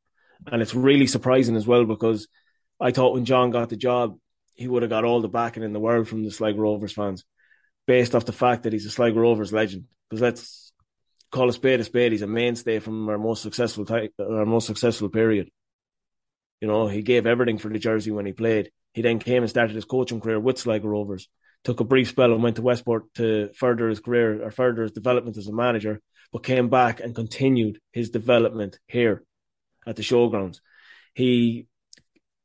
and 0.50 0.62
it's 0.62 0.74
really 0.74 1.06
surprising 1.06 1.56
as 1.56 1.66
well 1.66 1.84
because 1.84 2.28
I 2.80 2.90
thought 2.90 3.14
when 3.14 3.24
John 3.24 3.50
got 3.50 3.68
the 3.68 3.76
job, 3.76 4.18
he 4.54 4.68
would 4.68 4.82
have 4.82 4.90
got 4.90 5.04
all 5.04 5.20
the 5.20 5.28
backing 5.28 5.62
in 5.62 5.72
the 5.72 5.80
world 5.80 6.08
from 6.08 6.24
the 6.24 6.30
Sligo 6.30 6.60
Rovers 6.60 6.92
fans, 6.92 7.24
based 7.86 8.14
off 8.14 8.24
the 8.24 8.32
fact 8.32 8.64
that 8.64 8.72
he's 8.72 8.86
a 8.86 8.90
Sligo 8.90 9.20
Rovers 9.20 9.52
legend. 9.52 9.84
Because 10.08 10.22
let's 10.22 10.72
call 11.30 11.48
a 11.48 11.52
spade 11.52 11.80
a 11.80 11.84
spade. 11.84 12.12
He's 12.12 12.22
a 12.22 12.26
mainstay 12.26 12.78
from 12.78 13.08
our 13.08 13.18
most 13.18 13.42
successful 13.42 13.84
type, 13.84 14.12
our 14.18 14.46
most 14.46 14.66
successful 14.66 15.08
period. 15.08 15.50
You 16.60 16.68
know, 16.68 16.88
he 16.88 17.02
gave 17.02 17.26
everything 17.26 17.58
for 17.58 17.68
the 17.68 17.78
jersey 17.78 18.10
when 18.10 18.26
he 18.26 18.32
played. 18.32 18.70
He 18.94 19.02
then 19.02 19.18
came 19.18 19.42
and 19.42 19.50
started 19.50 19.76
his 19.76 19.84
coaching 19.84 20.20
career 20.20 20.40
with 20.40 20.58
Sligo 20.58 20.88
Rovers. 20.88 21.28
Took 21.64 21.80
a 21.80 21.84
brief 21.84 22.08
spell 22.08 22.32
and 22.32 22.42
went 22.42 22.56
to 22.56 22.62
Westport 22.62 23.12
to 23.14 23.50
further 23.54 23.88
his 23.88 24.00
career 24.00 24.42
or 24.42 24.50
further 24.50 24.82
his 24.82 24.92
development 24.92 25.36
as 25.36 25.48
a 25.48 25.52
manager, 25.52 26.00
but 26.32 26.44
came 26.44 26.68
back 26.68 27.00
and 27.00 27.14
continued 27.14 27.80
his 27.92 28.10
development 28.10 28.78
here 28.86 29.24
at 29.86 29.96
the 29.96 30.02
showgrounds. 30.02 30.60
He 31.14 31.66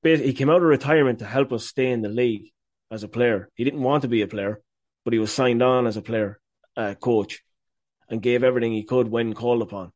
he 0.04 0.34
came 0.34 0.50
out 0.50 0.58
of 0.58 0.64
retirement 0.64 1.20
to 1.20 1.26
help 1.26 1.54
us 1.54 1.66
stay 1.66 1.92
in 1.92 2.02
the 2.02 2.10
league 2.10 2.52
as 2.90 3.04
a 3.04 3.08
player. 3.08 3.50
He 3.56 3.64
didn't 3.64 3.84
want 3.84 4.02
to 4.02 4.08
be 4.08 4.22
a 4.22 4.28
player, 4.28 4.62
but 5.04 5.14
he 5.14 5.20
was 5.20 5.32
signed 5.32 5.62
on 5.62 5.86
as 5.86 5.96
a 5.96 6.02
player, 6.02 6.40
uh, 6.76 6.96
coach, 6.96 7.42
and 8.10 8.22
gave 8.22 8.44
everything 8.44 8.74
he 8.74 8.84
could 8.84 9.10
when 9.10 9.34
called 9.34 9.62
upon. 9.62 9.92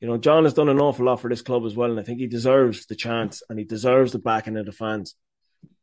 You 0.00 0.08
know, 0.08 0.18
John 0.18 0.44
has 0.44 0.54
done 0.54 0.68
an 0.68 0.80
awful 0.80 1.06
lot 1.06 1.20
for 1.20 1.30
this 1.30 1.40
club 1.42 1.64
as 1.64 1.74
well, 1.74 1.90
and 1.90 1.98
I 1.98 2.02
think 2.02 2.18
he 2.18 2.26
deserves 2.26 2.86
the 2.86 2.94
chance 2.96 3.42
and 3.48 3.58
he 3.58 3.64
deserves 3.64 4.12
the 4.12 4.18
backing 4.18 4.56
of 4.56 4.66
the 4.66 4.72
fans. 4.72 5.14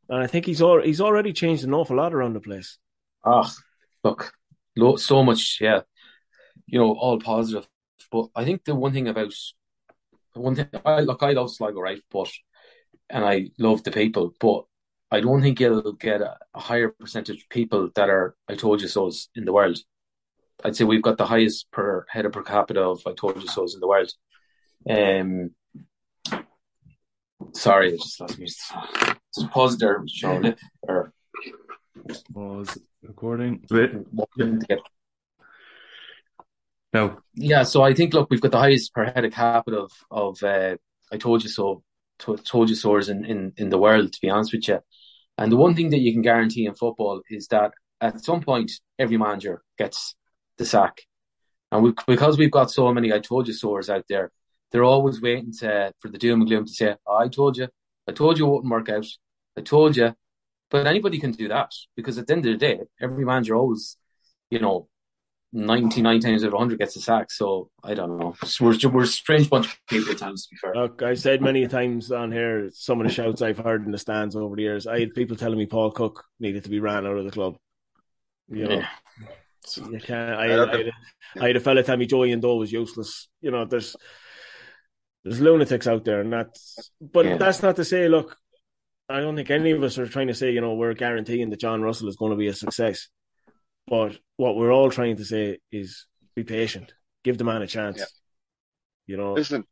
And 0.10 0.22
I 0.22 0.28
think 0.28 0.46
he's 0.46 0.60
he's 0.60 1.02
already 1.02 1.34
changed 1.34 1.64
an 1.64 1.74
awful 1.74 1.98
lot 1.98 2.14
around 2.14 2.34
the 2.34 2.40
place. 2.40 2.78
Ah, 3.26 3.52
look, 4.04 4.34
lo- 4.76 4.98
so 4.98 5.24
much, 5.24 5.60
yeah, 5.62 5.82
you 6.68 6.80
know, 6.80 6.94
all 6.94 7.20
positive. 7.20 7.68
But 8.12 8.28
I 8.36 8.44
think 8.46 8.66
the 8.66 8.76
one 8.76 8.94
thing 8.94 9.08
about 9.08 9.34
one 10.34 10.56
thing, 10.56 10.68
I 10.86 11.02
look, 11.02 11.24
I 11.24 11.32
love 11.32 11.52
Sligo, 11.52 11.80
right? 11.80 12.02
But 12.12 12.30
and 13.10 13.24
I 13.24 13.50
love 13.58 13.84
the 13.84 13.92
people, 13.92 14.34
but 14.40 14.66
I 15.12 15.22
don't 15.22 15.42
think 15.42 15.60
you'll 15.60 15.94
get 15.94 16.22
a, 16.22 16.38
a 16.54 16.60
higher 16.60 16.90
percentage 16.90 17.44
of 17.44 17.50
people 17.50 17.90
that 17.96 18.10
are 18.10 18.36
I 18.50 18.56
told 18.56 18.82
you 18.82 18.88
so's 18.88 19.30
in 19.36 19.46
the 19.46 19.54
world. 19.54 19.78
I'd 20.64 20.76
say 20.76 20.86
we've 20.86 21.02
got 21.02 21.18
the 21.18 21.26
highest 21.26 21.70
per 21.72 22.06
head 22.10 22.26
of 22.26 22.32
per 22.32 22.44
capita 22.44 22.82
of 22.82 23.02
I 23.06 23.14
told 23.14 23.42
you 23.42 23.48
so's 23.48 23.74
in 23.76 23.80
the 23.80 23.88
world. 23.88 24.12
Um, 24.90 25.52
sorry, 27.54 27.94
I 27.94 27.98
just 27.98 28.20
lost 28.20 28.40
me. 28.40 28.46
Just 28.46 29.52
pause 29.52 29.78
there, 29.78 30.04
Shaun. 30.08 30.56
Or 30.82 31.14
was 32.34 32.78
recording. 33.02 33.66
Wait, 33.70 33.92
yeah. 34.70 34.76
No, 36.94 37.20
Yeah, 37.34 37.64
so 37.64 37.82
I 37.82 37.94
think 37.94 38.14
look, 38.14 38.30
we've 38.30 38.42
got 38.42 38.52
the 38.52 38.60
highest 38.60 38.94
per 38.94 39.06
head 39.06 39.26
of 39.26 39.34
capita 39.34 39.78
of 39.80 39.92
of 40.12 40.44
uh, 40.44 40.78
I 41.12 41.18
told 41.18 41.44
you 41.44 41.50
so, 41.50 41.84
to, 42.20 42.38
told 42.38 42.70
you 42.70 42.76
so's 42.76 43.10
in, 43.10 43.26
in 43.26 43.54
in 43.58 43.70
the 43.70 43.78
world. 43.78 44.14
To 44.14 44.20
be 44.22 44.30
honest 44.30 44.54
with 44.54 44.68
you, 44.68 44.80
and 45.38 45.52
the 45.52 45.58
one 45.58 45.76
thing 45.76 45.90
that 45.90 46.00
you 46.00 46.12
can 46.14 46.22
guarantee 46.22 46.66
in 46.66 46.76
football 46.76 47.22
is 47.30 47.48
that 47.48 47.72
at 48.02 48.24
some 48.24 48.42
point 48.42 48.72
every 49.00 49.18
manager 49.18 49.64
gets 49.78 50.16
the 50.58 50.66
sack, 50.66 51.02
and 51.72 51.84
we, 51.84 51.94
because 52.08 52.38
we've 52.38 52.52
got 52.52 52.72
so 52.72 52.94
many 52.94 53.12
I 53.14 53.20
told 53.20 53.48
you 53.48 53.54
so's 53.54 53.90
out 53.90 54.06
there, 54.10 54.32
they're 54.72 54.84
always 54.84 55.22
waiting 55.22 55.54
to 55.60 55.94
for 56.00 56.10
the 56.10 56.18
doom 56.20 56.42
and 56.42 56.50
gloom 56.50 56.66
to 56.66 56.72
say, 56.74 56.96
oh, 57.08 57.18
"I 57.18 57.28
told 57.30 57.58
you, 57.58 57.68
I 58.08 58.12
told 58.14 58.38
you 58.38 58.48
it 58.48 58.52
wouldn't 58.52 58.72
work 58.72 58.90
out, 58.90 59.08
I 59.58 59.62
told 59.62 59.98
you." 59.98 60.16
But 60.70 60.88
anybody 60.88 61.20
can 61.20 61.32
do 61.32 61.48
that 61.50 61.72
because 61.96 62.18
at 62.18 62.28
the 62.28 62.34
end 62.34 62.46
of 62.46 62.54
the 62.54 62.58
day, 62.58 62.80
every 63.02 63.26
manager 63.26 63.56
always, 63.56 63.98
you 64.50 64.60
know, 64.60 64.90
99 65.54 66.20
times 66.20 66.44
out 66.44 66.48
of 66.48 66.54
100 66.54 66.80
gets 66.80 66.96
a 66.96 67.02
sack. 67.02 67.32
So 67.32 67.70
I 67.84 67.94
don't 67.94 68.18
know. 68.18 68.36
We're, 68.60 68.76
we're 68.90 69.04
a 69.04 69.08
strange 69.08 69.50
bunch 69.50 69.68
of 69.68 69.80
people 69.88 70.12
at 70.12 70.18
times, 70.18 70.48
to 70.48 70.50
be 70.50 70.58
fair. 70.58 70.74
Look, 70.74 71.04
I've 71.04 71.20
said 71.20 71.42
many 71.42 71.68
times 71.68 72.12
on 72.12 72.32
here 72.32 72.70
some 72.74 73.00
of 73.00 73.08
the 73.08 73.14
shouts 73.14 73.42
I've 73.44 73.60
heard 73.60 73.86
in 73.86 73.92
the 73.92 74.00
stands 74.00 74.36
over 74.36 74.56
the 74.56 74.64
years. 74.64 74.88
I 74.88 75.00
had 75.00 75.14
people 75.14 75.38
telling 75.38 75.60
me 75.60 75.68
Paul 75.68 75.92
Cook 75.92 76.26
needed 76.40 76.64
to 76.64 76.72
be 76.72 76.80
ran 76.80 77.06
out 77.06 77.18
of 77.18 77.26
the 77.26 77.32
club. 77.32 77.56
You 78.50 78.66
know, 78.68 78.76
Yeah. 78.80 79.88
you 79.90 80.00
can't. 80.00 80.36
I, 80.36 80.56
I, 80.56 80.92
I, 81.40 81.48
had 81.48 81.56
a 81.56 81.60
fella 81.60 81.84
tell 81.84 81.98
me 81.98 82.08
Joey 82.08 82.32
and 82.32 82.42
Doe 82.42 82.56
was 82.56 82.72
useless. 82.72 83.30
You 83.42 83.52
know, 83.52 83.66
there's 83.66 83.96
there's 85.24 85.40
lunatics 85.40 85.88
out 85.88 86.04
there, 86.04 86.20
and 86.20 86.34
that's 86.34 86.92
but 87.00 87.26
Yeah. 87.26 87.38
that's 87.38 87.62
not 87.62 87.76
to 87.78 87.86
say. 87.86 88.10
Look, 88.10 88.36
I 89.08 89.20
don't 89.22 89.36
think 89.36 89.52
any 89.52 89.72
of 89.72 89.84
us 89.84 89.98
are 89.98 90.08
trying 90.08 90.28
to 90.28 90.34
say 90.34 90.52
you 90.52 90.62
know 90.62 90.74
we're 90.74 90.94
guaranteeing 90.94 91.50
that 91.52 91.60
John 91.60 91.82
Russell 91.82 92.10
is 92.10 92.16
going 92.16 92.32
to 92.32 92.38
be 92.38 92.48
a 92.48 92.54
success. 92.54 93.08
But 93.88 94.18
what 94.38 94.56
we're 94.56 94.72
all 94.72 94.90
trying 94.90 95.18
to 95.18 95.26
say 95.26 95.60
is 95.72 96.06
be 96.36 96.44
patient, 96.44 96.94
give 97.24 97.38
the 97.38 97.44
man 97.44 97.62
a 97.62 97.68
chance. 97.68 98.00
Yeah. 98.00 98.06
You 99.08 99.18
know, 99.18 99.34
Listen, 99.34 99.66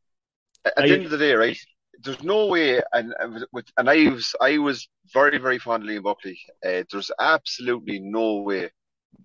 at 0.66 0.74
I- 0.78 0.88
the 0.88 0.93
end 0.93 1.05
of 1.05 1.12
the 1.12 1.18
day, 1.18 1.34
right? 1.34 1.57
There's 2.03 2.24
no 2.24 2.47
way, 2.47 2.82
and 2.93 3.14
and 3.20 3.45
with 3.53 3.66
and 3.78 3.88
I 3.89 4.09
was 4.09 4.34
I 4.41 4.57
was 4.57 4.89
very 5.14 5.38
very 5.38 5.59
fond 5.59 5.84
of 5.84 5.89
Liam 5.89 6.03
Buckley. 6.03 6.39
Uh, 6.66 6.84
there's 6.91 7.12
absolutely 7.20 7.99
no 7.99 8.38
way 8.41 8.72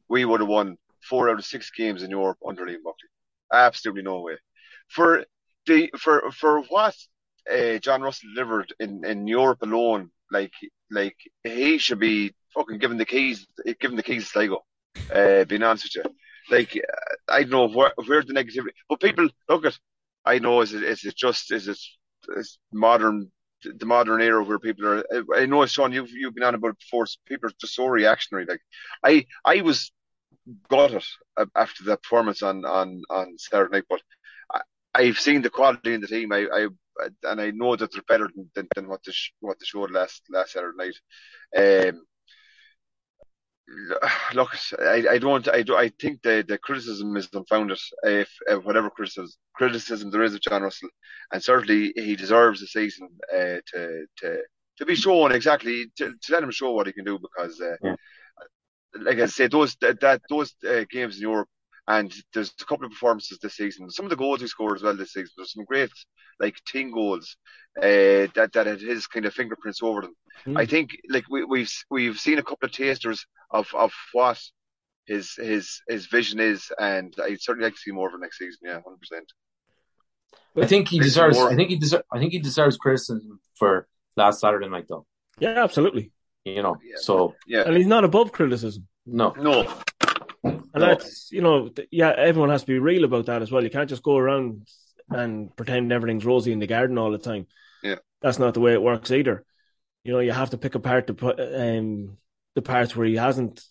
we 0.08 0.24
would 0.26 0.40
have 0.40 0.48
won 0.48 0.76
four 1.08 1.30
out 1.30 1.38
of 1.38 1.44
six 1.46 1.70
games 1.70 2.02
in 2.02 2.10
Europe 2.10 2.38
under 2.46 2.66
Liam 2.66 2.82
Buckley. 2.84 3.08
Absolutely 3.52 4.02
no 4.02 4.20
way. 4.20 4.36
For 4.88 5.24
the 5.66 5.90
for 5.98 6.30
for 6.32 6.60
what 6.64 6.94
uh, 7.50 7.78
John 7.78 8.02
Russell 8.02 8.28
delivered 8.34 8.72
in 8.78 9.04
in 9.06 9.26
Europe 9.26 9.62
alone, 9.62 10.10
like 10.30 10.52
like 10.90 11.16
he 11.44 11.78
should 11.78 11.98
be 11.98 12.34
fucking 12.54 12.78
given 12.78 12.98
the 12.98 13.06
keys, 13.06 13.46
given 13.80 13.96
the 13.96 14.02
keys 14.02 14.24
to 14.24 14.28
Sligo. 14.30 14.64
Uh, 15.14 15.44
being 15.44 15.62
honest 15.62 15.84
with 15.84 16.04
you, 16.04 16.12
like 16.50 16.80
I 17.28 17.42
don't 17.42 17.50
know 17.50 17.68
where 17.68 17.92
where 18.06 18.22
the 18.22 18.34
negativity, 18.34 18.72
but 18.88 19.00
people 19.00 19.28
look 19.48 19.64
at. 19.66 19.78
I 20.24 20.38
know 20.40 20.60
is 20.62 20.74
it 20.74 20.82
is 20.82 21.04
it 21.04 21.16
just 21.16 21.52
is 21.52 21.68
it 21.68 21.78
is 22.36 22.58
modern 22.72 23.30
the 23.62 23.86
modern 23.86 24.20
era 24.22 24.42
where 24.44 24.58
people 24.58 24.86
are. 24.86 25.04
I 25.34 25.46
know 25.46 25.64
Shaun, 25.66 25.92
you've 25.92 26.10
you've 26.10 26.34
been 26.34 26.44
on 26.44 26.54
about 26.54 26.72
it 26.72 26.78
before. 26.80 27.06
People 27.26 27.48
are 27.50 27.52
just 27.60 27.74
so 27.74 27.86
reactionary. 27.86 28.46
Like 28.46 28.60
I 29.04 29.26
I 29.44 29.62
was 29.62 29.92
gutted 30.70 31.04
after 31.56 31.84
that 31.84 32.02
performance 32.02 32.42
on 32.42 32.64
on 32.64 33.02
on 33.10 33.36
Saturday 33.38 33.76
night, 33.78 33.84
but 33.88 34.02
I, 34.52 34.60
I've 34.94 35.18
seen 35.18 35.42
the 35.42 35.50
quality 35.50 35.94
in 35.94 36.00
the 36.00 36.08
team. 36.08 36.32
I 36.32 36.46
I 36.52 36.68
and 37.24 37.40
I 37.40 37.50
know 37.50 37.76
that 37.76 37.92
they're 37.92 38.02
better 38.08 38.28
than 38.34 38.50
than, 38.54 38.68
than 38.74 38.88
what 38.88 39.00
they 39.04 39.12
sh- 39.12 39.32
what 39.40 39.58
they 39.58 39.66
showed 39.66 39.90
last 39.90 40.22
last 40.30 40.52
Saturday 40.52 40.76
night. 40.78 40.96
Um, 41.90 42.04
look, 44.34 44.56
I, 44.78 45.04
I 45.12 45.18
don't, 45.18 45.46
I 45.48 45.62
do, 45.62 45.76
I 45.76 45.88
think 46.00 46.22
the, 46.22 46.44
the 46.46 46.58
criticism 46.58 47.16
is 47.16 47.28
unfounded. 47.32 47.78
If, 48.04 48.30
if 48.46 48.64
whatever 48.64 48.90
criticism 48.90 49.30
criticism 49.54 50.10
there 50.10 50.22
is 50.22 50.34
of 50.34 50.40
John 50.40 50.62
Russell, 50.62 50.88
and 51.32 51.42
certainly 51.42 51.92
he 51.96 52.16
deserves 52.16 52.62
a 52.62 52.66
season 52.66 53.08
uh, 53.34 53.58
to 53.72 54.06
to 54.18 54.38
to 54.78 54.86
be 54.86 54.94
shown 54.94 55.32
exactly 55.32 55.86
to, 55.96 56.14
to 56.22 56.32
let 56.32 56.42
him 56.42 56.50
show 56.50 56.72
what 56.72 56.86
he 56.86 56.92
can 56.92 57.04
do 57.04 57.18
because, 57.18 57.60
uh, 57.60 57.76
Yeah. 57.82 57.96
like 59.00 59.18
I 59.18 59.26
said, 59.26 59.50
those 59.50 59.76
that, 59.80 60.00
that 60.00 60.22
those 60.28 60.54
uh, 60.68 60.84
games 60.90 61.16
in 61.16 61.22
Europe. 61.22 61.48
And 61.88 62.12
there's 62.34 62.52
a 62.60 62.64
couple 62.64 62.84
of 62.86 62.90
performances 62.92 63.38
this 63.38 63.54
season. 63.56 63.88
Some 63.90 64.06
of 64.06 64.10
the 64.10 64.16
goals 64.16 64.40
he 64.40 64.48
scored 64.48 64.76
as 64.76 64.82
well 64.82 64.96
this 64.96 65.12
season. 65.12 65.30
There's 65.36 65.52
some 65.52 65.64
great, 65.64 65.90
like 66.40 66.56
team 66.66 66.90
goals, 66.90 67.36
uh, 67.78 68.26
that 68.34 68.50
that 68.54 68.66
had 68.66 68.80
his 68.80 69.06
kind 69.06 69.24
of 69.24 69.32
fingerprints 69.34 69.82
over 69.82 70.00
them. 70.02 70.14
Mm. 70.46 70.58
I 70.58 70.66
think 70.66 70.96
like 71.08 71.24
we, 71.30 71.44
we've 71.44 71.72
we've 71.90 72.18
seen 72.18 72.38
a 72.38 72.42
couple 72.42 72.66
of 72.66 72.72
tasters 72.72 73.24
of 73.50 73.68
of 73.74 73.92
what 74.12 74.40
his 75.06 75.34
his 75.36 75.80
his 75.88 76.06
vision 76.06 76.40
is, 76.40 76.72
and 76.78 77.14
I'd 77.22 77.40
certainly 77.40 77.66
like 77.68 77.74
to 77.74 77.80
see 77.80 77.92
more 77.92 78.08
of 78.08 78.14
it 78.14 78.20
next 78.20 78.38
season. 78.38 78.58
Yeah, 78.64 78.80
hundred 78.84 79.00
percent. 79.00 79.32
I 80.56 80.66
think 80.66 80.88
he 80.88 80.98
deserves. 80.98 81.36
more. 81.36 81.50
I 81.50 81.54
think 81.54 81.68
he 81.70 81.76
deserves. 81.76 82.02
I 82.12 82.18
think 82.18 82.32
he 82.32 82.38
deserves 82.40 82.76
criticism 82.76 83.40
for 83.54 83.86
last 84.16 84.40
Saturday 84.40 84.68
night, 84.68 84.86
though. 84.88 85.06
yeah, 85.38 85.62
absolutely. 85.62 86.10
You 86.44 86.62
know, 86.62 86.76
Yeah. 86.82 86.96
so 86.98 87.34
Yeah, 87.46 87.62
And 87.66 87.76
he's 87.76 87.86
not 87.86 88.04
above 88.04 88.32
criticism. 88.32 88.86
no, 89.04 89.30
no, 89.38 89.72
And 90.74 90.82
that's 90.82 91.30
you 91.32 91.42
know, 91.42 91.70
yeah, 91.90 92.12
everyone 92.16 92.50
has 92.50 92.62
to 92.62 92.66
be 92.66 92.78
real 92.78 93.04
about 93.04 93.26
that 93.26 93.42
as 93.42 93.50
well. 93.50 93.62
You 93.64 93.70
can't 93.70 93.88
just 93.88 94.02
go 94.02 94.16
around 94.16 94.66
and 95.10 95.54
pretend 95.56 95.92
everything's 95.92 96.24
rosy 96.24 96.52
in 96.52 96.58
the 96.58 96.66
garden 96.66 96.98
all 96.98 97.10
the 97.10 97.18
time. 97.18 97.46
Yeah. 97.82 97.96
that's 98.20 98.38
not 98.38 98.54
the 98.54 98.60
way 98.60 98.72
it 98.72 98.82
works 98.82 99.10
either. 99.10 99.44
You 100.04 100.12
know, 100.12 100.20
you 100.20 100.32
have 100.32 100.50
to 100.50 100.58
pick 100.58 100.74
apart 100.74 101.06
the 101.06 101.14
um 101.78 102.16
the 102.54 102.62
parts 102.62 102.96
where 102.96 103.06
he 103.06 103.16
hasn't 103.16 103.62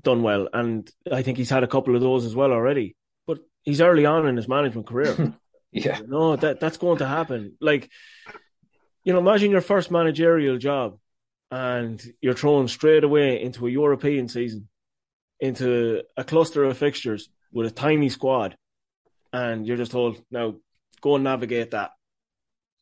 done 0.00 0.22
well, 0.22 0.48
and 0.52 0.90
I 1.10 1.22
think 1.22 1.38
he's 1.38 1.50
had 1.50 1.62
a 1.64 1.68
couple 1.68 1.94
of 1.94 2.00
those 2.02 2.24
as 2.24 2.34
well 2.34 2.52
already. 2.52 2.96
But 3.26 3.38
he's 3.62 3.80
early 3.80 4.06
on 4.06 4.26
in 4.26 4.36
his 4.36 4.48
management 4.48 4.86
career. 4.86 5.34
yeah, 5.72 6.00
No, 6.06 6.36
that 6.36 6.60
that's 6.60 6.78
going 6.78 6.98
to 6.98 7.06
happen. 7.06 7.56
Like, 7.60 7.90
you 9.04 9.12
know, 9.12 9.18
imagine 9.18 9.50
your 9.50 9.60
first 9.60 9.90
managerial 9.90 10.58
job, 10.58 10.98
and 11.50 12.02
you're 12.20 12.34
thrown 12.34 12.68
straight 12.68 13.04
away 13.04 13.42
into 13.42 13.66
a 13.66 13.70
European 13.70 14.28
season, 14.28 14.68
into 15.42 16.04
a 16.16 16.22
cluster 16.22 16.62
of 16.64 16.78
fixtures 16.78 17.28
with 17.52 17.66
a 17.66 17.70
tiny 17.70 18.08
squad, 18.08 18.56
and 19.32 19.66
you're 19.66 19.76
just 19.76 19.90
told 19.90 20.22
now 20.30 20.54
go 21.00 21.16
and 21.16 21.24
navigate 21.24 21.72
that. 21.72 21.90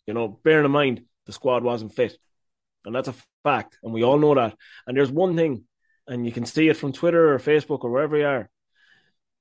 You 0.06 0.12
know, 0.12 0.28
bearing 0.28 0.66
in 0.66 0.70
mind 0.70 1.02
the 1.24 1.32
squad 1.32 1.64
wasn't 1.64 1.94
fit, 1.94 2.18
and 2.84 2.94
that's 2.94 3.08
a 3.08 3.14
fact, 3.42 3.78
and 3.82 3.94
we 3.94 4.04
all 4.04 4.18
know 4.18 4.34
that. 4.34 4.54
And 4.86 4.94
there's 4.94 5.10
one 5.10 5.36
thing, 5.36 5.64
and 6.06 6.26
you 6.26 6.32
can 6.32 6.44
see 6.44 6.68
it 6.68 6.76
from 6.76 6.92
Twitter 6.92 7.32
or 7.32 7.38
Facebook 7.38 7.82
or 7.82 7.90
wherever 7.90 8.16
you 8.18 8.26
are. 8.26 8.50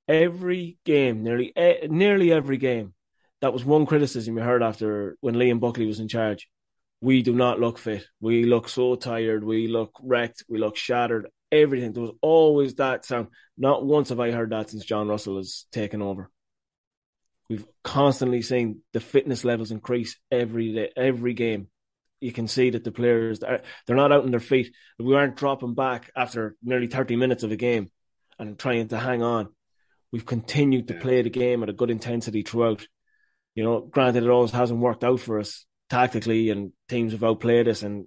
Every 0.08 0.78
game, 0.84 1.22
nearly 1.22 1.52
e- 1.56 1.88
nearly 1.88 2.32
every 2.32 2.56
game, 2.56 2.94
that 3.42 3.52
was 3.52 3.66
one 3.66 3.84
criticism 3.84 4.38
you 4.38 4.42
heard 4.42 4.62
after 4.62 5.18
when 5.20 5.34
Liam 5.34 5.60
Buckley 5.60 5.86
was 5.86 6.00
in 6.00 6.08
charge. 6.08 6.48
We 7.02 7.20
do 7.22 7.34
not 7.34 7.60
look 7.60 7.78
fit. 7.78 8.06
We 8.18 8.44
look 8.44 8.68
so 8.70 8.94
tired. 8.94 9.44
We 9.44 9.68
look 9.68 9.92
wrecked. 10.02 10.44
We 10.48 10.58
look 10.58 10.76
shattered. 10.76 11.28
Everything. 11.52 11.92
There 11.92 12.02
was 12.02 12.12
always 12.22 12.74
that 12.76 13.04
sound. 13.04 13.28
Not 13.58 13.84
once 13.84 14.10
have 14.10 14.20
I 14.20 14.30
heard 14.30 14.50
that 14.50 14.70
since 14.70 14.84
John 14.84 15.08
Russell 15.08 15.36
has 15.36 15.66
taken 15.72 16.02
over. 16.02 16.30
We've 17.48 17.66
constantly 17.82 18.42
seen 18.42 18.82
the 18.92 19.00
fitness 19.00 19.44
levels 19.44 19.72
increase 19.72 20.16
every 20.30 20.72
day, 20.72 20.92
every 20.96 21.34
game. 21.34 21.68
You 22.20 22.32
can 22.32 22.46
see 22.46 22.70
that 22.70 22.84
the 22.84 22.92
players 22.92 23.40
they're 23.40 23.62
not 23.88 24.12
out 24.12 24.22
on 24.24 24.30
their 24.30 24.38
feet. 24.40 24.72
We 24.98 25.16
aren't 25.16 25.36
dropping 25.36 25.74
back 25.74 26.10
after 26.14 26.54
nearly 26.62 26.86
30 26.86 27.16
minutes 27.16 27.42
of 27.42 27.50
a 27.50 27.56
game 27.56 27.90
and 28.38 28.58
trying 28.58 28.88
to 28.88 28.98
hang 28.98 29.22
on. 29.22 29.48
We've 30.12 30.26
continued 30.26 30.88
to 30.88 30.94
play 30.94 31.22
the 31.22 31.30
game 31.30 31.62
at 31.62 31.68
a 31.68 31.72
good 31.74 31.90
intensity 31.90 32.42
throughout. 32.42 32.86
You 33.54 33.64
know, 33.64 33.80
granted, 33.80 34.22
it 34.22 34.30
always 34.30 34.50
hasn't 34.52 34.80
worked 34.80 35.02
out 35.02 35.20
for 35.20 35.40
us 35.40 35.66
tactically, 35.88 36.50
and 36.50 36.72
teams 36.88 37.12
have 37.12 37.24
outplayed 37.24 37.68
us. 37.68 37.82
And 37.82 38.06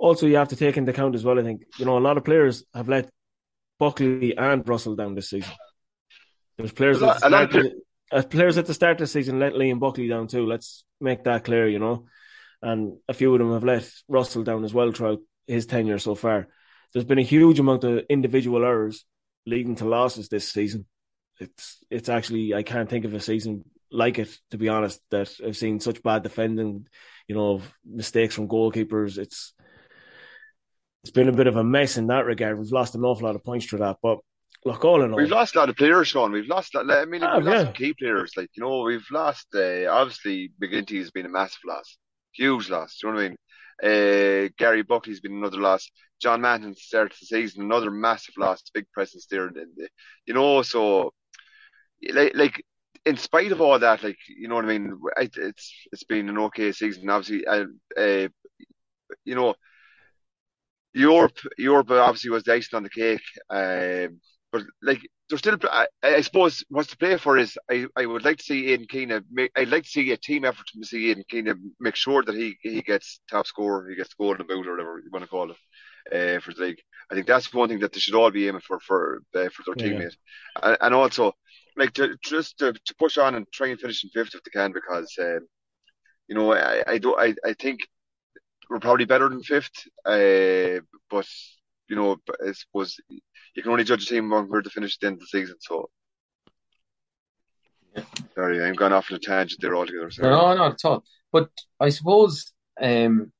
also, 0.00 0.26
you 0.26 0.36
have 0.36 0.48
to 0.48 0.56
take 0.56 0.76
into 0.76 0.90
account 0.92 1.14
as 1.14 1.24
well. 1.24 1.38
I 1.38 1.42
think 1.42 1.62
you 1.78 1.84
know 1.84 1.98
a 1.98 2.06
lot 2.08 2.16
of 2.16 2.24
players 2.24 2.64
have 2.74 2.88
let 2.88 3.10
Buckley 3.78 4.36
and 4.36 4.66
Russell 4.68 4.96
down 4.96 5.14
this 5.14 5.30
season. 5.30 5.52
There's 6.56 6.72
players 6.72 7.02
A 7.02 7.08
at 7.10 7.20
the 7.20 7.28
a 7.28 7.30
lot 7.30 7.42
of 7.44 7.50
start 7.50 7.66
of 7.66 7.72
the- 7.72 7.80
uh, 8.12 8.22
players 8.22 8.58
at 8.58 8.66
the 8.66 8.74
start 8.74 8.92
of 8.94 8.98
the 9.00 9.06
season 9.06 9.38
let 9.38 9.52
Liam 9.52 9.78
Buckley 9.78 10.08
down 10.08 10.26
too. 10.26 10.46
Let's 10.46 10.84
make 11.00 11.24
that 11.24 11.44
clear, 11.44 11.68
you 11.68 11.78
know. 11.78 12.06
And 12.62 12.98
a 13.08 13.14
few 13.14 13.32
of 13.32 13.38
them 13.38 13.52
have 13.52 13.64
let 13.64 13.88
Russell 14.08 14.42
down 14.42 14.64
as 14.64 14.74
well 14.74 14.90
throughout 14.92 15.20
his 15.46 15.66
tenure 15.66 15.98
so 15.98 16.14
far. 16.14 16.48
There's 16.92 17.04
been 17.04 17.18
a 17.18 17.22
huge 17.36 17.60
amount 17.60 17.84
of 17.84 18.04
individual 18.10 18.64
errors 18.64 19.04
leading 19.46 19.76
to 19.76 19.84
losses 19.84 20.28
this 20.28 20.50
season. 20.50 20.86
It's 21.38 21.78
it's 21.90 22.08
actually 22.08 22.54
I 22.54 22.62
can't 22.62 22.88
think 22.88 23.04
of 23.04 23.14
a 23.14 23.20
season 23.20 23.64
like 23.92 24.18
it 24.18 24.36
to 24.50 24.58
be 24.58 24.68
honest 24.68 25.00
that 25.10 25.30
I've 25.44 25.56
seen 25.56 25.80
such 25.80 26.02
bad 26.02 26.22
defending, 26.22 26.86
you 27.28 27.34
know, 27.34 27.62
mistakes 27.84 28.34
from 28.34 28.48
goalkeepers. 28.48 29.18
It's 29.18 29.54
it's 31.02 31.10
been 31.12 31.28
a 31.28 31.32
bit 31.32 31.46
of 31.46 31.56
a 31.56 31.64
mess 31.64 31.96
in 31.96 32.08
that 32.08 32.26
regard. 32.26 32.58
We've 32.58 32.72
lost 32.72 32.94
an 32.94 33.04
awful 33.04 33.26
lot 33.26 33.36
of 33.36 33.44
points 33.44 33.66
through 33.66 33.78
that, 33.80 33.96
but 34.02 34.18
look, 34.64 34.84
all 34.84 35.02
in 35.02 35.10
all, 35.12 35.16
we've 35.16 35.30
lost 35.30 35.54
a 35.56 35.58
lot 35.58 35.68
of 35.68 35.76
players, 35.76 36.08
Shaun. 36.08 36.32
We've 36.32 36.46
lost. 36.48 36.76
I 36.76 37.04
mean, 37.04 37.22
Ah, 37.22 37.36
we've 37.38 37.46
lost 37.46 37.56
yeah. 37.58 37.64
some 37.64 37.72
key 37.72 37.94
players. 37.94 38.32
Like 38.36 38.50
you 38.54 38.62
know, 38.62 38.82
we've 38.82 39.06
lost. 39.10 39.46
Uh, 39.54 39.86
obviously, 39.86 40.52
McGinty 40.62 40.98
has 40.98 41.10
been 41.10 41.26
a 41.26 41.30
massive 41.30 41.62
loss, 41.66 41.96
huge 42.32 42.68
loss. 42.70 42.98
Do 43.00 43.08
you 43.08 43.12
know 43.12 43.16
what 43.18 43.24
I 43.24 43.28
mean? 43.28 43.36
Uh, 43.82 44.48
Garry 44.58 44.82
Buckley's 44.82 45.20
been 45.20 45.36
another 45.36 45.56
loss. 45.58 45.90
John 46.20 46.42
Manton 46.42 46.74
started 46.74 47.16
the 47.18 47.24
season, 47.26 47.62
another 47.62 47.90
massive 47.90 48.34
loss. 48.36 48.62
Big 48.74 48.84
presence 48.92 49.26
there. 49.30 49.50
You 50.26 50.34
know, 50.34 50.60
so 50.60 51.14
like, 52.12 52.32
like 52.34 52.62
in 53.06 53.16
spite 53.16 53.52
of 53.52 53.62
all 53.62 53.78
that, 53.78 54.02
like 54.04 54.18
you 54.28 54.48
know 54.48 54.56
what 54.56 54.66
I 54.66 54.68
mean. 54.78 55.00
It's 55.16 55.72
it's 55.92 56.04
been 56.04 56.28
an 56.28 56.36
okay 56.38 56.72
season. 56.72 57.08
Obviously, 57.08 57.46
uh, 57.46 57.64
uh, 57.96 58.28
you 59.24 59.34
know, 59.34 59.54
Europe 60.94 61.38
Europe 61.58 61.90
obviously 61.90 62.30
was 62.30 62.42
the 62.44 62.54
icing 62.54 62.76
on 62.76 62.82
the 62.82 62.90
cake. 62.90 63.22
Um, 63.48 64.20
but 64.52 64.62
like 64.82 65.00
there's 65.28 65.38
still, 65.40 65.56
I, 65.70 65.86
I 66.02 66.20
suppose, 66.22 66.64
what's 66.70 66.88
to 66.90 66.96
play 66.96 67.16
for 67.16 67.38
is 67.38 67.56
I, 67.70 67.86
I 67.96 68.06
would 68.06 68.24
like 68.24 68.38
to 68.38 68.42
see 68.44 68.72
Aidan 68.72 68.86
Keena. 68.88 69.22
Make, 69.30 69.52
I'd 69.56 69.68
like 69.68 69.84
to 69.84 69.88
see 69.88 70.10
a 70.10 70.16
team 70.16 70.44
effort 70.44 70.66
to 70.74 70.84
see 70.86 71.10
Aidan 71.10 71.24
Keena 71.30 71.54
make 71.78 71.94
sure 71.94 72.22
that 72.24 72.34
he 72.34 72.56
he 72.62 72.82
gets 72.82 73.20
top 73.30 73.46
score, 73.46 73.88
he 73.88 73.94
gets 73.96 74.10
scored 74.10 74.40
in 74.40 74.46
the 74.46 74.52
boot 74.54 74.66
or 74.66 74.72
whatever 74.72 74.98
you 74.98 75.10
want 75.12 75.24
to 75.24 75.28
call 75.30 75.52
it 75.52 75.56
uh, 76.12 76.40
for 76.40 76.52
the 76.52 76.62
league. 76.62 76.80
I 77.10 77.14
think 77.14 77.26
that's 77.26 77.52
one 77.54 77.68
thing 77.68 77.80
that 77.80 77.92
they 77.92 78.00
should 78.00 78.14
all 78.14 78.30
be 78.30 78.48
aiming 78.48 78.60
for 78.62 78.80
for 78.80 79.22
uh, 79.34 79.48
for 79.50 79.62
their 79.66 79.74
Yeah. 79.74 80.02
teammate, 80.04 80.14
and, 80.62 80.76
and 80.80 80.94
also 80.94 81.32
like 81.76 81.92
to 81.94 82.16
just 82.22 82.58
to, 82.58 82.72
to 82.72 82.94
push 82.98 83.16
on 83.18 83.34
and 83.36 83.46
try 83.52 83.68
and 83.68 83.80
finish 83.80 84.02
in 84.04 84.10
fifth 84.10 84.34
if 84.34 84.42
they 84.42 84.50
can 84.50 84.72
because 84.72 85.14
um, 85.20 85.46
you 86.28 86.34
know 86.34 86.52
I 86.52 86.82
I 86.86 86.98
do 86.98 87.16
I 87.16 87.34
I 87.44 87.52
think 87.54 87.80
we're 88.70 88.80
probably 88.80 89.04
better 89.04 89.28
than 89.28 89.42
fifth, 89.42 89.86
uh, 90.06 90.80
but 91.10 91.26
you 91.88 91.96
know 91.96 92.16
I 92.46 92.52
suppose 92.52 92.96
you 93.54 93.62
can 93.62 93.72
only 93.72 93.84
judge 93.84 94.04
a 94.04 94.06
team 94.06 94.32
on 94.32 94.48
where 94.48 94.62
to 94.62 94.70
finish 94.70 94.96
at 94.96 95.00
the 95.00 95.06
end 95.08 95.14
of 95.14 95.20
the 95.20 95.26
season. 95.26 95.56
So 95.60 95.90
Sorry, 98.34 98.62
I'm 98.62 98.74
gone 98.74 98.92
off 98.92 99.10
on 99.10 99.16
a 99.16 99.20
tangent 99.20 99.60
there 99.60 99.74
altogether. 99.74 100.10
Sorry. 100.10 100.30
No, 100.30 100.48
no, 100.48 100.54
not 100.54 100.72
at 100.72 100.84
all. 100.84 101.04
But 101.32 101.50
I 101.78 101.88
suppose 101.90 102.52
um, 102.80 103.32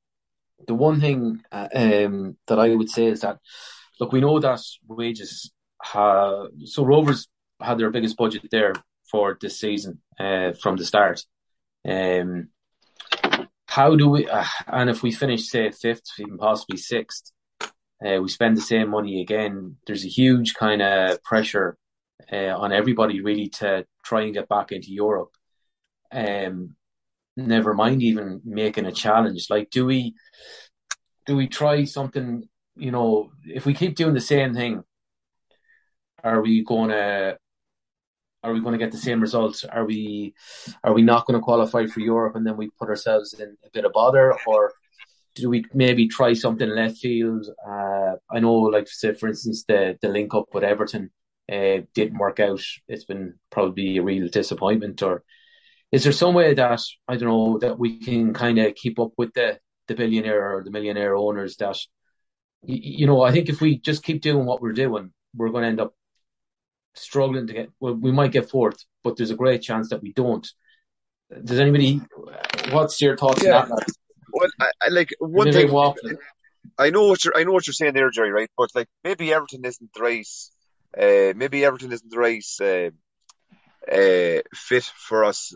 the 0.67 0.75
one 0.75 0.99
thing 0.99 1.41
uh, 1.51 1.69
um, 1.73 2.37
that 2.47 2.59
I 2.59 2.75
would 2.75 2.89
say 2.89 3.05
is 3.05 3.21
that, 3.21 3.39
look, 3.99 4.11
we 4.11 4.21
know 4.21 4.39
that 4.39 4.61
wages 4.87 5.51
have, 5.81 6.47
so 6.65 6.85
Rovers 6.85 7.27
had 7.59 7.77
their 7.77 7.91
biggest 7.91 8.17
budget 8.17 8.43
there 8.51 8.73
for 9.09 9.37
this 9.39 9.59
season 9.59 10.01
uh, 10.19 10.51
from 10.53 10.75
the 10.77 10.85
start. 10.85 11.23
Um, 11.87 12.49
how 13.71 13.95
do 13.95 14.09
we, 14.09 14.27
uh, 14.27 14.43
and 14.67 14.89
if 14.89 15.01
we 15.01 15.13
finish, 15.13 15.47
say, 15.47 15.71
fifth, 15.71 16.03
even 16.19 16.37
possibly 16.37 16.75
sixth, 16.75 17.31
uh, 18.05 18.19
we 18.21 18.27
spend 18.27 18.57
the 18.57 18.61
same 18.61 18.89
money 18.89 19.21
again, 19.21 19.77
there's 19.87 20.03
a 20.03 20.09
huge 20.09 20.55
kind 20.55 20.81
of 20.81 21.23
pressure 21.23 21.77
uh, 22.33 22.53
on 22.63 22.73
everybody 22.73 23.21
really 23.21 23.47
to 23.47 23.85
try 24.03 24.23
and 24.23 24.33
get 24.33 24.49
back 24.49 24.73
into 24.73 24.91
Europe. 24.91 25.31
Um, 26.11 26.75
never 27.37 27.73
mind 27.73 28.03
even 28.03 28.41
making 28.43 28.87
a 28.87 28.91
challenge. 28.91 29.47
Like, 29.49 29.69
do 29.69 29.85
we 29.85 30.15
do 31.25 31.37
we 31.37 31.47
try 31.47 31.85
something? 31.85 32.43
You 32.75 32.91
know, 32.91 33.31
if 33.45 33.65
we 33.65 33.73
keep 33.73 33.95
doing 33.95 34.13
the 34.13 34.19
same 34.19 34.53
thing, 34.53 34.83
are 36.21 36.41
we 36.41 36.65
going 36.65 36.89
to 36.89 37.37
are 38.43 38.53
we 38.53 38.59
going 38.59 38.73
to 38.73 38.83
get 38.83 38.91
the 38.91 38.97
same 38.97 39.21
results? 39.21 39.63
Are 39.63 39.85
we 39.85 40.33
are 40.83 40.93
we 40.93 41.01
not 41.01 41.25
going 41.25 41.39
to 41.39 41.43
qualify 41.43 41.85
for 41.85 41.99
Europe 41.99 42.35
and 42.35 42.45
then 42.45 42.57
we 42.57 42.69
put 42.79 42.89
ourselves 42.89 43.33
in 43.33 43.57
a 43.63 43.69
bit 43.71 43.85
of 43.85 43.93
bother, 43.93 44.35
or 44.47 44.73
do 45.35 45.49
we 45.49 45.63
maybe 45.73 46.07
try 46.07 46.33
something 46.33 46.69
left 46.69 46.97
field? 46.97 47.47
Uh, 47.67 48.15
I 48.29 48.39
know, 48.39 48.53
like 48.53 48.87
say 48.87 49.13
for 49.13 49.27
instance, 49.27 49.63
the 49.67 49.97
the 50.01 50.09
link 50.09 50.33
up 50.33 50.47
with 50.53 50.63
Everton 50.63 51.11
uh, 51.51 51.81
didn't 51.93 52.17
work 52.17 52.39
out. 52.39 52.61
It's 52.87 53.05
been 53.05 53.35
probably 53.51 53.97
a 53.97 54.03
real 54.03 54.27
disappointment. 54.27 55.01
Or 55.03 55.23
is 55.91 56.03
there 56.03 56.13
some 56.13 56.33
way 56.33 56.53
that 56.53 56.81
I 57.07 57.17
don't 57.17 57.29
know 57.29 57.59
that 57.59 57.77
we 57.77 57.99
can 57.99 58.33
kind 58.33 58.57
of 58.57 58.75
keep 58.75 58.99
up 58.99 59.11
with 59.17 59.33
the 59.33 59.59
the 59.87 59.95
billionaire 59.95 60.57
or 60.57 60.63
the 60.63 60.71
millionaire 60.71 61.15
owners 61.15 61.57
that 61.57 61.77
you 62.63 63.05
know? 63.05 63.21
I 63.21 63.31
think 63.31 63.49
if 63.49 63.61
we 63.61 63.79
just 63.79 64.03
keep 64.03 64.21
doing 64.21 64.45
what 64.45 64.61
we're 64.61 64.73
doing, 64.73 65.13
we're 65.35 65.49
going 65.49 65.63
to 65.63 65.69
end 65.69 65.81
up 65.81 65.93
struggling 66.95 67.47
to 67.47 67.53
get. 67.53 67.69
Well, 67.79 67.93
we 67.95 68.11
might 68.11 68.31
get 68.31 68.49
fourth, 68.49 68.83
but 69.03 69.17
there's 69.17 69.31
a 69.31 69.35
great 69.35 69.61
chance 69.61 69.89
that 69.89 70.01
we 70.01 70.13
don't. 70.13 70.47
Does 71.43 71.59
anybody? 71.59 72.01
What's 72.71 73.01
your 73.01 73.15
thoughts 73.17 73.43
Yeah. 73.43 73.61
on 73.61 73.69
that? 73.69 73.85
Well, 74.33 74.49
I, 74.59 74.69
I 74.81 74.87
like 74.89 75.09
one 75.19 75.51
thing. 75.51 75.67
waffling. 75.69 76.17
I 76.77 76.89
know 76.89 77.07
what 77.07 77.23
you're. 77.25 77.35
I 77.35 77.43
know 77.43 77.51
what 77.51 77.67
you're 77.67 77.73
saying 77.73 77.93
there, 77.93 78.09
Gerry. 78.11 78.31
Right, 78.31 78.49
but 78.57 78.69
like 78.75 78.87
maybe 79.03 79.33
Everton 79.33 79.65
isn't 79.65 79.91
the 79.93 80.01
right. 80.01 80.27
Uh, 80.97 81.33
maybe 81.35 81.63
Everton 81.65 81.91
isn't 81.91 82.09
the 82.11 82.17
right 82.17 82.45
uh, 82.61 82.89
uh, 83.91 84.41
fit 84.53 84.83
for 84.83 85.23
us. 85.25 85.53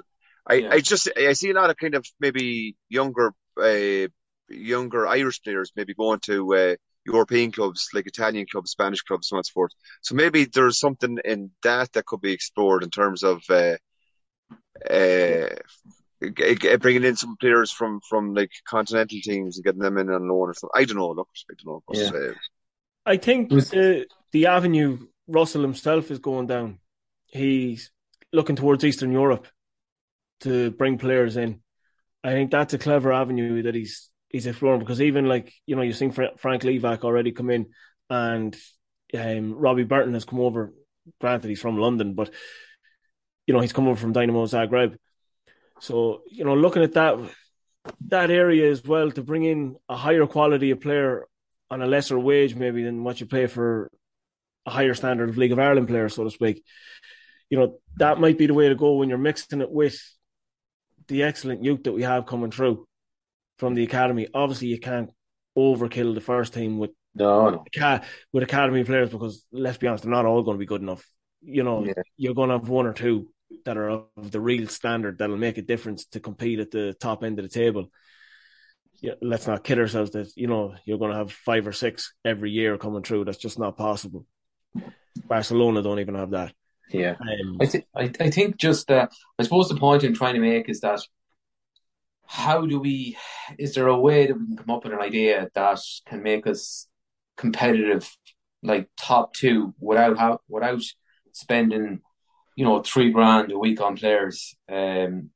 I, 0.47 0.53
Yeah. 0.55 0.69
I 0.73 0.79
just 0.81 1.09
I 1.17 1.33
see 1.33 1.51
a 1.51 1.53
lot 1.53 1.69
of 1.69 1.77
kind 1.77 1.95
of 1.95 2.05
maybe 2.19 2.75
younger 2.89 3.33
uh, 3.61 4.07
younger 4.49 5.07
Irish 5.07 5.41
players 5.41 5.71
maybe 5.75 5.93
going 5.93 6.19
to 6.21 6.55
uh, 6.55 6.75
European 7.05 7.51
clubs 7.51 7.89
like 7.93 8.07
Italian 8.07 8.45
clubs, 8.51 8.71
Spanish 8.71 9.01
clubs, 9.01 9.27
so 9.27 9.35
on 9.35 9.39
and 9.39 9.45
so 9.45 9.51
forth. 9.53 9.71
So 10.01 10.15
maybe 10.15 10.45
there's 10.45 10.79
something 10.79 11.19
in 11.23 11.51
that 11.63 11.93
that 11.93 12.05
could 12.05 12.21
be 12.21 12.31
explored 12.33 12.83
in 12.83 12.89
terms 12.89 13.23
of 13.23 13.43
uh, 13.49 13.77
uh, 14.89 15.49
g- 16.21 16.55
g- 16.55 16.75
bringing 16.77 17.03
in 17.03 17.15
some 17.15 17.37
players 17.37 17.71
from 17.71 18.01
from 18.09 18.33
like 18.33 18.51
continental 18.67 19.19
teams 19.21 19.57
and 19.57 19.65
getting 19.65 19.81
them 19.81 19.97
in 19.97 20.09
on 20.09 20.27
loan 20.27 20.49
or 20.49 20.53
something. 20.53 20.81
I 20.81 20.85
don't 20.85 20.97
know. 20.97 21.11
Look, 21.11 21.29
I 21.49 21.53
don't 21.53 21.73
know. 21.73 21.83
But, 21.87 21.97
Yeah. 21.97 22.29
uh, 22.29 22.33
I 23.05 23.17
think 23.17 23.49
the 23.49 24.07
the 24.31 24.47
avenue 24.47 25.07
Russell 25.27 25.61
himself 25.61 26.11
is 26.11 26.19
going 26.19 26.47
down. 26.47 26.79
He's 27.27 27.91
looking 28.33 28.55
towards 28.55 28.83
Eastern 28.83 29.11
Europe 29.11 29.47
to 30.41 30.71
bring 30.71 30.97
players 30.97 31.37
in. 31.37 31.61
I 32.23 32.31
think 32.31 32.51
that's 32.51 32.73
a 32.73 32.79
clever 32.79 33.13
avenue 33.13 33.61
that 33.63 33.75
he's 33.75 34.09
he's 34.35 34.47
exploring 34.47 34.81
because 34.81 35.01
even 35.01 35.25
like 35.27 35.53
you 35.65 35.77
know 35.77 35.81
you've 35.81 35.95
seen 35.95 36.11
Fra- 36.11 36.35
Frank 36.35 36.63
Liivak 36.63 37.05
already 37.05 37.31
come 37.31 37.49
in 37.49 37.67
and 38.09 38.53
um, 39.17 39.53
Robbie 39.53 39.85
Burton 39.85 40.13
has 40.13 40.25
come 40.25 40.41
over. 40.41 40.73
Granted, 41.21 41.47
he's 41.47 41.61
from 41.61 41.77
London, 41.77 42.15
but 42.15 42.29
you 43.47 43.53
know 43.53 43.61
he's 43.61 43.71
come 43.71 43.87
over 43.87 43.97
from 43.97 44.13
Dinamo 44.13 44.43
Zagreb. 44.45 44.97
So 45.79 46.23
you 46.29 46.43
know 46.43 46.53
looking 46.53 46.83
at 46.83 46.95
that 46.95 47.17
that 48.07 48.29
area 48.29 48.69
as 48.69 48.83
well 48.83 49.09
to 49.11 49.23
bring 49.23 49.45
in 49.45 49.77
a 49.87 49.95
higher 49.95 50.25
quality 50.25 50.71
of 50.71 50.81
player 50.81 51.25
on 51.71 51.81
a 51.81 51.87
lesser 51.87 52.19
wage 52.19 52.55
maybe 52.55 52.83
than 52.83 53.05
what 53.05 53.21
you 53.21 53.27
pay 53.27 53.47
for 53.47 53.89
a 54.65 54.69
higher 54.69 54.95
standard 54.95 55.29
of 55.29 55.37
League 55.37 55.53
of 55.53 55.59
Ireland 55.59 55.87
player, 55.87 56.09
so 56.09 56.25
to 56.25 56.29
speak. 56.29 56.61
You 57.49 57.57
know, 57.59 57.79
that 57.97 58.19
might 58.19 58.37
be 58.37 58.47
the 58.47 58.53
way 58.53 58.67
to 58.67 58.75
go 58.75 58.95
when 58.95 59.07
you're 59.07 59.17
mixing 59.17 59.61
it 59.61 59.71
with 59.71 59.97
the 61.07 61.23
excellent 61.23 61.63
youth 61.63 61.83
that 61.83 61.93
we 61.93 62.03
have 62.03 62.25
coming 62.25 62.51
through 62.51 62.85
from 63.57 63.75
the 63.75 63.83
academy. 63.83 64.27
Obviously, 64.33 64.67
you 64.67 64.79
can't 64.79 65.09
overkill 65.57 66.13
the 66.13 66.21
first 66.21 66.53
team 66.53 66.77
with 66.79 66.91
No, 67.13 67.49
no. 67.49 67.99
with 68.33 68.43
academy 68.43 68.83
players 68.83 69.09
because 69.09 69.45
let's 69.51 69.77
be 69.77 69.87
honest, 69.87 70.03
they're 70.03 70.11
not 70.11 70.25
all 70.25 70.43
going 70.43 70.55
to 70.55 70.59
be 70.59 70.65
good 70.65 70.81
enough. 70.81 71.05
You 71.41 71.63
know, 71.63 71.85
Yeah. 71.85 71.93
you're 72.17 72.33
going 72.33 72.49
to 72.49 72.57
have 72.57 72.69
one 72.69 72.85
or 72.87 72.93
two 72.93 73.29
that 73.65 73.77
are 73.77 73.89
of 73.89 74.31
the 74.31 74.41
real 74.41 74.67
standard 74.67 75.17
that'll 75.19 75.37
make 75.37 75.57
a 75.57 75.61
difference 75.61 76.05
to 76.07 76.19
compete 76.19 76.59
at 76.59 76.71
the 76.71 76.93
top 76.99 77.23
end 77.23 77.39
of 77.39 77.43
the 77.43 77.49
table. 77.49 77.89
Yeah, 79.01 79.13
let's 79.21 79.45
not 79.47 79.63
kid 79.63 79.77
ourselves 79.79 80.11
that 80.11 80.31
you 80.35 80.47
know 80.47 80.75
you're 80.85 80.97
going 80.97 81.11
to 81.11 81.17
have 81.17 81.31
five 81.31 81.67
or 81.67 81.73
six 81.73 82.13
every 82.23 82.51
year 82.51 82.77
coming 82.77 83.03
through. 83.03 83.25
That's 83.25 83.37
just 83.37 83.59
not 83.59 83.77
possible. 83.77 84.25
Barcelona 85.27 85.81
don't 85.81 85.99
even 85.99 86.15
have 86.15 86.31
that. 86.31 86.53
Yeah. 86.91 87.15
Um, 87.19 87.57
I, 87.61 87.65
th- 87.65 87.83
I, 87.95 88.11
I 88.19 88.29
think 88.29 88.57
just 88.57 88.89
uh, 88.91 89.07
I 89.39 89.43
suppose 89.43 89.69
the 89.69 89.75
point 89.75 90.03
I'm 90.03 90.13
trying 90.13 90.35
to 90.35 90.39
make 90.39 90.69
is 90.69 90.81
that 90.81 91.01
how 92.27 92.65
do 92.65 92.79
we 92.79 93.17
is 93.57 93.75
there 93.75 93.87
a 93.87 93.99
way 93.99 94.27
that 94.27 94.37
we 94.37 94.45
can 94.47 94.57
come 94.57 94.75
up 94.75 94.83
with 94.83 94.93
an 94.93 94.99
idea 95.01 95.49
that 95.53 95.79
can 96.07 96.23
make 96.23 96.47
us 96.47 96.87
competitive 97.37 98.09
like 98.63 98.89
top 98.99 99.33
two 99.33 99.73
without 99.79 100.17
how 100.17 100.39
without 100.49 100.81
spending 101.31 102.01
you 102.55 102.65
know 102.65 102.81
three 102.81 103.11
grand 103.11 103.51
a 103.51 103.59
week 103.59 103.81
on 103.81 103.95
players? 103.95 104.55
Um 104.71 105.29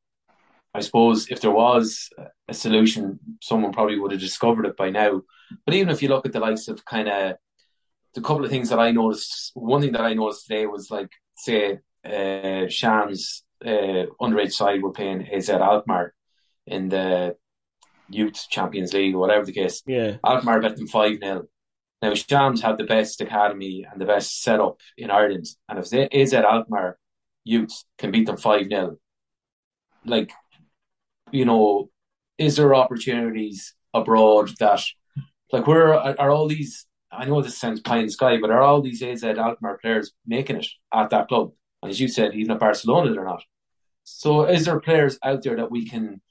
I 0.74 0.82
suppose 0.82 1.30
if 1.30 1.42
there 1.42 1.52
was 1.52 2.10
a 2.48 2.54
solution 2.54 3.20
someone 3.42 3.74
probably 3.74 4.00
would 4.00 4.12
have 4.12 4.22
discovered 4.22 4.66
it 4.66 4.78
by 4.78 4.90
now. 4.90 5.22
But 5.66 5.74
even 5.76 5.90
if 5.90 6.02
you 6.02 6.10
look 6.10 6.26
at 6.26 6.34
the 6.34 6.40
likes 6.40 6.68
of 6.68 6.86
kind 6.86 7.08
of 7.08 7.36
the 8.14 8.22
couple 8.22 8.44
of 8.46 8.52
things 8.52 8.70
that 8.70 8.80
I 8.80 8.92
noticed 8.92 9.52
one 9.54 9.82
thing 9.82 9.92
that 9.94 10.02
I 10.02 10.14
noticed 10.14 10.48
today 10.48 10.66
was 10.66 10.90
like 10.90 11.12
say 11.38 11.80
uh 12.06 12.68
Shams 12.68 13.44
uh 13.64 14.06
underage 14.22 14.54
side 14.54 14.82
were 14.82 14.92
playing 14.92 15.28
AZ 15.32 15.50
Alkmaar 15.50 16.14
in 16.70 16.90
the 16.90 17.36
youth 18.10 18.48
champions 18.50 18.94
league 18.94 19.14
or 19.14 19.20
whatever 19.20 19.46
the 19.46 19.52
case 19.52 19.84
yeah, 19.86 20.18
Alkmaar 20.26 20.62
bet 20.62 20.78
them 20.78 20.88
5 20.88 21.20
0. 21.20 21.48
Now, 22.02 22.14
Shams 22.14 22.62
have 22.62 22.78
the 22.78 22.86
best 22.86 23.20
academy 23.20 23.86
and 23.90 24.00
the 24.00 24.06
best 24.06 24.42
setup 24.42 24.80
in 24.98 25.12
Ireland. 25.12 25.48
And 25.68 25.80
if 25.80 26.14
AZ 26.14 26.34
Alkmaar 26.34 26.98
youth 27.44 27.84
can 27.98 28.12
beat 28.12 28.26
them 28.26 28.38
5 28.38 28.68
0, 28.70 28.98
like, 30.06 30.32
you 31.32 31.46
know, 31.46 31.90
is 32.38 32.56
there 32.56 32.74
opportunities 32.74 33.76
abroad 33.94 34.52
that, 34.60 34.82
like, 35.52 35.68
where 35.68 35.94
are, 35.94 36.16
are 36.18 36.32
all 36.32 36.48
these? 36.48 36.86
I 37.12 37.26
know 37.26 37.42
this 37.42 37.58
sounds 37.58 37.82
pie 37.82 37.98
in 37.98 38.06
the 38.06 38.12
sky, 38.12 38.38
but 38.40 38.52
are 38.52 38.62
all 38.62 38.82
these 38.82 39.04
AZ 39.04 39.24
Alkmaar 39.24 39.80
players 39.80 40.14
making 40.26 40.58
it 40.58 40.68
at 40.94 41.10
that 41.10 41.28
club? 41.28 41.52
And 41.82 41.90
as 41.90 42.00
you 42.00 42.08
said, 42.08 42.34
even 42.34 42.52
at 42.52 42.60
Barcelona, 42.60 43.12
they're 43.12 43.26
not. 43.26 43.44
So, 44.04 44.46
is 44.46 44.66
there 44.66 44.80
players 44.80 45.20
out 45.24 45.44
there 45.44 45.58
that 45.58 45.72
we 45.72 45.86
can 45.86 46.22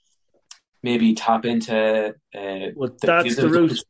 maybe 0.83 1.15
tap 1.15 1.45
into? 1.45 2.15
Uh, 2.35 2.67
well, 2.75 2.97
that's 3.01 3.37
the 3.37 3.43
them 3.43 3.53
route. 3.53 3.85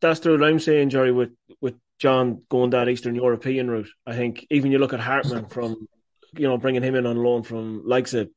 That's 0.00 0.20
the 0.20 0.30
route 0.30 0.48
I'm 0.48 0.58
saying, 0.58 0.90
Gerry. 0.90 1.12
With 1.12 1.30
with 1.60 1.74
John 1.98 2.42
going 2.48 2.70
that 2.70 2.88
Eastern 2.88 3.14
European 3.14 3.70
route, 3.70 3.90
I 4.06 4.14
think 4.14 4.46
even 4.50 4.72
you 4.72 4.78
look 4.78 4.92
at 4.92 5.00
Hartman 5.00 5.46
from, 5.46 5.86
you 6.34 6.48
know, 6.48 6.58
bringing 6.58 6.82
him 6.82 6.94
in 6.94 7.06
on 7.06 7.16
loan 7.16 7.42
from 7.42 7.82
Leipzig. 7.84 8.28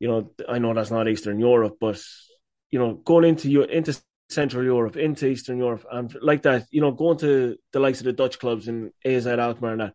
You 0.00 0.08
know, 0.08 0.30
I 0.48 0.58
know 0.58 0.74
that's 0.74 0.90
not 0.90 1.08
Eastern 1.08 1.38
Europe, 1.38 1.76
but 1.80 2.00
you 2.70 2.78
know, 2.78 2.94
going 2.94 3.24
into 3.24 3.48
Eu- 3.48 3.62
into 3.62 3.96
Central 4.28 4.64
Europe, 4.64 4.96
into 4.96 5.26
Eastern 5.26 5.58
Europe, 5.58 5.86
and 5.90 6.14
like 6.20 6.42
that, 6.42 6.66
you 6.70 6.80
know, 6.80 6.90
going 6.90 7.18
to 7.18 7.56
the 7.72 7.80
likes 7.80 8.00
of 8.00 8.06
the 8.06 8.12
Dutch 8.12 8.38
clubs 8.38 8.68
in 8.68 8.90
AZ 9.04 9.26
Alkmaar 9.26 9.72
and 9.72 9.80
that, 9.80 9.94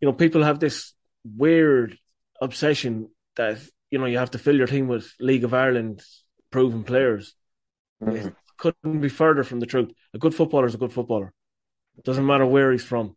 you 0.00 0.06
know, 0.06 0.12
people 0.12 0.44
have 0.44 0.60
this 0.60 0.94
weird 1.24 1.98
obsession 2.40 3.08
that 3.36 3.58
you 3.90 3.98
know 3.98 4.06
you 4.06 4.18
have 4.18 4.30
to 4.32 4.38
fill 4.38 4.56
your 4.56 4.66
team 4.66 4.86
with 4.86 5.12
League 5.18 5.44
of 5.44 5.54
Ireland 5.54 6.02
proven 6.54 6.84
players. 6.84 7.34
Mhm. 8.00 8.26
It 8.28 8.34
couldn't 8.58 9.00
be 9.00 9.08
further 9.08 9.42
from 9.42 9.58
the 9.58 9.66
truth. 9.66 9.90
A 10.16 10.18
good 10.18 10.34
footballer 10.36 10.66
is 10.66 10.74
a 10.76 10.82
good 10.84 10.92
footballer. 10.92 11.32
It 11.98 12.04
doesn't 12.04 12.24
matter 12.32 12.46
where 12.46 12.70
he's 12.70 12.84
from. 12.92 13.16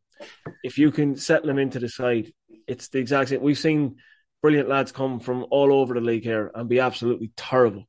If 0.64 0.80
you 0.80 0.90
can 0.92 1.16
settle 1.18 1.50
him 1.52 1.60
into 1.60 1.80
the 1.80 1.88
side, 1.88 2.34
it's 2.68 2.88
the 2.90 2.98
exact 2.98 3.30
same. 3.30 3.42
We've 3.44 3.66
seen 3.70 3.98
brilliant 4.42 4.70
lads 4.70 4.92
come 4.92 5.20
from 5.20 5.46
all 5.52 5.72
over 5.72 5.94
the 5.94 6.02
league 6.02 6.24
here 6.24 6.50
and 6.56 6.68
be 6.68 6.80
absolutely 6.80 7.30
terrible. 7.38 7.84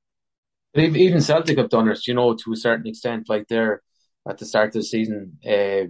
Even 0.74 1.22
Celtic 1.22 1.56
have 1.56 1.70
done 1.70 1.88
it, 1.88 2.06
you 2.06 2.12
know, 2.12 2.34
to 2.34 2.52
a 2.52 2.56
certain 2.56 2.86
extent. 2.86 3.30
Like 3.30 3.46
they're 3.48 3.80
at 4.28 4.36
the 4.36 4.44
start 4.44 4.68
of 4.68 4.74
the 4.74 4.82
season, 4.82 5.38
uh, 5.46 5.84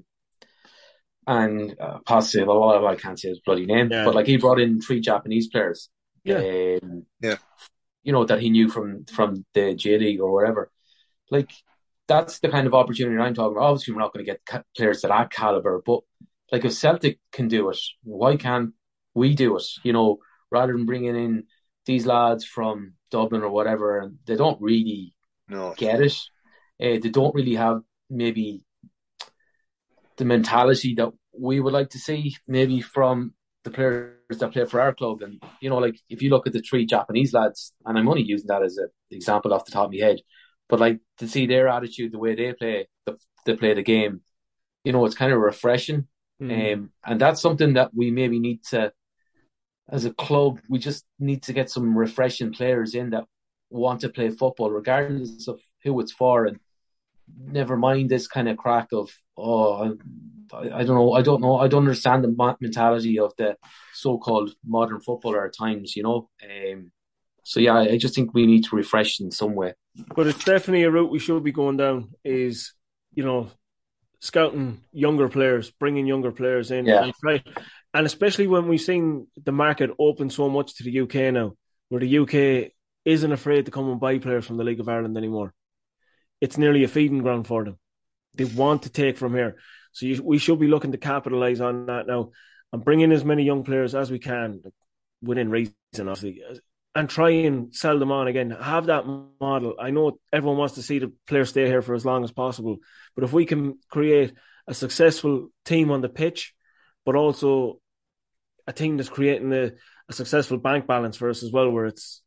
and 1.26 1.74
uh, 1.80 1.98
possibly 2.06 2.46
well, 2.46 2.86
I 2.86 2.94
can't 2.94 3.18
say 3.18 3.30
his 3.30 3.40
bloody 3.40 3.66
name, 3.66 3.88
Yeah. 3.90 4.04
but 4.04 4.14
like 4.14 4.26
he 4.26 4.36
brought 4.36 4.60
in 4.60 4.80
three 4.80 5.00
Japanese 5.00 5.48
players. 5.48 5.90
Yeah. 6.22 6.78
Um, 6.80 7.06
Yeah. 7.20 7.38
You 8.08 8.14
know 8.14 8.24
that 8.24 8.40
he 8.40 8.48
knew 8.48 8.68
from 8.74 9.04
from 9.16 9.44
the 9.52 9.74
J 9.74 9.98
League 9.98 10.20
or 10.24 10.32
wherever. 10.32 10.70
Like 11.30 11.50
that's 12.06 12.38
the 12.40 12.48
kind 12.48 12.66
of 12.66 12.72
opportunity 12.72 13.18
I'm 13.20 13.34
talking 13.34 13.54
about. 13.56 13.68
Obviously, 13.68 13.92
we're 13.92 14.00
not 14.00 14.14
going 14.14 14.24
to 14.24 14.32
get 14.32 14.64
players 14.74 15.02
to 15.02 15.08
that 15.08 15.30
caliber, 15.30 15.82
but 15.84 16.00
like 16.50 16.64
if 16.64 16.72
Celtic 16.72 17.18
can 17.36 17.48
do 17.48 17.68
it, 17.68 17.78
why 18.02 18.36
can't 18.36 18.70
we 19.12 19.34
do 19.34 19.58
it? 19.58 19.66
You 19.84 19.92
know, 19.92 20.08
rather 20.50 20.72
than 20.72 20.86
bringing 20.86 21.16
in 21.16 21.44
these 21.84 22.06
lads 22.06 22.44
from 22.46 22.94
Dublin 23.10 23.42
or 23.42 23.50
whatever, 23.50 23.98
and 24.00 24.16
they 24.26 24.36
don't 24.36 24.60
really 24.60 25.14
No. 25.48 25.74
get 25.76 26.00
it. 26.00 26.16
Uh, 26.82 26.96
they 27.02 27.10
don't 27.10 27.34
really 27.34 27.56
have 27.56 27.82
maybe 28.08 28.64
the 30.16 30.24
mentality 30.24 30.94
that 30.94 31.10
we 31.38 31.60
would 31.60 31.74
like 31.74 31.90
to 31.90 31.98
see, 31.98 32.22
maybe 32.46 32.80
from 32.80 33.34
the 33.68 33.74
players 33.74 34.38
that 34.38 34.52
play 34.52 34.64
for 34.64 34.80
our 34.80 34.94
club. 34.94 35.22
And 35.22 35.42
you 35.60 35.70
know, 35.70 35.78
like 35.78 35.98
if 36.08 36.22
you 36.22 36.30
look 36.30 36.46
at 36.46 36.52
the 36.52 36.60
three 36.60 36.86
Japanese 36.86 37.32
lads, 37.32 37.72
and 37.84 37.98
I'm 37.98 38.08
only 38.08 38.22
using 38.22 38.48
that 38.48 38.62
as 38.62 38.76
an 38.76 38.88
example 39.10 39.52
off 39.52 39.64
the 39.64 39.72
top 39.72 39.86
of 39.86 39.92
my 39.92 39.98
head, 39.98 40.20
but 40.68 40.80
like 40.80 41.00
to 41.18 41.28
see 41.28 41.46
their 41.46 41.68
attitude, 41.68 42.12
the 42.12 42.18
way 42.18 42.34
they 42.34 42.52
play, 42.52 42.88
the, 43.06 43.16
they 43.46 43.56
play 43.56 43.74
the 43.74 43.82
game, 43.82 44.22
you 44.84 44.92
know, 44.92 45.04
it's 45.04 45.14
kind 45.14 45.32
of 45.32 45.40
refreshing. 45.40 46.06
Mm. 46.40 46.74
Um, 46.74 46.90
and 47.04 47.20
that's 47.20 47.40
something 47.40 47.74
that 47.74 47.90
we 47.94 48.10
maybe 48.10 48.38
need 48.38 48.62
to, 48.70 48.92
as 49.88 50.04
a 50.04 50.12
club, 50.12 50.60
we 50.68 50.78
just 50.78 51.04
need 51.18 51.42
to 51.44 51.52
get 51.52 51.70
some 51.70 51.96
refreshing 51.96 52.52
players 52.52 52.94
in 52.94 53.10
that 53.10 53.24
want 53.70 54.02
to 54.02 54.08
play 54.08 54.30
football, 54.30 54.70
regardless 54.70 55.48
of 55.48 55.60
who 55.82 55.98
it's 56.00 56.12
for, 56.12 56.46
and 56.46 56.58
never 57.36 57.76
mind 57.76 58.08
this 58.08 58.26
kind 58.26 58.48
of 58.48 58.56
crack 58.56 58.88
of 58.92 59.10
oh, 59.36 59.96
I, 60.52 60.80
I 60.80 60.84
don't 60.84 60.96
know, 60.96 61.12
I 61.12 61.22
don't 61.22 61.40
know, 61.40 61.56
I 61.58 61.68
don't 61.68 61.82
understand 61.82 62.24
the 62.24 62.56
mentality 62.60 63.18
of 63.18 63.32
the 63.36 63.56
so-called 63.94 64.54
modern 64.64 65.00
footballer 65.00 65.46
at 65.46 65.54
times, 65.56 65.96
you 65.96 66.02
know. 66.02 66.28
Um, 66.42 66.90
so 67.44 67.60
yeah, 67.60 67.74
I 67.74 67.92
I 67.92 67.96
just 67.98 68.14
think 68.14 68.34
we 68.34 68.46
need 68.46 68.64
to 68.64 68.76
refresh 68.76 69.20
in 69.20 69.30
some 69.30 69.54
way. 69.54 69.74
But 70.14 70.26
it's 70.26 70.44
definitely 70.44 70.84
a 70.84 70.90
route 70.90 71.10
we 71.10 71.18
should 71.18 71.42
be 71.42 71.52
going 71.52 71.76
down. 71.76 72.10
Is 72.24 72.72
you 73.14 73.24
know, 73.24 73.50
scouting 74.20 74.80
younger 74.92 75.28
players, 75.28 75.70
bringing 75.70 76.06
younger 76.06 76.32
players 76.32 76.70
in, 76.70 76.86
Yeah. 76.86 77.04
and 77.04 77.14
try, 77.20 77.42
and 77.94 78.06
especially 78.06 78.46
when 78.46 78.68
we've 78.68 78.80
seen 78.80 79.26
the 79.44 79.52
market 79.52 79.90
open 79.98 80.30
so 80.30 80.48
much 80.48 80.76
to 80.76 80.84
the 80.84 81.00
UK 81.00 81.32
now, 81.32 81.54
where 81.88 82.00
the 82.00 82.18
UK 82.18 82.72
isn't 83.04 83.32
afraid 83.32 83.64
to 83.64 83.70
come 83.70 83.88
and 83.90 83.98
buy 84.00 84.18
players 84.18 84.46
from 84.46 84.56
the 84.58 84.64
League 84.64 84.80
of 84.80 84.88
Ireland 84.88 85.16
anymore. 85.16 85.54
It's 86.40 86.58
nearly 86.58 86.84
a 86.84 86.88
feeding 86.88 87.22
ground 87.22 87.46
for 87.46 87.64
them. 87.64 87.78
They 88.36 88.44
want 88.44 88.82
to 88.82 88.90
take 88.90 89.16
from 89.16 89.34
here, 89.34 89.56
so 89.92 90.06
you, 90.06 90.22
we 90.22 90.38
should 90.38 90.60
be 90.60 90.68
looking 90.68 90.92
to 90.92 90.98
capitalize 90.98 91.60
on 91.60 91.86
that 91.86 92.06
now 92.06 92.30
and 92.72 92.84
bring 92.84 93.00
in 93.00 93.12
as 93.12 93.24
many 93.24 93.44
young 93.44 93.64
players 93.64 93.94
as 93.94 94.10
we 94.10 94.18
can 94.18 94.62
within 95.22 95.50
reason, 95.50 95.72
obviously, 95.98 96.42
and 96.94 97.08
try 97.08 97.30
and 97.30 97.74
sell 97.74 97.98
them 97.98 98.12
on 98.12 98.28
again. 98.28 98.50
Have 98.50 98.86
that 98.86 99.04
model. 99.40 99.74
I 99.80 99.90
know 99.90 100.18
everyone 100.32 100.58
wants 100.58 100.74
to 100.74 100.82
see 100.82 100.98
the 100.98 101.12
players 101.26 101.50
stay 101.50 101.66
here 101.66 101.82
for 101.82 101.94
as 101.94 102.04
long 102.04 102.24
as 102.24 102.32
possible, 102.32 102.78
but 103.14 103.24
if 103.24 103.32
we 103.32 103.46
can 103.46 103.78
create 103.90 104.32
a 104.66 104.74
successful 104.74 105.48
team 105.64 105.90
on 105.90 106.00
the 106.00 106.08
pitch, 106.08 106.54
but 107.04 107.16
also 107.16 107.80
a 108.66 108.72
team 108.72 108.96
that's 108.96 109.08
creating 109.08 109.52
a, 109.52 109.72
a 110.08 110.12
successful 110.12 110.58
bank 110.58 110.86
balance 110.86 111.16
for 111.16 111.30
us 111.30 111.42
as 111.42 111.50
well, 111.50 111.70
where 111.70 111.86
it's 111.86 112.22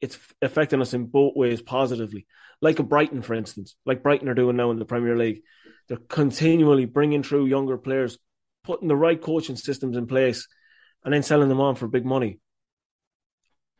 it's 0.00 0.18
affecting 0.42 0.82
us 0.82 0.92
in 0.92 1.06
both 1.06 1.34
ways 1.34 1.62
positively. 1.62 2.26
Like 2.60 2.78
a 2.78 2.82
Brighton, 2.82 3.22
for 3.22 3.34
instance, 3.34 3.76
like 3.86 4.02
Brighton 4.02 4.28
are 4.28 4.34
doing 4.34 4.56
now 4.56 4.70
in 4.70 4.78
the 4.78 4.84
Premier 4.84 5.16
League. 5.16 5.42
They're 5.88 5.98
continually 6.08 6.84
bringing 6.84 7.22
through 7.22 7.46
younger 7.46 7.78
players, 7.78 8.18
putting 8.64 8.88
the 8.88 8.96
right 8.96 9.20
coaching 9.20 9.56
systems 9.56 9.96
in 9.96 10.06
place, 10.06 10.48
and 11.04 11.14
then 11.14 11.22
selling 11.22 11.48
them 11.48 11.60
on 11.60 11.76
for 11.76 11.86
big 11.86 12.04
money. 12.04 12.40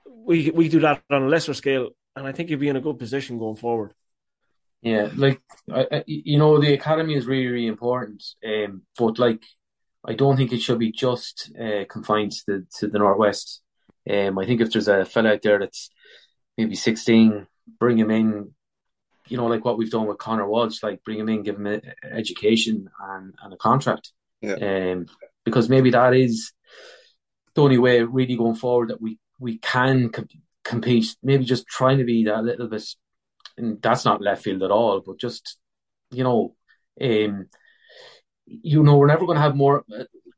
We 0.07 0.51
we 0.51 0.69
do 0.69 0.81
that 0.81 1.03
on 1.11 1.25
a 1.25 1.29
lesser 1.29 1.55
scale, 1.55 1.91
and 2.15 2.27
I 2.27 2.33
think 2.33 2.51
you'd 2.51 2.61
be 2.61 2.69
in 2.69 2.77
a 2.77 2.81
good 2.81 2.99
position 2.99 3.39
going 3.39 3.57
forward. 3.57 3.95
Yeah, 4.83 5.11
like 5.17 5.41
I, 5.73 6.05
you 6.07 6.39
know, 6.39 6.61
the 6.61 6.75
academy 6.75 7.17
is 7.17 7.27
really, 7.27 7.47
really 7.47 7.67
important. 7.67 8.23
Um, 8.47 8.83
but 8.97 9.19
like, 9.19 9.43
I 10.05 10.15
don't 10.15 10.37
think 10.37 10.53
it 10.53 10.61
should 10.61 10.79
be 10.79 10.93
just 10.93 11.51
uh, 11.61 11.85
confined 11.89 12.33
to 12.33 12.43
the 12.47 12.67
to 12.79 12.89
the 12.89 12.99
northwest. 12.99 13.63
Um, 14.09 14.39
I 14.39 14.47
think 14.47 14.61
if 14.61 14.73
there's 14.73 14.89
a 14.89 15.05
fella 15.05 15.33
out 15.33 15.43
there 15.43 15.59
that's 15.59 15.91
maybe 16.57 16.77
16, 16.77 17.47
bring 17.81 17.99
him 17.99 18.11
in. 18.11 18.55
You 19.29 19.37
know, 19.37 19.47
like 19.47 19.65
what 19.65 19.79
we've 19.79 19.91
done 19.91 20.07
with 20.07 20.19
Connor 20.19 20.49
Walsh, 20.49 20.83
like 20.83 21.03
bring 21.05 21.19
him 21.19 21.29
in, 21.29 21.43
give 21.43 21.57
him 21.57 21.67
a, 21.67 21.81
education 22.05 22.89
and, 23.01 23.35
and 23.43 23.53
a 23.53 23.57
contract. 23.57 24.13
Yeah. 24.41 24.55
Um, 24.55 25.07
because 25.45 25.69
maybe 25.69 25.91
that 25.91 26.15
is 26.15 26.53
the 27.55 27.63
only 27.63 27.79
way 27.79 28.03
really 28.03 28.37
going 28.37 28.55
forward 28.55 28.91
that 28.91 29.01
we 29.01 29.19
we 29.41 29.59
can 29.59 30.11
com- 30.11 30.29
compete. 30.65 31.17
Maybe 31.23 31.45
just 31.45 31.67
trying 31.67 31.99
to 31.99 32.05
be 32.05 32.25
that 32.25 32.45
little 32.45 32.69
bit 32.69 32.85
and 33.57 33.81
that's 33.81 34.05
not 34.05 34.21
left 34.21 34.43
field 34.43 34.63
at 34.63 34.71
all, 34.71 35.01
but 35.01 35.19
just 35.19 35.59
you 36.11 36.25
know, 36.25 36.55
um, 37.01 37.47
you 38.47 38.83
know, 38.83 38.97
we're 38.97 39.07
never 39.07 39.27
going 39.27 39.37
to 39.37 39.43
have 39.43 39.57
more. 39.57 39.85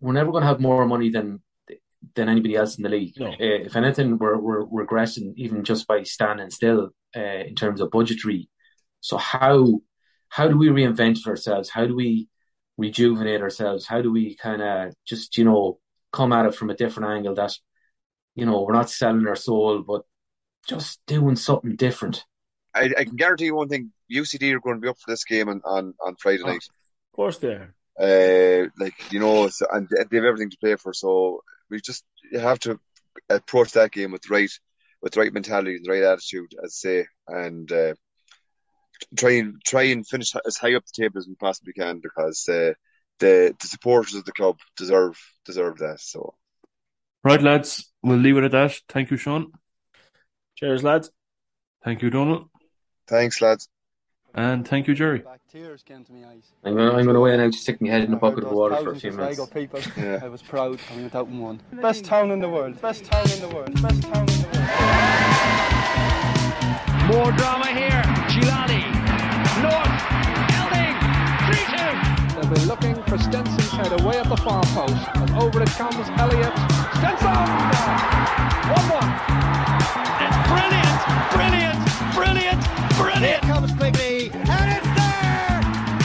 We're 0.01 0.13
never 0.13 0.31
going 0.31 0.43
to 0.43 0.49
have 0.49 0.61
more 0.61 0.87
money 0.87 1.11
than 1.11 1.43
than 2.15 2.29
anybody 2.29 2.57
else 2.57 2.77
in 2.77 2.85
the 2.85 2.89
league. 2.89 3.19
No. 3.19 3.29
Uh, 3.29 3.35
if 3.39 3.77
anything, 3.77 4.19
we're 4.19 4.39
we're 4.39 4.65
regressing 4.65 5.35
even 5.37 5.65
just 5.65 5.87
by 5.87 6.03
standing 6.05 6.51
still 6.51 6.91
uh, 7.17 7.21
in 7.21 7.55
terms 7.55 7.81
of 7.81 7.91
budgetary. 7.91 8.49
So 9.01 9.17
how 9.17 9.81
how 10.29 10.49
do 10.49 10.59
we 10.59 10.69
reinvent 10.69 11.27
ourselves? 11.27 11.71
How 11.71 11.87
do 11.87 11.95
we 11.95 12.29
rejuvenate 12.77 13.41
ourselves? 13.41 13.87
How 13.87 14.03
do 14.03 14.13
we 14.13 14.37
kind 14.37 14.63
of 14.63 14.95
just 15.07 15.37
you 15.39 15.45
know 15.45 15.81
come 16.13 16.33
at 16.33 16.47
it 16.47 16.55
from 16.55 16.71
a 16.71 16.75
different 16.77 17.11
angle 17.11 17.35
that 17.35 17.57
you 18.35 18.47
know 18.47 18.63
we're 18.63 18.75
not 18.75 18.91
selling 18.91 19.27
our 19.27 19.37
soul, 19.37 19.83
but 19.83 20.03
just 20.67 21.01
doing 21.07 21.37
something 21.37 21.77
different. 21.77 22.25
I, 22.75 22.93
I 22.99 23.05
can 23.05 23.17
guarantee 23.17 23.47
you 23.47 23.55
one 23.55 23.69
thing: 23.69 23.93
UCD 24.11 24.53
are 24.53 24.61
going 24.61 24.77
to 24.77 24.81
be 24.81 24.89
up 24.89 24.99
for 24.99 25.11
this 25.11 25.25
game 25.25 25.49
on, 25.49 25.61
on, 25.65 25.95
on 26.05 26.17
Friday 26.17 26.43
Oh. 26.45 26.49
night. 26.49 26.63
Of 27.13 27.17
course, 27.17 27.39
they 27.39 27.49
are. 27.55 27.75
Uh, 27.99 28.69
like 28.79 28.95
you 29.13 29.19
know, 29.19 29.49
so, 29.49 29.67
and 29.73 29.89
they 29.89 30.17
have 30.17 30.25
everything 30.25 30.51
to 30.51 30.59
play 30.59 30.77
for. 30.77 30.93
So 30.93 31.41
we 31.71 31.81
just 31.81 32.05
have 32.33 32.61
to 32.61 32.79
approach 33.29 33.73
that 33.73 33.91
game 33.91 34.13
with 34.13 34.23
the 34.23 34.33
right, 34.33 34.51
with 35.03 35.15
the 35.15 35.21
right 35.21 35.33
mentality 35.33 35.77
and 35.77 35.85
the 35.85 35.91
right 35.91 36.05
attitude, 36.05 36.55
as 36.63 36.71
I 36.85 36.89
say, 36.89 37.07
and 37.27 37.73
uh, 37.73 37.95
try 39.17 39.33
and 39.33 39.63
try 39.65 39.83
and 39.85 40.07
finish 40.07 40.35
as 40.47 40.57
high 40.57 40.75
up 40.75 40.85
the 40.87 41.03
table 41.03 41.19
as 41.19 41.27
we 41.29 41.35
possibly 41.35 41.73
can 41.73 42.01
because 42.01 42.49
uh, 42.49 42.73
the 43.19 43.55
the 43.61 43.67
supporters 43.67 44.15
of 44.15 44.25
the 44.25 44.33
club 44.33 44.57
deserve 44.77 45.19
deserve 45.45 45.79
that. 45.79 46.01
So 46.01 46.35
Right, 47.25 47.43
lads, 47.43 47.91
we'll 48.03 48.19
leave 48.19 48.37
it 48.37 48.45
at 48.45 48.53
that. 48.53 48.79
Thank 48.89 49.11
you, 49.11 49.17
Shaun. 49.17 49.51
Cheers, 50.55 50.85
lads. 50.85 51.11
Thank 51.85 52.01
you, 52.03 52.11
Donal. 52.11 52.49
thanks, 53.09 53.41
lads. 53.43 53.69
And 54.35 54.67
thank 54.69 54.87
you, 54.87 54.95
Gerry. 54.95 55.25
Tears 55.51 55.83
came 55.83 56.05
to 56.05 56.13
my 56.13 56.29
eyes. 56.29 56.45
I'm 56.63 56.77
gonna, 56.77 56.93
I'm 56.93 57.07
gonna 57.07 57.19
away 57.19 57.37
now 57.37 57.47
to 57.47 57.53
stick 57.53 57.81
my 57.81 57.89
head 57.89 58.03
in 58.05 58.13
a 58.13 58.17
I 58.17 58.21
heard 58.21 58.21
bucket 58.21 58.45
of 58.45 58.51
those 58.51 58.55
water 58.55 58.75
for 58.77 58.81
a 58.81 58.85
thousands 58.85 59.01
few 59.03 59.13
minutes. 59.13 59.47
People. 59.47 59.81
Yeah. 59.97 60.21
I 60.23 60.29
was 60.29 60.43
proud 60.43 60.79
and 60.91 60.97
we 60.97 61.03
went 61.03 61.15
out 61.15 61.27
and 61.27 61.41
won. 61.43 61.61
Best 61.73 62.05
town 62.05 62.31
in 62.31 62.39
the 62.39 62.49
world. 62.49 62.81
Best 62.81 63.05
town 63.07 63.31
in 63.31 63.41
the 63.41 63.49
world. 63.49 63.83
Best 63.83 64.03
town 64.03 64.29
in 64.29 64.41
the 64.43 64.49
world. 67.09 67.15
More 67.15 67.33
drama 67.33 67.67
here. 67.69 67.98
Gilani. 68.39 68.87
North. 69.63 69.95
Elding. 70.55 70.95
3 71.51 71.59
2. 71.75 72.39
They'll 72.39 72.55
be 72.55 72.61
looking 72.67 72.95
for 73.05 73.19
Stenson's 73.19 73.71
head 73.71 74.01
away 74.01 74.19
at 74.19 74.29
the 74.29 74.37
far 74.37 74.63
post. 74.79 74.95
And 75.17 75.31
over 75.43 75.61
it 75.61 75.71
comes 75.71 76.07
Elliot. 76.23 76.55
Stenson! 77.03 77.35
1 77.35 78.79
1. 78.95 79.11
It's 80.23 80.39
brilliant! 80.47 80.99
Brilliant! 81.35 81.81
Brilliant! 82.15 82.63
Brilliant! 82.95 83.27
Here 83.27 83.43
comes 83.51 83.73
Quigley. 83.75 84.31
And 84.31 84.69
it's 84.71 84.91
there! 84.95 85.59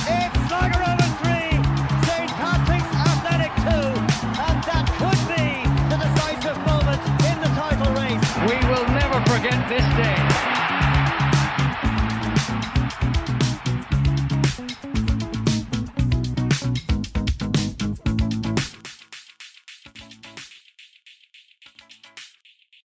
It's 0.10 0.42
Lagerona 0.50 1.06
3. 1.22 1.54
St. 2.10 2.32
Patrick's 2.42 2.94
Athletic 2.98 3.54
2. 3.62 3.78
And 4.42 4.58
that 4.74 4.86
could 4.98 5.22
be 5.30 5.70
the 5.94 5.98
decisive 6.02 6.58
moment 6.66 7.02
in 7.30 7.38
the 7.46 7.52
title 7.54 7.94
race. 7.94 8.26
We 8.50 8.58
will 8.74 8.88
never 8.90 9.22
forget 9.30 9.70
this 9.70 9.86
day. 10.02 10.23